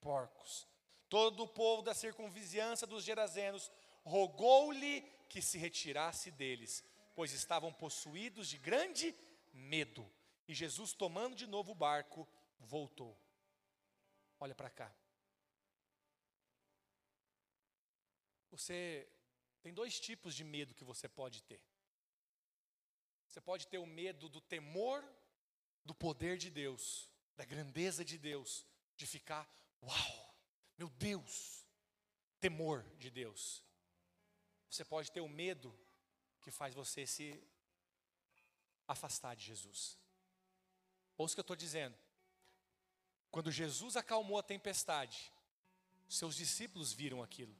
porcos. 0.00 0.66
Todo 1.08 1.44
o 1.44 1.48
povo 1.48 1.82
da 1.82 1.94
circunvizinhança 1.94 2.86
dos 2.86 3.04
Gerazenos 3.04 3.70
rogou-lhe 4.04 5.02
que 5.28 5.40
se 5.40 5.58
retirasse 5.58 6.30
deles, 6.30 6.84
pois 7.14 7.32
estavam 7.32 7.72
possuídos 7.72 8.48
de 8.48 8.58
grande 8.58 9.14
medo. 9.52 10.10
E 10.48 10.54
Jesus, 10.54 10.92
tomando 10.92 11.36
de 11.36 11.46
novo 11.46 11.72
o 11.72 11.74
barco, 11.74 12.28
voltou. 12.58 13.18
Olha 14.40 14.54
para 14.54 14.70
cá. 14.70 14.94
Você 18.50 19.08
tem 19.62 19.72
dois 19.72 19.98
tipos 19.98 20.34
de 20.34 20.44
medo 20.44 20.74
que 20.74 20.84
você 20.84 21.08
pode 21.08 21.42
ter. 21.42 21.62
Você 23.26 23.40
pode 23.40 23.66
ter 23.66 23.78
o 23.78 23.86
medo 23.86 24.28
do 24.28 24.40
temor 24.40 25.02
do 25.84 25.94
poder 25.94 26.36
de 26.36 26.50
Deus, 26.50 27.08
da 27.34 27.44
grandeza 27.44 28.04
de 28.04 28.18
Deus, 28.18 28.66
de 28.96 29.06
ficar, 29.06 29.48
uau, 29.82 30.36
meu 30.76 30.88
Deus, 30.90 31.66
temor 32.40 32.84
de 32.98 33.10
Deus. 33.10 33.64
Você 34.68 34.84
pode 34.84 35.10
ter 35.10 35.20
o 35.20 35.28
medo 35.28 35.76
que 36.42 36.50
faz 36.50 36.74
você 36.74 37.06
se 37.06 37.42
afastar 38.86 39.34
de 39.34 39.44
Jesus. 39.44 39.98
Ouça 41.16 41.32
o 41.32 41.36
que 41.36 41.40
eu 41.40 41.42
estou 41.42 41.56
dizendo. 41.56 41.96
Quando 43.30 43.50
Jesus 43.50 43.96
acalmou 43.96 44.38
a 44.38 44.42
tempestade, 44.42 45.32
seus 46.08 46.36
discípulos 46.36 46.92
viram 46.92 47.22
aquilo. 47.22 47.56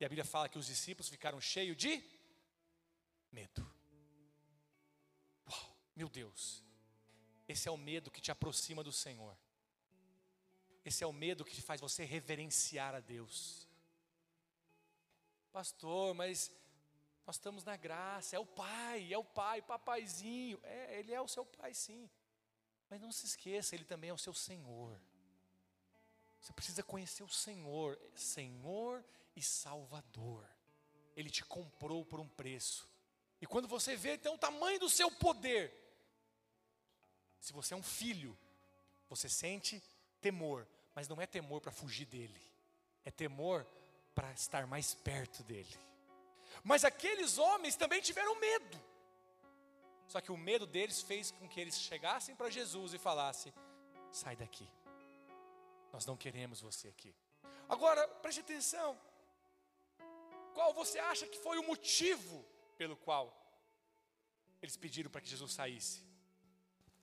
E 0.00 0.04
a 0.04 0.08
Bíblia 0.08 0.24
fala 0.24 0.48
que 0.48 0.58
os 0.58 0.66
discípulos 0.66 1.08
ficaram 1.08 1.40
cheios 1.40 1.76
de 1.76 2.02
medo. 3.30 3.62
Uau, 5.50 5.76
meu 5.94 6.08
Deus. 6.08 6.62
Esse 7.46 7.68
é 7.68 7.70
o 7.70 7.76
medo 7.76 8.10
que 8.10 8.20
te 8.20 8.30
aproxima 8.30 8.82
do 8.84 8.92
Senhor. 8.92 9.36
Esse 10.84 11.02
é 11.02 11.06
o 11.06 11.12
medo 11.12 11.44
que 11.44 11.60
faz 11.60 11.80
você 11.80 12.04
reverenciar 12.04 12.94
a 12.94 13.00
Deus. 13.00 13.66
Pastor, 15.52 16.14
mas 16.14 16.50
nós 17.28 17.36
estamos 17.36 17.62
na 17.62 17.76
graça, 17.76 18.36
é 18.36 18.38
o 18.38 18.46
Pai, 18.46 19.12
é 19.12 19.18
o 19.18 19.22
Pai, 19.22 19.60
papaizinho. 19.60 20.58
É, 20.62 20.98
Ele 20.98 21.12
é 21.12 21.20
o 21.20 21.28
seu 21.28 21.44
Pai, 21.44 21.74
sim. 21.74 22.08
Mas 22.88 23.02
não 23.02 23.12
se 23.12 23.26
esqueça, 23.26 23.74
Ele 23.74 23.84
também 23.84 24.08
é 24.08 24.14
o 24.14 24.16
seu 24.16 24.32
Senhor. 24.32 24.98
Você 26.40 26.54
precisa 26.54 26.82
conhecer 26.82 27.22
o 27.22 27.28
Senhor, 27.28 28.00
Senhor 28.14 29.04
e 29.36 29.42
Salvador. 29.42 30.42
Ele 31.14 31.28
te 31.28 31.44
comprou 31.44 32.02
por 32.02 32.18
um 32.18 32.26
preço. 32.26 32.88
E 33.42 33.46
quando 33.46 33.68
você 33.68 33.94
vê 33.94 34.14
então 34.14 34.36
o 34.36 34.38
tamanho 34.38 34.80
do 34.80 34.88
seu 34.88 35.10
poder, 35.10 35.70
se 37.38 37.52
você 37.52 37.74
é 37.74 37.76
um 37.76 37.82
filho, 37.82 38.38
você 39.06 39.28
sente 39.28 39.82
temor, 40.18 40.66
mas 40.94 41.06
não 41.08 41.20
é 41.20 41.26
temor 41.26 41.60
para 41.60 41.72
fugir 41.72 42.06
dele, 42.06 42.40
é 43.04 43.10
temor 43.10 43.66
para 44.14 44.32
estar 44.32 44.66
mais 44.66 44.94
perto 44.94 45.42
dele. 45.42 45.87
Mas 46.62 46.84
aqueles 46.84 47.38
homens 47.38 47.76
também 47.76 48.00
tiveram 48.00 48.34
medo. 48.38 48.88
Só 50.06 50.20
que 50.20 50.32
o 50.32 50.36
medo 50.36 50.66
deles 50.66 51.02
fez 51.02 51.30
com 51.30 51.48
que 51.48 51.60
eles 51.60 51.78
chegassem 51.78 52.34
para 52.34 52.50
Jesus 52.50 52.94
e 52.94 52.98
falassem: 52.98 53.52
sai 54.10 54.36
daqui, 54.36 54.68
nós 55.92 56.06
não 56.06 56.16
queremos 56.16 56.60
você 56.60 56.88
aqui. 56.88 57.14
Agora, 57.68 58.06
preste 58.08 58.40
atenção, 58.40 58.98
qual 60.54 60.72
você 60.72 60.98
acha 60.98 61.26
que 61.26 61.38
foi 61.38 61.58
o 61.58 61.62
motivo 61.62 62.44
pelo 62.76 62.96
qual 62.96 63.34
eles 64.62 64.76
pediram 64.76 65.10
para 65.10 65.20
que 65.20 65.28
Jesus 65.28 65.52
saísse? 65.52 66.02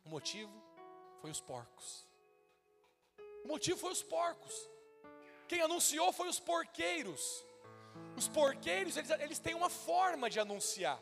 O 0.04 0.10
motivo 0.10 0.54
foi 1.22 1.30
os 1.30 1.40
porcos. 1.40 2.08
O 3.44 3.48
motivo 3.48 3.80
foi 3.80 3.92
os 3.92 4.02
porcos. 4.02 4.56
Quem 5.48 5.62
anunciou 5.62 6.12
foi 6.12 6.28
os 6.28 6.40
porqueiros. 6.40 7.46
Os 8.16 8.28
porqueiros, 8.28 8.96
eles, 8.98 9.10
eles 9.10 9.40
têm 9.40 9.54
uma 9.54 9.70
forma 9.70 10.30
de 10.30 10.40
anunciar. 10.40 11.02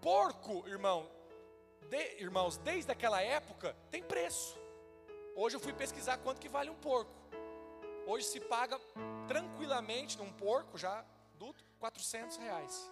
Porco, 0.00 0.66
irmão, 0.66 1.08
de, 1.88 2.22
irmãos, 2.22 2.56
desde 2.58 2.90
aquela 2.90 3.20
época 3.20 3.76
tem 3.90 4.02
preço. 4.02 4.58
Hoje 5.34 5.56
eu 5.56 5.60
fui 5.60 5.72
pesquisar 5.72 6.18
quanto 6.18 6.40
que 6.40 6.48
vale 6.48 6.70
um 6.70 6.74
porco. 6.74 7.12
Hoje 8.06 8.26
se 8.26 8.40
paga 8.40 8.80
tranquilamente 9.26 10.16
num 10.18 10.32
porco 10.32 10.78
já 10.78 11.04
adulto, 11.34 11.64
400 11.78 12.36
reais. 12.38 12.90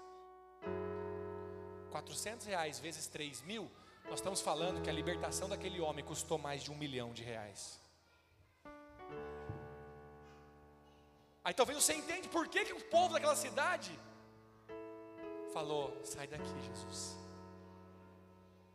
400 1.91 2.47
reais 2.47 2.79
vezes 2.79 3.07
3 3.09 3.43
mil, 3.43 3.71
nós 4.05 4.21
estamos 4.21 4.41
falando 4.41 4.83
que 4.83 4.91
a 4.91 4.93
libertação 4.93 5.49
daquele 5.49 5.81
homem 5.81 6.05
custou 6.05 6.39
mais 6.39 6.63
de 6.63 6.71
um 6.71 6.77
milhão 6.77 7.13
de 7.13 7.23
reais. 7.23 7.81
Aí 11.47 11.55
talvez 11.55 11.81
você 11.81 11.95
entende 11.95 12.29
por 12.29 12.49
que, 12.49 12.65
que 12.65 12.73
o 12.73 12.81
povo 12.87 13.15
daquela 13.15 13.37
cidade 13.37 13.97
falou: 15.53 15.97
sai 16.03 16.27
daqui, 16.27 16.53
Jesus. 16.61 17.17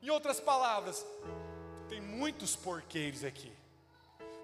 Em 0.02 0.10
outras 0.10 0.40
palavras, 0.40 1.06
tem 1.90 2.00
muitos 2.00 2.56
porqueiros 2.56 3.26
aqui. 3.26 3.52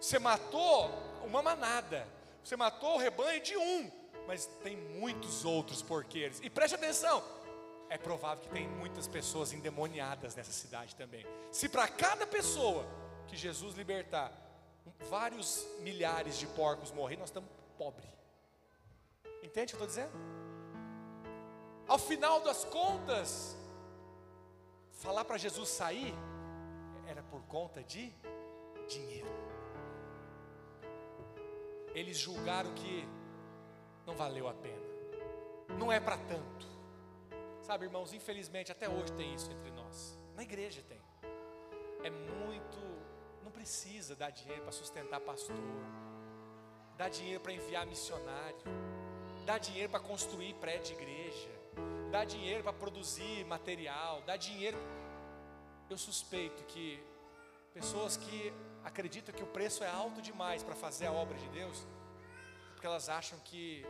Você 0.02 0.20
matou 0.20 0.92
uma 1.24 1.42
manada, 1.42 2.06
você 2.44 2.58
matou 2.58 2.96
o 2.96 2.98
rebanho 2.98 3.42
de 3.42 3.56
um, 3.56 3.90
mas 4.28 4.46
tem 4.62 4.76
muitos 4.76 5.46
outros 5.46 5.82
porqueiros. 5.82 6.42
E 6.44 6.50
preste 6.50 6.76
atenção, 6.76 7.24
é 7.90 7.98
provável 7.98 8.44
que 8.44 8.50
tem 8.50 8.68
muitas 8.68 9.08
pessoas 9.08 9.54
endemoniadas 9.54 10.36
nessa 10.36 10.52
cidade 10.52 10.98
também. 10.98 11.26
Se 11.50 11.70
para 11.70 11.88
cada 11.88 12.28
pessoa 12.28 12.86
que 13.26 13.38
Jesus 13.38 13.78
libertar, 13.78 14.34
vários 15.10 15.66
milhares 15.80 16.38
de 16.38 16.46
porcos 16.48 16.92
morrer, 16.92 17.16
nós 17.16 17.30
estamos 17.30 17.50
pobres. 17.78 18.10
Entende 19.44 19.74
o 19.74 19.78
que 19.78 19.84
eu 19.84 19.88
estou 19.88 19.88
dizendo? 19.88 20.12
Ao 21.88 21.98
final 21.98 22.42
das 22.42 22.66
contas, 22.66 23.56
falar 24.92 25.24
para 25.24 25.38
Jesus 25.38 25.70
sair 25.70 26.14
era 27.08 27.24
por 27.24 27.42
conta 27.44 27.82
de 27.84 28.14
dinheiro. 28.90 29.30
Eles 31.94 32.18
julgaram 32.18 32.74
que 32.74 33.08
não 34.06 34.16
valeu 34.16 34.48
a 34.48 34.54
pena, 34.54 34.88
não 35.80 35.92
é 35.92 36.00
para 36.00 36.18
tanto. 36.18 36.68
Sabe, 37.62 37.86
irmãos, 37.86 38.14
infelizmente 38.14 38.72
até 38.72 38.88
hoje 38.90 39.12
tem 39.14 39.34
isso 39.34 39.52
entre 39.52 39.72
nós. 39.72 40.18
Na 40.36 40.44
igreja 40.44 40.82
tem. 40.84 41.02
É 42.04 42.10
muito, 42.10 42.78
não 43.44 43.52
precisa 43.52 44.16
dar 44.16 44.30
dinheiro 44.30 44.62
para 44.62 44.72
sustentar 44.72 45.20
pastor, 45.22 45.56
dar 46.98 47.10
dinheiro 47.10 47.40
para 47.40 47.54
enviar 47.54 47.86
missionário, 47.86 48.58
dar 49.46 49.60
dinheiro 49.60 49.90
para 49.90 50.00
construir 50.00 50.54
prédio 50.56 50.96
de 50.96 51.02
igreja 51.02 51.58
dá 52.12 52.24
dinheiro 52.24 52.64
para 52.64 52.74
produzir 52.74 53.46
material, 53.46 54.22
dá 54.26 54.36
dinheiro. 54.36 54.78
Eu 55.90 55.98
suspeito 55.98 56.64
que 56.66 57.02
pessoas 57.74 58.18
que 58.18 58.54
acreditam 58.84 59.34
que 59.34 59.44
o 59.44 59.48
preço 59.48 59.84
é 59.84 59.90
alto 59.90 60.22
demais 60.22 60.64
para 60.64 60.76
fazer 60.76 61.08
a 61.08 61.12
obra 61.12 61.38
de 61.38 61.48
Deus, 61.50 61.86
porque 62.74 62.88
elas 62.88 63.10
acham 63.10 63.38
que 63.40 63.86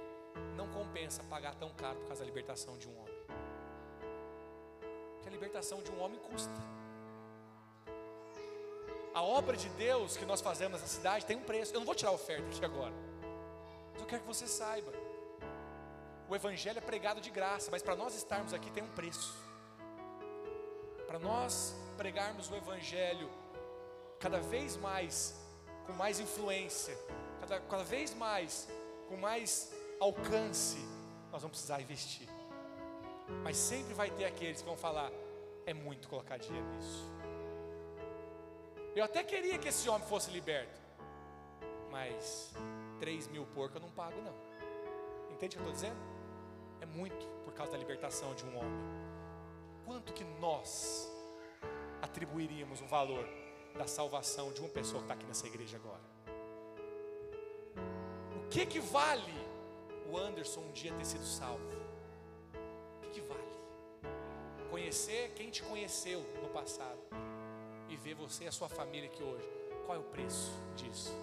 não 0.56 0.68
compensa 0.70 1.24
pagar 1.24 1.56
tão 1.56 1.72
caro 1.72 1.98
por 2.00 2.08
causa 2.08 2.22
da 2.24 2.26
libertação 2.26 2.78
de 2.78 2.88
um 2.88 3.00
homem. 3.00 3.18
Que 5.22 5.30
a 5.30 5.32
libertação 5.32 5.82
de 5.82 5.92
um 5.92 6.02
homem 6.02 6.20
custa. 6.20 6.77
A 9.18 9.22
obra 9.24 9.56
de 9.64 9.70
Deus 9.86 10.16
que 10.20 10.26
nós 10.32 10.42
fazemos 10.42 10.74
nessa 10.80 10.94
cidade 10.98 11.26
tem 11.26 11.38
um 11.38 11.46
preço. 11.52 11.74
Eu 11.74 11.80
não 11.82 11.86
vou 11.90 11.96
tirar 12.00 12.12
a 12.12 12.14
oferta 12.14 12.48
aqui 12.48 12.64
agora. 12.64 12.94
Mas 13.92 14.02
eu 14.02 14.08
quero 14.08 14.22
que 14.24 14.28
você 14.34 14.48
saiba 14.48 14.92
o 16.30 16.36
Evangelho 16.36 16.78
é 16.78 16.82
pregado 16.82 17.22
de 17.22 17.30
graça, 17.30 17.72
mas 17.72 17.82
para 17.82 17.96
nós 17.96 18.14
estarmos 18.14 18.54
aqui 18.54 18.70
tem 18.70 18.84
um 18.84 18.90
preço. 18.90 19.34
Para 21.06 21.20
nós 21.20 21.74
pregarmos 21.96 22.52
o 22.52 22.56
Evangelho 22.56 23.30
cada 24.20 24.40
vez 24.40 24.76
mais, 24.76 25.36
com 25.86 25.94
mais 25.94 26.20
influência, 26.20 26.98
cada, 27.40 27.62
cada 27.62 27.84
vez 27.84 28.14
mais, 28.14 28.68
com 29.08 29.16
mais 29.16 29.72
alcance, 30.02 30.80
nós 31.32 31.42
vamos 31.42 31.58
precisar 31.58 31.82
investir. 31.82 32.28
Mas 33.42 33.56
sempre 33.56 33.94
vai 33.94 34.10
ter 34.12 34.26
aqueles 34.26 34.62
que 34.62 34.68
vão 34.68 34.78
falar: 34.78 35.12
é 35.66 35.74
muito 35.74 36.10
colocar 36.10 36.38
dinheiro 36.38 36.68
nisso. 36.76 37.17
Eu 38.98 39.06
até 39.06 39.24
queria 39.24 39.58
que 39.58 39.68
esse 39.68 39.88
homem 39.88 40.08
fosse 40.08 40.32
liberto, 40.32 40.80
mas 41.92 42.52
3 43.00 43.28
mil 43.28 43.46
porcos 43.46 43.76
eu 43.76 43.82
não 43.82 43.92
pago, 43.92 44.20
não. 44.22 44.36
Entende 45.32 45.56
o 45.56 45.60
que 45.60 45.66
eu 45.68 45.72
estou 45.72 45.90
dizendo? 45.90 46.18
é 46.82 46.86
muito 46.86 47.26
por 47.44 47.54
causa 47.54 47.72
da 47.72 47.78
libertação 47.78 48.34
de 48.36 48.46
um 48.46 48.58
homem. 48.58 49.08
Quanto 49.86 50.14
que 50.14 50.24
nós 50.40 51.10
atribuiríamos 52.02 52.82
o 52.82 52.86
valor 52.86 53.28
da 53.76 53.88
salvação 53.88 54.52
de 54.52 54.60
uma 54.60 54.70
pessoa 54.70 55.00
que 55.00 55.06
está 55.06 55.14
aqui 55.14 55.26
nessa 55.26 55.48
igreja 55.48 55.78
agora? 55.78 56.04
O 58.36 58.50
que 58.50 58.66
que 58.66 58.80
vale 58.80 59.34
o 60.12 60.18
Anderson 60.18 60.62
um 60.62 60.72
dia 60.72 60.94
ter 60.94 61.06
sido 61.06 61.26
salvo? 61.26 61.64
O 62.98 63.02
que 63.02 63.10
que 63.10 63.22
vale? 63.22 63.42
Conhecer 64.70 65.34
quem 65.36 65.50
te 65.50 65.64
conheceu 65.64 66.22
no 66.42 66.50
passado 66.50 67.00
ver 68.08 68.16
você 68.16 68.46
e 68.46 68.48
a 68.48 68.52
sua 68.52 68.70
família 68.70 69.10
aqui 69.10 69.24
hoje. 69.24 69.48
Qual 69.86 69.98
é 69.98 70.00
o 70.00 70.04
preço 70.04 70.52
disso? 70.76 71.14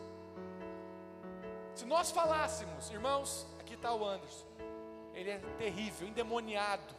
Se 1.74 1.84
nós 1.84 2.10
falássemos, 2.10 2.90
irmãos, 2.90 3.46
aqui 3.60 3.74
está 3.74 3.92
o 3.94 4.04
Anderson 4.04 4.54
ele 5.14 5.30
é 5.30 5.38
terrível, 5.56 6.08
endemoniado, 6.08 6.94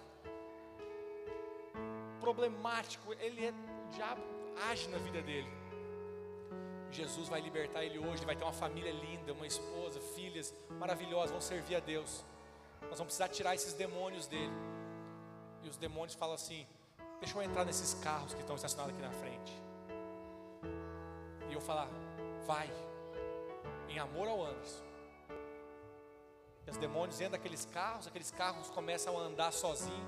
problemático, 2.19 3.13
ele 3.19 3.45
é, 3.45 3.51
o 3.51 3.89
diabo 3.91 4.21
age 4.69 4.87
na 4.87 4.97
vida 4.97 5.21
dele. 5.21 5.49
Jesus 6.91 7.27
vai 7.27 7.41
libertar 7.41 7.83
ele 7.83 7.99
hoje, 7.99 8.19
ele 8.19 8.25
vai 8.25 8.35
ter 8.37 8.45
uma 8.45 8.53
família 8.53 8.91
linda, 8.91 9.33
uma 9.33 9.45
esposa, 9.45 9.99
filhas 10.15 10.53
maravilhosas, 10.79 11.31
vão 11.31 11.41
servir 11.41 11.75
a 11.75 11.79
Deus. 11.81 12.23
Nós 12.83 12.97
vamos 12.97 13.15
precisar 13.15 13.27
tirar 13.27 13.53
esses 13.53 13.73
demônios 13.73 14.27
dele. 14.27 14.53
E 15.61 15.67
os 15.67 15.75
demônios 15.75 16.15
falam 16.15 16.35
assim: 16.35 16.65
Deixa 17.19 17.37
eu 17.37 17.43
entrar 17.43 17.65
nesses 17.65 17.95
carros 17.95 18.33
que 18.33 18.39
estão 18.39 18.55
estacionados 18.55 18.93
aqui 18.93 19.05
na 19.05 19.11
frente. 19.11 19.64
Falar: 21.65 21.89
Vai, 22.45 22.69
em 23.89 23.97
amor 23.97 24.27
ao 24.27 24.45
Anderson. 24.45 24.83
E 26.67 26.69
os 26.69 26.77
demônios 26.77 27.19
entram 27.19 27.31
naqueles 27.31 27.65
carros, 27.65 28.07
aqueles 28.07 28.31
carros 28.31 28.69
começam 28.69 29.17
a 29.17 29.21
andar 29.21 29.51
sozinhos, 29.51 30.07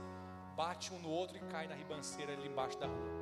bate 0.55 0.93
um 0.93 0.99
no 0.99 1.10
outro 1.10 1.38
e 1.38 1.39
cai 1.51 1.68
na 1.68 1.76
ribanceira 1.76 2.34
ali 2.34 2.47
embaixo 2.47 2.78
da 2.78 2.88
rua. 2.88 3.18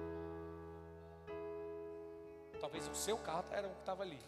Talvez 2.60 2.88
o 2.88 2.96
seu 2.96 3.18
carro 3.18 3.46
era 3.52 3.68
o 3.68 3.72
que 3.72 3.80
estava 3.80 4.04
ali. 4.04 4.20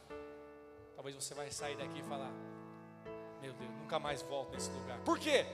Talvez 0.95 1.15
você 1.15 1.33
vai 1.33 1.51
sair 1.51 1.75
daqui 1.75 1.99
e 1.99 2.03
falar: 2.03 2.31
Meu 3.41 3.53
Deus, 3.53 3.71
nunca 3.71 3.99
mais 3.99 4.21
volto 4.21 4.51
nesse 4.51 4.69
lugar. 4.71 4.99
Por 4.99 5.19
quê? 5.19 5.45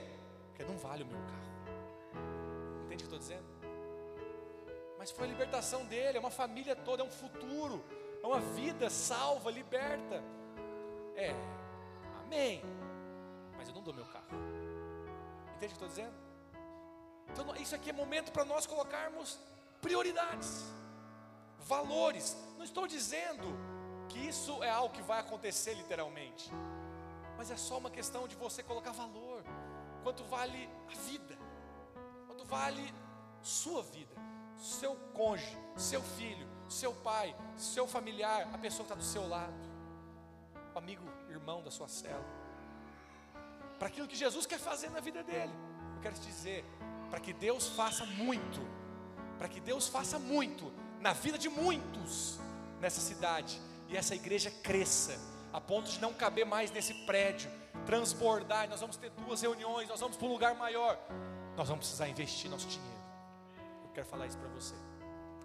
Porque 0.48 0.64
não 0.64 0.76
vale 0.76 1.02
o 1.02 1.06
meu 1.06 1.20
carro. 1.20 2.84
Entende 2.84 3.04
o 3.04 3.08
que 3.08 3.14
eu 3.14 3.18
estou 3.18 3.18
dizendo? 3.18 3.54
Mas 4.98 5.10
foi 5.10 5.26
a 5.26 5.28
libertação 5.28 5.84
dele, 5.86 6.18
é 6.18 6.20
uma 6.20 6.30
família 6.30 6.74
toda, 6.76 7.02
é 7.02 7.06
um 7.06 7.10
futuro, 7.10 7.84
é 8.24 8.26
uma 8.26 8.40
vida 8.40 8.90
salva, 8.90 9.50
liberta. 9.50 10.22
É, 11.14 11.32
amém 12.24 12.62
mas 13.64 13.70
eu 13.70 13.74
não 13.74 13.82
dou 13.82 13.94
meu 13.94 14.04
carro. 14.04 14.26
Entende 15.56 15.72
o 15.72 15.78
que 15.78 15.84
eu 15.84 15.88
estou 15.88 15.88
dizendo? 15.88 16.14
Então, 17.30 17.56
isso 17.56 17.74
aqui 17.74 17.88
é 17.88 17.92
momento 17.94 18.30
para 18.30 18.44
nós 18.44 18.66
colocarmos 18.66 19.38
prioridades, 19.80 20.64
valores. 21.60 22.36
Não 22.58 22.64
estou 22.64 22.86
dizendo 22.86 23.46
que 24.10 24.18
isso 24.18 24.62
é 24.62 24.68
algo 24.68 24.94
que 24.94 25.00
vai 25.00 25.20
acontecer 25.20 25.72
literalmente, 25.74 26.50
mas 27.38 27.50
é 27.50 27.56
só 27.56 27.78
uma 27.78 27.90
questão 27.90 28.28
de 28.28 28.36
você 28.36 28.62
colocar 28.62 28.92
valor. 28.92 29.42
Quanto 30.02 30.22
vale 30.24 30.68
a 30.86 30.94
vida? 31.08 31.38
Quanto 32.26 32.44
vale 32.44 32.94
sua 33.40 33.82
vida? 33.82 34.14
Seu 34.58 34.94
cônjuge, 35.14 35.56
seu 35.74 36.02
filho, 36.02 36.46
seu 36.68 36.92
pai, 36.92 37.34
seu 37.56 37.86
familiar, 37.86 38.48
a 38.52 38.58
pessoa 38.58 38.86
que 38.86 38.92
está 38.92 38.94
do 38.94 39.04
seu 39.04 39.28
lado, 39.28 39.54
o 40.74 40.78
amigo, 40.78 41.04
irmão 41.28 41.62
da 41.62 41.70
sua 41.70 41.88
cela 41.88 42.44
para 43.78 43.88
aquilo 43.88 44.08
que 44.08 44.16
Jesus 44.16 44.46
quer 44.46 44.58
fazer 44.58 44.90
na 44.90 45.00
vida 45.00 45.22
dele. 45.22 45.52
Eu 45.96 46.02
quero 46.02 46.14
te 46.14 46.22
dizer, 46.22 46.64
para 47.10 47.20
que 47.20 47.32
Deus 47.32 47.68
faça 47.68 48.04
muito, 48.06 48.60
para 49.38 49.48
que 49.48 49.60
Deus 49.60 49.88
faça 49.88 50.18
muito 50.18 50.72
na 51.00 51.12
vida 51.12 51.36
de 51.36 51.48
muitos 51.48 52.38
nessa 52.80 53.00
cidade 53.00 53.60
e 53.88 53.96
essa 53.96 54.14
igreja 54.14 54.50
cresça 54.50 55.18
a 55.52 55.60
ponto 55.60 55.90
de 55.90 56.00
não 56.00 56.12
caber 56.12 56.44
mais 56.44 56.70
nesse 56.70 56.94
prédio, 57.04 57.50
transbordar, 57.86 58.68
nós 58.68 58.80
vamos 58.80 58.96
ter 58.96 59.10
duas 59.10 59.42
reuniões, 59.42 59.88
nós 59.88 60.00
vamos 60.00 60.16
para 60.16 60.26
um 60.26 60.30
lugar 60.30 60.54
maior. 60.54 60.98
Nós 61.56 61.68
vamos 61.68 61.84
precisar 61.84 62.08
investir 62.08 62.50
nosso 62.50 62.66
dinheiro. 62.66 63.04
Eu 63.84 63.90
quero 63.90 64.06
falar 64.06 64.26
isso 64.26 64.38
para 64.38 64.48
você. 64.48 64.74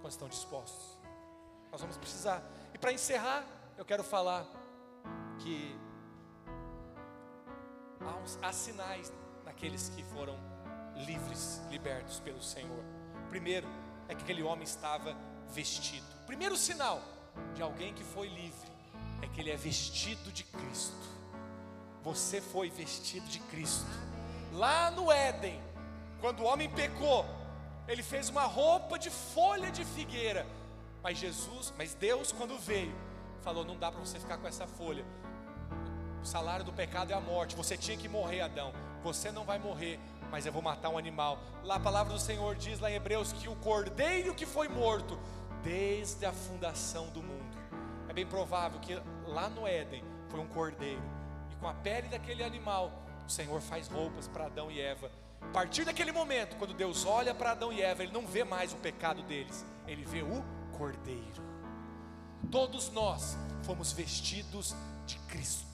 Quando 0.01 0.11
estão 0.11 0.27
dispostos? 0.27 0.98
Nós 1.71 1.81
vamos 1.81 1.97
precisar. 1.97 2.43
E 2.73 2.77
para 2.77 2.91
encerrar, 2.91 3.45
eu 3.77 3.85
quero 3.85 4.03
falar 4.03 4.45
que 5.39 5.77
há, 8.01 8.17
uns, 8.17 8.39
há 8.41 8.51
sinais 8.51 9.11
naqueles 9.45 9.89
que 9.89 10.03
foram 10.03 10.37
livres, 10.95 11.61
libertos 11.69 12.19
pelo 12.19 12.41
Senhor. 12.41 12.83
Primeiro 13.29 13.67
é 14.07 14.15
que 14.15 14.23
aquele 14.23 14.43
homem 14.43 14.63
estava 14.63 15.15
vestido. 15.49 16.05
Primeiro 16.25 16.57
sinal 16.57 17.01
de 17.53 17.61
alguém 17.61 17.93
que 17.93 18.03
foi 18.03 18.27
livre 18.27 18.69
é 19.21 19.27
que 19.27 19.39
ele 19.39 19.51
é 19.51 19.55
vestido 19.55 20.31
de 20.31 20.43
Cristo. 20.43 21.07
Você 22.03 22.41
foi 22.41 22.69
vestido 22.69 23.27
de 23.27 23.39
Cristo. 23.41 23.85
Lá 24.53 24.89
no 24.91 25.11
Éden, 25.11 25.61
quando 26.21 26.41
o 26.41 26.45
homem 26.45 26.69
pecou, 26.69 27.25
ele 27.87 28.03
fez 28.03 28.29
uma 28.29 28.43
roupa 28.43 28.97
de 28.97 29.09
folha 29.09 29.71
de 29.71 29.83
figueira. 29.83 30.45
Mas 31.03 31.17
Jesus, 31.17 31.73
mas 31.77 31.93
Deus 31.93 32.31
quando 32.31 32.57
veio, 32.59 32.93
falou: 33.41 33.63
"Não 33.65 33.77
dá 33.77 33.91
para 33.91 33.99
você 33.99 34.19
ficar 34.19 34.37
com 34.37 34.47
essa 34.47 34.67
folha 34.67 35.05
O 36.21 36.25
salário 36.25 36.65
do 36.65 36.73
pecado 36.73 37.11
é 37.11 37.13
a 37.13 37.21
morte. 37.21 37.55
Você 37.55 37.77
tinha 37.77 37.97
que 37.97 38.09
morrer, 38.09 38.41
Adão. 38.41 38.73
Você 39.03 39.31
não 39.31 39.45
vai 39.45 39.57
morrer, 39.57 39.97
mas 40.29 40.45
eu 40.45 40.51
vou 40.51 40.61
matar 40.61 40.89
um 40.89 40.97
animal. 40.97 41.39
Lá 41.63 41.75
a 41.75 41.79
palavra 41.79 42.13
do 42.13 42.19
Senhor 42.19 42.55
diz 42.55 42.79
lá 42.79 42.91
em 42.91 42.95
Hebreus 42.95 43.31
que 43.31 43.47
o 43.47 43.55
cordeiro 43.55 44.35
que 44.35 44.45
foi 44.45 44.67
morto 44.67 45.17
desde 45.63 46.25
a 46.25 46.33
fundação 46.33 47.07
do 47.07 47.21
mundo. 47.23 47.57
É 48.09 48.13
bem 48.13 48.25
provável 48.25 48.79
que 48.79 49.01
lá 49.25 49.49
no 49.49 49.67
Éden 49.67 50.03
foi 50.29 50.39
um 50.39 50.47
cordeiro. 50.47 51.01
E 51.51 51.55
com 51.55 51.67
a 51.67 51.73
pele 51.73 52.07
daquele 52.09 52.43
animal, 52.43 52.91
o 53.25 53.29
Senhor 53.29 53.61
faz 53.61 53.87
roupas 53.87 54.27
para 54.27 54.45
Adão 54.45 54.69
e 54.69 54.79
Eva. 54.81 55.11
A 55.41 55.47
partir 55.47 55.85
daquele 55.85 56.11
momento, 56.11 56.57
quando 56.57 56.73
Deus 56.73 57.05
olha 57.05 57.33
para 57.33 57.51
Adão 57.51 57.71
e 57.71 57.81
Eva, 57.81 58.03
Ele 58.03 58.11
não 58.11 58.27
vê 58.27 58.43
mais 58.43 58.73
o 58.73 58.77
pecado 58.77 59.21
deles, 59.23 59.65
Ele 59.87 60.03
vê 60.03 60.21
o 60.21 60.43
cordeiro. 60.79 61.43
Todos 62.49 62.89
nós 62.89 63.37
fomos 63.63 63.91
vestidos 63.91 64.73
de 65.05 65.19
Cristo. 65.27 65.67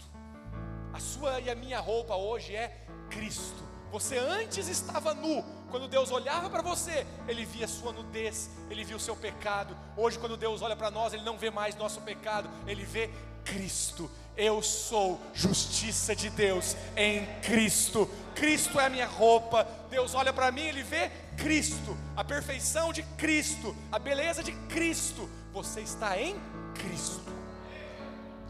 A 0.91 0.99
sua 0.99 1.39
e 1.39 1.49
a 1.49 1.55
minha 1.55 1.79
roupa 1.79 2.15
hoje 2.15 2.55
é 2.55 2.85
Cristo. 3.11 3.63
Você 3.91 4.17
antes 4.17 4.67
estava 4.67 5.13
nu, 5.13 5.43
quando 5.69 5.87
Deus 5.87 6.09
olhava 6.09 6.49
para 6.49 6.63
você, 6.63 7.05
Ele 7.27 7.45
via 7.45 7.67
sua 7.67 7.93
nudez, 7.93 8.49
Ele 8.67 8.83
via 8.83 8.95
o 8.95 8.99
seu 8.99 9.15
pecado. 9.15 9.77
Hoje, 9.95 10.17
quando 10.17 10.35
Deus 10.35 10.63
olha 10.63 10.75
para 10.75 10.89
nós, 10.89 11.13
Ele 11.13 11.23
não 11.23 11.37
vê 11.37 11.51
mais 11.51 11.75
nosso 11.75 12.01
pecado, 12.01 12.49
Ele 12.65 12.83
vê 12.83 13.09
Cristo. 13.43 14.09
Eu 14.37 14.61
sou 14.61 15.19
justiça 15.33 16.15
de 16.15 16.29
Deus 16.29 16.75
em 16.95 17.25
Cristo. 17.41 18.09
Cristo 18.33 18.79
é 18.79 18.85
a 18.85 18.89
minha 18.89 19.07
roupa. 19.07 19.65
Deus 19.89 20.13
olha 20.13 20.33
para 20.33 20.51
mim, 20.51 20.63
Ele 20.63 20.83
vê 20.83 21.09
Cristo, 21.37 21.97
a 22.17 22.23
perfeição 22.23 22.91
de 22.91 23.01
Cristo, 23.17 23.75
a 23.91 23.97
beleza 23.97 24.43
de 24.43 24.51
Cristo. 24.67 25.29
Você 25.53 25.81
está 25.81 26.19
em 26.19 26.35
Cristo. 26.73 27.23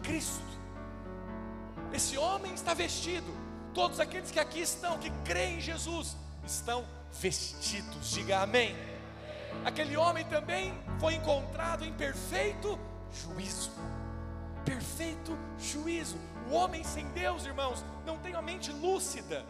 Cristo. 0.02 0.44
Esse 1.94 2.18
homem 2.18 2.54
está 2.54 2.74
vestido. 2.74 3.32
Todos 3.74 4.00
aqueles 4.00 4.32
que 4.32 4.40
aqui 4.40 4.62
estão, 4.62 4.98
que 4.98 5.12
creem 5.24 5.58
em 5.58 5.62
Jesus, 5.62 6.16
estão 6.46 6.86
vestidos. 7.22 8.12
Diga 8.12 8.40
amém. 8.40 8.76
Aquele 9.64 9.96
homem 9.96 10.26
também 10.26 10.74
foi 11.00 11.16
encontrado 11.16 11.86
em 11.86 11.94
perfeito 11.94 12.80
juízo. 13.14 13.72
Perfeito 14.66 15.38
juízo. 15.60 16.18
O 16.50 16.54
homem 16.54 16.84
sem 16.84 17.08
Deus, 17.10 17.46
irmãos, 17.46 17.86
não 18.06 18.18
tem 18.18 18.34
a 18.34 18.42
mente 18.42 18.72
lúcida. 18.72 19.46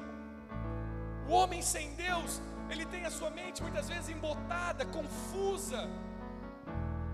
O 1.28 1.32
homem 1.32 1.62
sem 1.62 1.96
Deus, 1.96 2.42
ele 2.70 2.86
tem 2.86 3.06
a 3.06 3.12
sua 3.12 3.30
mente 3.30 3.62
muitas 3.62 3.88
vezes 3.88 4.10
embotada, 4.10 4.86
confusa, 4.86 5.90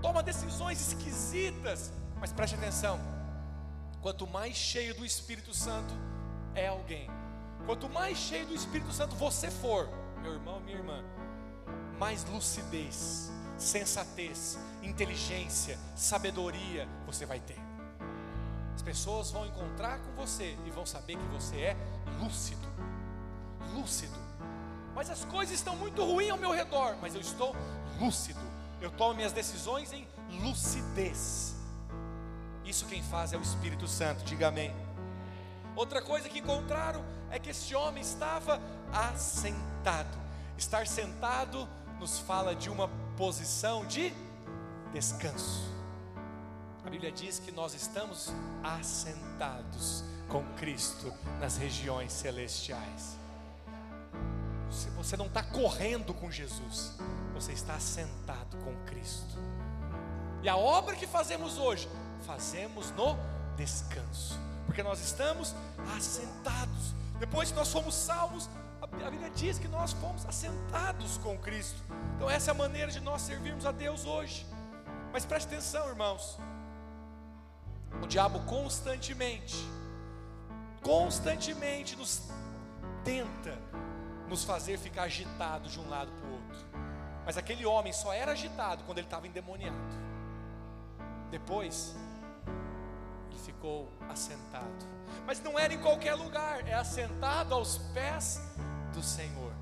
toma 0.02 0.22
decisões 0.22 0.82
esquisitas. 0.82 1.94
Mas 2.20 2.34
preste 2.34 2.56
atenção: 2.56 3.00
quanto 4.02 4.28
mais 4.28 4.56
cheio 4.56 4.94
do 4.96 5.06
Espírito 5.06 5.54
Santo 5.54 5.94
é 6.54 6.68
alguém, 6.68 7.10
quanto 7.66 7.88
mais 7.90 8.18
cheio 8.18 8.46
do 8.46 8.56
Espírito 8.56 8.92
Santo 8.92 9.16
você 9.16 9.50
for, 9.50 9.90
meu 10.22 10.34
irmão, 10.34 10.60
minha 10.60 10.78
irmã, 10.78 11.04
mais 11.98 12.24
lucidez, 12.26 13.32
sensatez, 13.58 14.58
inteligência, 14.84 15.78
sabedoria 15.96 16.88
você 17.06 17.26
vai 17.26 17.40
ter. 17.40 17.71
As 18.76 18.82
pessoas 18.82 19.32
vão 19.32 19.46
encontrar 19.46 20.00
com 20.00 20.12
você 20.14 20.58
e 20.66 20.70
vão 20.72 20.86
saber 20.86 21.18
que 21.18 21.26
você 21.26 21.58
é 21.58 21.78
lúcido. 22.22 22.68
Lúcido. 23.74 24.18
Mas 24.96 25.10
as 25.10 25.24
coisas 25.26 25.56
estão 25.56 25.76
muito 25.76 26.04
ruins 26.04 26.32
ao 26.32 26.38
meu 26.38 26.52
redor, 26.52 26.98
mas 27.02 27.16
eu 27.16 27.22
estou 27.22 27.56
lúcido. 28.00 28.40
Eu 28.82 28.92
tomo 28.92 29.14
minhas 29.14 29.32
decisões 29.32 29.94
em 29.94 30.08
lucidez. 30.42 31.56
Isso 32.66 32.86
quem 32.86 33.02
faz 33.04 33.34
é 33.34 33.38
o 33.38 33.42
Espírito 33.42 33.88
Santo, 33.88 34.24
diga 34.24 34.48
amém. 34.48 34.74
Outra 35.76 36.02
coisa 36.02 36.28
que 36.28 36.40
encontraram 36.40 37.04
é 37.30 37.40
que 37.40 37.50
este 37.50 37.74
homem 37.76 38.02
estava 38.02 38.62
assentado. 38.92 40.20
Estar 40.58 40.86
sentado 40.86 41.68
nos 42.00 42.20
fala 42.20 42.56
de 42.56 42.70
uma 42.70 42.90
posição 43.16 43.86
de 43.86 44.14
descanso. 44.92 45.71
A 46.86 46.90
Bíblia 46.90 47.12
diz 47.12 47.40
que 47.40 47.52
nós 47.52 47.74
estamos 47.74 48.30
assentados 48.64 50.04
com 50.28 50.44
Cristo 50.56 51.14
nas 51.40 51.56
regiões 51.56 52.12
celestiais. 52.12 53.18
Você 54.96 55.18
não 55.18 55.26
está 55.26 55.44
correndo 55.44 56.14
com 56.14 56.32
Jesus, 56.32 56.94
você 57.34 57.52
está 57.52 57.76
assentado 57.76 58.58
com 58.58 58.76
Cristo. 58.86 59.38
E 60.42 60.50
a 60.50 60.56
obra 60.56 60.96
que 60.96 61.06
fazemos 61.06 61.58
hoje, 61.58 61.90
fazemos 62.26 62.92
no 62.92 63.18
descanso, 63.56 64.40
porque 64.66 64.82
nós 64.82 65.00
estamos 65.02 65.54
assentados. 65.98 66.96
Depois 67.20 67.52
que 67.52 67.58
nós 67.58 67.72
fomos 67.72 67.94
salvos, 67.94 68.50
a 68.82 69.10
Bíblia 69.10 69.30
diz 69.32 69.60
que 69.60 69.68
nós 69.68 69.94
fomos 69.94 70.26
assentados 70.26 71.18
com 71.18 71.38
Cristo. 71.38 71.80
Então, 72.16 72.30
essa 72.30 72.50
é 72.50 72.54
a 72.54 72.56
maneira 72.56 72.92
de 72.92 73.00
nós 73.00 73.22
servirmos 73.22 73.66
a 73.66 73.72
Deus 73.72 74.06
hoje. 74.06 74.46
Mas 75.12 75.26
preste 75.26 75.48
atenção, 75.48 75.88
irmãos. 75.90 76.40
O 78.02 78.08
diabo 78.08 78.40
constantemente, 78.42 79.56
constantemente 80.82 81.96
nos 81.96 82.30
tenta 83.04 83.58
nos 84.28 84.44
fazer 84.44 84.78
ficar 84.78 85.04
agitado 85.04 85.68
de 85.68 85.80
um 85.80 85.90
lado 85.90 86.12
para 86.12 86.30
o 86.30 86.34
outro. 86.34 86.58
Mas 87.26 87.38
aquele 87.38 87.66
homem 87.66 87.92
só 87.92 88.14
era 88.14 88.32
agitado 88.32 88.84
quando 88.86 88.98
ele 88.98 89.08
estava 89.08 89.28
endemoniado. 89.28 89.76
Depois, 91.30 91.96
ele 93.30 93.40
ficou 93.40 93.92
assentado. 94.10 94.86
Mas 95.26 95.42
não 95.42 95.60
era 95.60 95.74
em 95.74 95.80
qualquer 95.80 96.16
lugar, 96.16 96.68
é 96.68 96.74
assentado 96.74 97.54
aos 97.54 97.78
pés 97.94 98.42
do 98.94 99.04
Senhor. 99.04 99.54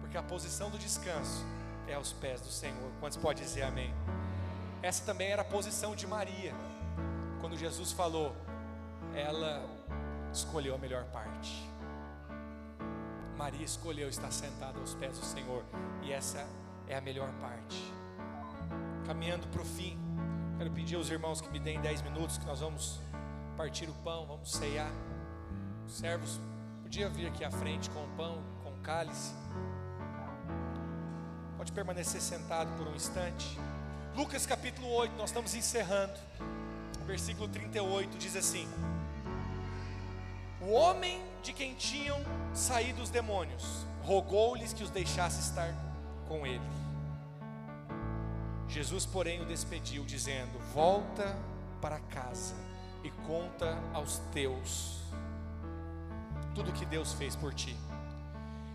Porque 0.00 0.16
a 0.16 0.22
posição 0.22 0.70
do 0.70 0.78
descanso 0.78 1.44
é 1.88 1.94
aos 1.94 2.12
pés 2.12 2.40
do 2.40 2.50
Senhor. 2.50 2.90
Quantos 3.00 3.16
pode 3.16 3.40
dizer 3.40 3.62
amém? 3.62 3.94
Essa 4.82 5.04
também 5.04 5.28
era 5.28 5.42
a 5.42 5.44
posição 5.44 5.96
de 5.96 6.06
Maria. 6.06 6.52
Quando 7.44 7.58
Jesus 7.58 7.92
falou, 7.92 8.34
ela 9.14 9.62
escolheu 10.32 10.74
a 10.76 10.78
melhor 10.78 11.04
parte. 11.12 11.70
Maria 13.36 13.66
escolheu 13.66 14.08
estar 14.08 14.32
sentada 14.32 14.80
aos 14.80 14.94
pés 14.94 15.18
do 15.18 15.24
Senhor, 15.26 15.62
e 16.02 16.10
essa 16.10 16.48
é 16.88 16.96
a 16.96 17.02
melhor 17.02 17.30
parte. 17.42 17.92
Caminhando 19.04 19.46
para 19.48 19.60
o 19.60 19.64
fim, 19.66 19.98
quero 20.56 20.70
pedir 20.70 20.96
aos 20.96 21.10
irmãos 21.10 21.42
que 21.42 21.50
me 21.50 21.60
deem 21.60 21.78
10 21.82 22.00
minutos, 22.00 22.38
que 22.38 22.46
nós 22.46 22.60
vamos 22.60 22.98
partir 23.58 23.90
o 23.90 23.94
pão, 23.96 24.24
vamos 24.24 24.50
ceiar. 24.50 24.90
Os 25.86 25.98
servos, 25.98 26.40
podia 26.82 27.10
vir 27.10 27.26
aqui 27.26 27.44
à 27.44 27.50
frente 27.50 27.90
com 27.90 28.02
o 28.04 28.08
pão, 28.16 28.42
com 28.62 28.70
o 28.70 28.78
cálice. 28.78 29.34
Pode 31.58 31.72
permanecer 31.72 32.22
sentado 32.22 32.74
por 32.78 32.88
um 32.88 32.94
instante. 32.94 33.60
Lucas 34.16 34.46
capítulo 34.46 34.88
8, 34.88 35.14
nós 35.18 35.28
estamos 35.28 35.54
encerrando. 35.54 36.18
Versículo 37.06 37.48
38 37.48 38.16
diz 38.18 38.34
assim: 38.36 38.68
O 40.60 40.72
homem 40.72 41.22
de 41.42 41.52
quem 41.52 41.74
tinham 41.74 42.20
saído 42.54 43.02
os 43.02 43.10
demônios 43.10 43.86
rogou-lhes 44.02 44.72
que 44.72 44.82
os 44.82 44.90
deixasse 44.90 45.40
estar 45.40 45.74
com 46.28 46.46
ele. 46.46 46.64
Jesus, 48.68 49.04
porém, 49.04 49.42
o 49.42 49.46
despediu, 49.46 50.04
dizendo: 50.04 50.58
Volta 50.72 51.36
para 51.80 52.00
casa 52.00 52.54
e 53.02 53.10
conta 53.10 53.78
aos 53.92 54.18
teus 54.32 55.02
tudo 56.54 56.72
que 56.72 56.86
Deus 56.86 57.12
fez 57.12 57.36
por 57.36 57.52
ti. 57.52 57.76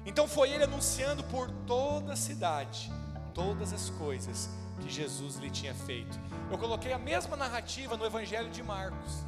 Então 0.06 0.28
foi 0.28 0.52
ele 0.52 0.64
anunciando 0.64 1.24
por 1.24 1.50
toda 1.66 2.14
a 2.14 2.16
cidade 2.16 2.92
todas 3.34 3.72
as 3.72 3.90
coisas 3.92 4.50
que 4.80 4.90
Jesus 4.90 5.38
lhe 5.38 5.50
tinha 5.50 5.74
feito. 5.74 6.20
Eu 6.52 6.58
coloquei 6.58 6.94
a 6.94 7.00
mesma 7.00 7.36
narrativa 7.36 7.98
no 7.98 8.06
Evangelho 8.06 8.50
de 8.50 8.64
Marcos, 8.64 9.26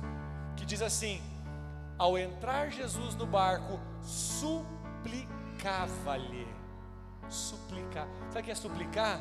que 0.56 0.66
diz 0.66 0.82
assim: 0.82 1.22
ao 1.98 2.18
entrar 2.18 2.72
Jesus 2.72 3.14
no 3.16 3.28
barco, 3.28 3.78
suplicava-lhe. 4.02 6.48
Suplicar. 7.30 8.08
Sabe 8.30 8.42
o 8.42 8.44
que 8.44 8.52
é 8.52 8.56
suplicar? 8.56 9.20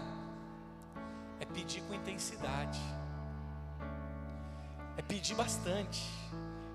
É 1.39 1.45
pedir 1.45 1.83
com 1.83 1.95
intensidade. 1.95 2.81
É 4.97 5.03
pedir 5.03 5.35
bastante. 5.35 6.03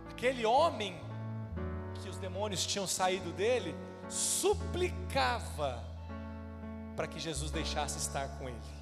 Aquele 0.10 0.45
homem 0.45 0.97
que 2.01 2.10
os 2.10 2.18
demônios 2.18 2.66
tinham 2.66 2.86
saído 2.86 3.32
dele, 3.32 3.74
suplicava 4.08 5.84
para 6.95 7.08
que 7.08 7.20
Jesus 7.20 7.51
deixasse 7.51 7.97
estar 7.97 8.28
com 8.38 8.47
ele. 8.47 8.76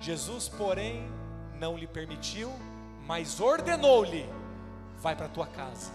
Jesus, 0.00 0.48
porém, 0.48 1.10
não 1.58 1.76
lhe 1.76 1.86
permitiu, 1.86 2.52
mas 3.06 3.40
ordenou-lhe: 3.40 4.28
vai 5.00 5.16
para 5.16 5.26
a 5.26 5.30
tua 5.30 5.46
casa, 5.46 5.90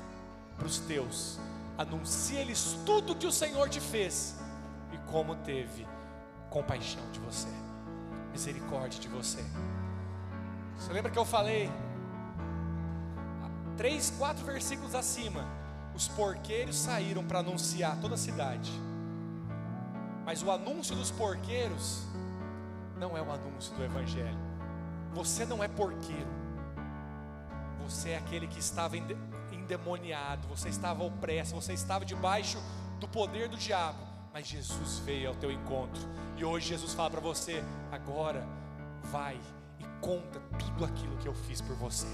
para 0.58 0.68
os 0.68 0.80
teus, 0.80 1.40
anuncia-lhes 1.78 2.78
tudo 2.86 3.16
que 3.16 3.28
o 3.28 3.32
Senhor 3.32 3.70
te 3.70 3.80
fez 3.80 4.36
e 4.92 4.98
como 5.12 5.36
teve 5.38 5.88
compaixão 6.50 7.02
de 7.12 7.20
você, 7.20 7.48
misericórdia 8.32 9.00
de 9.00 9.08
você. 9.08 9.44
Você 10.78 10.92
lembra 10.92 11.12
que 11.12 11.18
eu 11.18 11.26
falei? 11.26 11.70
Três, 13.78 14.12
quatro 14.20 14.46
versículos 14.46 14.94
acima, 14.94 15.48
os 15.96 16.08
porqueiros 16.08 16.78
saíram 16.78 17.24
para 17.24 17.40
anunciar 17.40 17.98
toda 18.00 18.16
a 18.16 18.18
cidade. 18.18 18.72
Mas 20.26 20.44
o 20.44 20.52
anúncio 20.52 20.96
dos 20.96 21.10
porqueiros 21.12 22.04
não 23.04 23.18
é 23.18 23.22
o 23.22 23.30
anúncio 23.30 23.76
do 23.76 23.84
Evangelho. 23.84 24.40
Você 25.14 25.46
não 25.46 25.62
é 25.62 25.68
porqueiro. 25.68 26.34
Você 27.84 28.12
é 28.12 28.18
aquele 28.18 28.48
que 28.48 28.60
estava 28.60 28.96
endemoniado, 29.52 30.48
você 30.48 30.70
estava 30.70 31.04
opresso, 31.04 31.54
você 31.54 31.74
estava 31.74 32.06
debaixo 32.06 32.58
do 33.02 33.08
poder 33.08 33.50
do 33.50 33.58
diabo. 33.58 34.00
Mas 34.34 34.48
Jesus 34.48 35.00
veio 35.00 35.28
ao 35.30 35.36
teu 35.36 35.52
encontro. 35.52 36.02
E 36.38 36.46
hoje 36.46 36.70
Jesus 36.70 36.94
fala 36.94 37.10
para 37.10 37.20
você: 37.20 37.62
agora 37.92 38.42
vai 39.12 39.38
e 39.80 39.86
conta 40.00 40.40
tudo 40.58 40.86
aquilo 40.86 41.18
que 41.18 41.28
eu 41.28 41.34
fiz 41.34 41.60
por 41.60 41.76
você. 41.76 42.08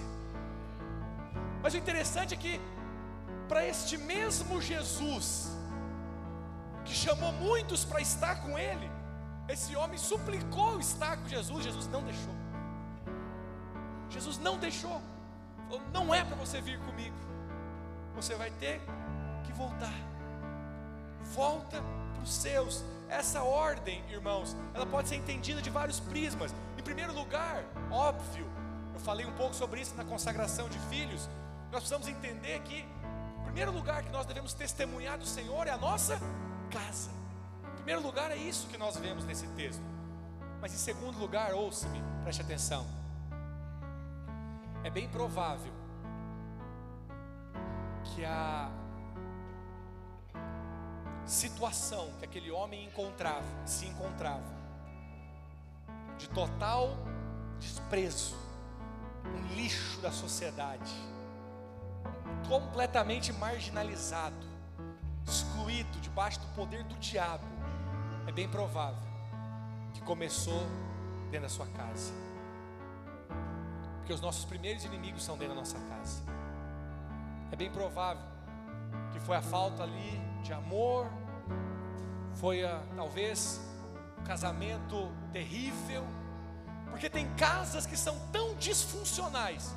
Mas 1.61 1.75
o 1.75 1.77
interessante 1.77 2.33
é 2.33 2.37
que, 2.37 2.59
para 3.47 3.63
este 3.63 3.95
mesmo 3.95 4.59
Jesus, 4.59 5.55
que 6.83 6.95
chamou 6.95 7.31
muitos 7.33 7.85
para 7.85 8.01
estar 8.01 8.41
com 8.41 8.57
Ele, 8.57 8.89
esse 9.49 9.75
homem 9.75 9.97
suplicou 9.97 10.79
estar 10.79 11.17
com 11.17 11.27
Jesus, 11.27 11.63
Jesus 11.63 11.87
não 11.87 12.03
deixou. 12.03 12.33
Jesus 14.09 14.37
não 14.37 14.57
deixou. 14.57 15.01
Falou, 15.67 15.81
não 15.91 16.13
é 16.13 16.23
para 16.23 16.35
você 16.35 16.61
vir 16.61 16.79
comigo. 16.79 17.15
Você 18.15 18.35
vai 18.35 18.51
ter 18.51 18.81
que 19.43 19.51
voltar. 19.53 19.93
Volta 21.33 21.81
para 22.13 22.23
os 22.23 22.31
seus. 22.31 22.83
Essa 23.07 23.41
ordem, 23.41 24.03
irmãos, 24.09 24.55
ela 24.73 24.85
pode 24.85 25.09
ser 25.09 25.15
entendida 25.15 25.61
de 25.61 25.69
vários 25.69 25.99
prismas. 25.99 26.53
Em 26.77 26.83
primeiro 26.83 27.13
lugar, 27.13 27.63
óbvio, 27.89 28.47
eu 28.93 28.99
falei 28.99 29.25
um 29.25 29.33
pouco 29.33 29.55
sobre 29.55 29.81
isso 29.81 29.95
na 29.95 30.03
consagração 30.03 30.69
de 30.69 30.77
filhos. 30.79 31.27
Nós 31.71 31.81
precisamos 31.81 32.07
entender 32.07 32.59
que, 32.61 32.81
em 32.81 33.43
primeiro 33.45 33.71
lugar, 33.71 34.03
que 34.03 34.11
nós 34.11 34.27
devemos 34.27 34.53
testemunhar 34.53 35.17
do 35.17 35.25
Senhor 35.25 35.65
é 35.65 35.71
a 35.71 35.77
nossa 35.77 36.19
casa. 36.69 37.18
Primeiro 37.79 38.01
lugar, 38.01 38.31
é 38.31 38.35
isso 38.35 38.67
que 38.67 38.77
nós 38.77 38.97
vemos 38.97 39.25
nesse 39.25 39.47
texto. 39.49 39.81
Mas 40.61 40.73
em 40.73 40.77
segundo 40.77 41.17
lugar, 41.17 41.53
ouça-me, 41.53 42.01
preste 42.23 42.41
atenção. 42.41 42.85
É 44.83 44.89
bem 44.89 45.09
provável 45.09 45.73
que 48.03 48.23
a 48.23 48.69
situação 51.25 52.11
que 52.19 52.25
aquele 52.25 52.51
homem 52.51 52.85
encontrava, 52.85 53.45
se 53.65 53.85
encontrava, 53.85 54.59
de 56.17 56.27
total 56.29 56.97
desprezo, 57.59 58.35
um 59.25 59.55
lixo 59.55 59.99
da 60.01 60.11
sociedade, 60.11 60.91
completamente 62.47 63.31
marginalizado, 63.33 64.47
excluído 65.25 65.99
debaixo 65.99 66.39
do 66.39 66.47
poder 66.55 66.83
do 66.83 66.95
diabo, 66.95 67.45
é 68.29 68.31
bem 68.31 68.47
provável 68.47 69.01
que 69.91 70.01
começou 70.01 70.61
dentro 71.31 71.47
da 71.47 71.49
sua 71.49 71.65
casa. 71.65 72.13
Porque 73.97 74.13
os 74.13 74.21
nossos 74.21 74.45
primeiros 74.45 74.85
inimigos 74.85 75.23
são 75.23 75.35
dentro 75.35 75.55
da 75.55 75.61
nossa 75.61 75.79
casa. 75.79 76.21
É 77.51 77.55
bem 77.55 77.71
provável 77.71 78.21
que 79.11 79.19
foi 79.19 79.35
a 79.35 79.41
falta 79.41 79.81
ali 79.81 80.21
de 80.43 80.53
amor, 80.53 81.07
foi 82.35 82.63
a, 82.63 82.83
talvez 82.95 83.59
um 84.19 84.23
casamento 84.23 85.11
terrível, 85.33 86.05
porque 86.91 87.09
tem 87.09 87.27
casas 87.33 87.87
que 87.87 87.97
são 87.97 88.15
tão 88.31 88.53
disfuncionais 88.57 89.73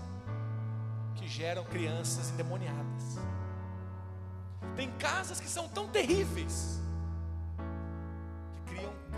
que 1.17 1.27
geram 1.27 1.65
crianças 1.65 2.31
endemoniadas. 2.33 3.17
Tem 4.77 4.91
casas 4.99 5.41
que 5.41 5.49
são 5.49 5.67
tão 5.69 5.89
terríveis 5.89 6.82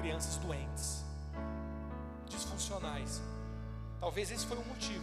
crianças 0.04 0.36
doentes, 0.36 1.02
disfuncionais. 2.28 3.22
Talvez 3.98 4.30
esse 4.30 4.44
foi 4.44 4.58
o 4.58 4.64
motivo 4.66 5.02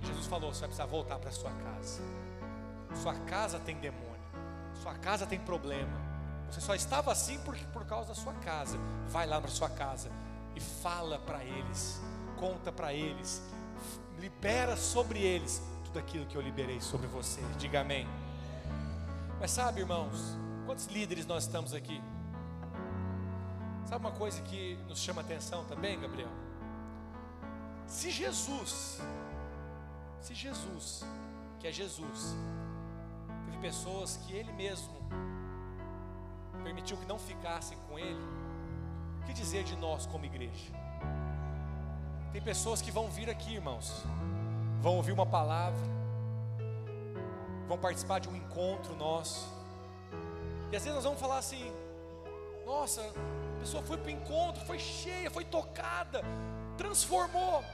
que 0.00 0.08
Jesus 0.08 0.26
falou: 0.26 0.52
você 0.52 0.60
vai 0.60 0.68
precisar 0.68 0.86
voltar 0.86 1.20
para 1.20 1.30
sua 1.30 1.52
casa. 1.52 2.02
Sua 3.00 3.14
casa 3.20 3.60
tem 3.60 3.76
demônio, 3.76 4.26
sua 4.82 4.94
casa 4.94 5.26
tem 5.26 5.38
problema. 5.38 6.04
Você 6.50 6.60
só 6.60 6.74
estava 6.74 7.12
assim 7.12 7.38
por, 7.40 7.56
por 7.72 7.84
causa 7.84 8.08
da 8.08 8.14
sua 8.16 8.32
casa. 8.34 8.76
Vai 9.08 9.26
lá 9.28 9.40
para 9.40 9.50
sua 9.50 9.70
casa 9.70 10.10
e 10.56 10.60
fala 10.60 11.20
para 11.20 11.44
eles, 11.44 12.00
conta 12.36 12.72
para 12.72 12.92
eles, 12.92 13.40
libera 14.18 14.76
sobre 14.76 15.20
eles 15.20 15.62
tudo 15.84 16.00
aquilo 16.00 16.26
que 16.26 16.36
eu 16.36 16.42
liberei 16.42 16.80
sobre 16.80 17.06
você. 17.06 17.40
Diga 17.58 17.82
amém. 17.82 18.08
Mas 19.38 19.52
sabe, 19.52 19.80
irmãos, 19.80 20.36
quantos 20.64 20.86
líderes 20.86 21.26
nós 21.26 21.44
estamos 21.44 21.72
aqui? 21.72 22.02
Sabe 23.86 24.04
uma 24.04 24.10
coisa 24.10 24.42
que 24.42 24.76
nos 24.88 24.98
chama 24.98 25.20
atenção 25.20 25.64
também, 25.64 25.98
Gabriel? 26.00 26.28
Se 27.86 28.10
Jesus, 28.10 29.00
se 30.20 30.34
Jesus, 30.34 31.04
que 31.60 31.68
é 31.68 31.72
Jesus, 31.72 32.34
teve 33.44 33.58
pessoas 33.58 34.16
que 34.16 34.32
Ele 34.32 34.52
mesmo 34.52 34.96
permitiu 36.64 36.96
que 36.96 37.06
não 37.06 37.16
ficassem 37.16 37.78
com 37.88 37.96
Ele, 37.96 38.20
o 39.22 39.24
que 39.24 39.32
dizer 39.32 39.62
de 39.62 39.76
nós 39.76 40.04
como 40.04 40.24
igreja? 40.24 40.72
Tem 42.32 42.42
pessoas 42.42 42.82
que 42.82 42.90
vão 42.90 43.08
vir 43.08 43.30
aqui, 43.30 43.54
irmãos, 43.54 44.02
vão 44.82 44.96
ouvir 44.96 45.12
uma 45.12 45.26
palavra, 45.26 45.86
vão 47.68 47.78
participar 47.78 48.18
de 48.18 48.28
um 48.28 48.34
encontro 48.34 48.96
nosso. 48.96 49.48
E 50.72 50.76
às 50.76 50.82
vezes 50.82 50.96
nós 50.96 51.04
vamos 51.04 51.20
falar 51.20 51.38
assim: 51.38 51.72
nossa, 52.66 53.00
pessoa 53.66 53.82
foi 53.82 53.96
para 53.96 54.06
o 54.06 54.10
encontro, 54.10 54.64
foi 54.64 54.78
cheia, 54.78 55.28
foi 55.28 55.44
tocada, 55.44 56.22
transformou. 56.78 57.64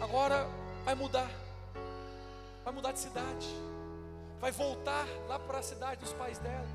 Agora 0.00 0.46
vai 0.84 0.94
mudar, 0.94 1.28
vai 2.64 2.72
mudar 2.72 2.92
de 2.92 3.00
cidade, 3.00 3.48
vai 4.40 4.52
voltar 4.52 5.04
lá 5.26 5.40
para 5.40 5.58
a 5.58 5.62
cidade 5.62 6.00
dos 6.00 6.12
pais 6.12 6.38
dela. 6.38 6.68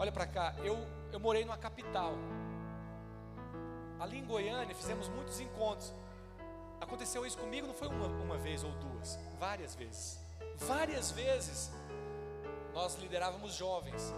Olha 0.00 0.10
para 0.10 0.26
cá, 0.26 0.54
eu, 0.64 0.76
eu 1.12 1.20
morei 1.20 1.44
numa 1.44 1.56
capital. 1.56 2.12
Ali 4.00 4.18
em 4.18 4.24
Goiânia 4.24 4.74
fizemos 4.74 5.08
muitos 5.08 5.38
encontros. 5.38 5.94
Aconteceu 6.80 7.24
isso 7.24 7.38
comigo, 7.38 7.68
não 7.68 7.74
foi 7.74 7.86
uma, 7.86 8.06
uma 8.06 8.36
vez 8.36 8.64
ou 8.64 8.72
duas, 8.72 9.16
várias 9.38 9.76
vezes 9.76 10.18
várias 10.66 11.12
vezes 11.12 11.70
nós 12.74 12.96
liderávamos 12.96 13.54
jovens 13.54 14.12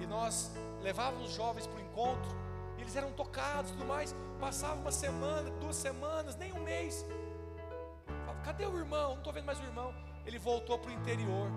e 0.00 0.06
nós 0.06 0.50
levávamos 0.80 1.30
os 1.30 1.34
jovens 1.34 1.66
para 1.66 1.78
o 1.78 1.80
encontro, 1.80 2.41
eles 2.82 2.96
eram 2.96 3.12
tocados 3.12 3.70
e 3.70 3.74
tudo 3.74 3.86
mais. 3.86 4.14
Passava 4.38 4.74
uma 4.74 4.92
semana, 4.92 5.50
duas 5.52 5.76
semanas, 5.76 6.36
nem 6.36 6.52
um 6.52 6.62
mês. 6.62 7.06
Falava, 8.26 8.40
cadê 8.44 8.66
o 8.66 8.76
irmão? 8.76 9.10
Não 9.10 9.18
estou 9.18 9.32
vendo 9.32 9.46
mais 9.46 9.58
o 9.58 9.62
irmão. 9.62 9.94
Ele 10.26 10.38
voltou 10.38 10.78
para 10.78 10.90
o 10.90 10.92
interior. 10.92 11.50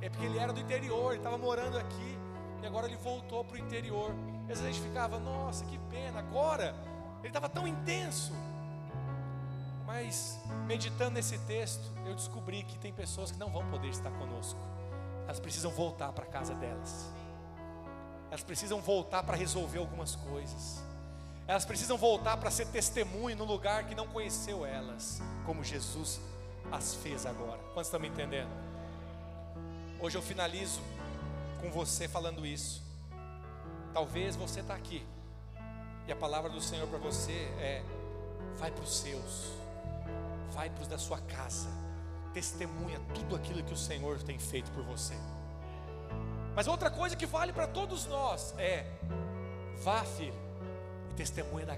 É 0.00 0.08
porque 0.08 0.24
ele 0.26 0.38
era 0.38 0.52
do 0.52 0.60
interior, 0.60 1.12
ele 1.12 1.20
estava 1.20 1.38
morando 1.38 1.78
aqui, 1.78 2.18
e 2.60 2.66
agora 2.66 2.86
ele 2.86 2.96
voltou 2.96 3.44
para 3.44 3.54
o 3.54 3.58
interior. 3.58 4.12
E 4.48 4.52
às 4.52 4.58
vezes 4.58 4.64
a 4.64 4.72
gente 4.72 4.80
ficava, 4.80 5.18
nossa, 5.20 5.64
que 5.64 5.78
pena, 5.90 6.18
agora 6.18 6.74
ele 7.20 7.28
estava 7.28 7.48
tão 7.48 7.68
intenso. 7.68 8.32
Mas 9.86 10.40
meditando 10.66 11.12
nesse 11.12 11.38
texto, 11.40 11.92
eu 12.04 12.14
descobri 12.14 12.64
que 12.64 12.76
tem 12.78 12.92
pessoas 12.92 13.30
que 13.30 13.38
não 13.38 13.50
vão 13.50 13.64
poder 13.70 13.88
estar 13.88 14.10
conosco. 14.10 14.58
Elas 15.24 15.38
precisam 15.38 15.70
voltar 15.70 16.12
para 16.12 16.24
a 16.24 16.26
casa 16.26 16.52
delas. 16.54 17.12
Elas 18.32 18.42
precisam 18.42 18.80
voltar 18.80 19.22
para 19.24 19.36
resolver 19.36 19.78
algumas 19.78 20.16
coisas. 20.16 20.82
Elas 21.46 21.66
precisam 21.66 21.98
voltar 21.98 22.38
para 22.38 22.50
ser 22.50 22.66
testemunho 22.68 23.36
no 23.36 23.44
lugar 23.44 23.84
que 23.86 23.94
não 23.94 24.08
conheceu 24.08 24.64
elas, 24.64 25.20
como 25.44 25.62
Jesus 25.62 26.18
as 26.70 26.94
fez 26.94 27.26
agora. 27.26 27.58
Quantos 27.74 27.88
estão 27.88 28.00
me 28.00 28.08
entendendo? 28.08 28.48
Hoje 30.00 30.16
eu 30.16 30.22
finalizo 30.22 30.80
com 31.60 31.70
você 31.70 32.08
falando 32.08 32.46
isso. 32.46 32.82
Talvez 33.92 34.34
você 34.34 34.60
está 34.60 34.76
aqui 34.76 35.06
e 36.06 36.12
a 36.12 36.16
palavra 36.16 36.48
do 36.48 36.62
Senhor 36.62 36.88
para 36.88 36.98
você 36.98 37.52
é: 37.60 37.82
vai 38.56 38.70
para 38.70 38.82
os 38.82 38.96
seus 38.96 39.52
vai 40.54 40.70
para 40.70 40.80
os 40.80 40.88
da 40.88 40.96
sua 40.96 41.18
casa, 41.18 41.68
testemunha 42.32 42.98
tudo 43.14 43.36
aquilo 43.36 43.62
que 43.62 43.74
o 43.74 43.76
Senhor 43.76 44.22
tem 44.22 44.38
feito 44.38 44.70
por 44.70 44.82
você. 44.84 45.14
Mas 46.54 46.66
outra 46.66 46.90
coisa 46.90 47.16
que 47.16 47.26
vale 47.26 47.52
para 47.52 47.66
todos 47.66 48.06
nós 48.06 48.54
é: 48.58 48.84
vá, 49.82 50.04
filho, 50.04 50.34
e 51.10 51.14
testemunha 51.14 51.64
da 51.64 51.70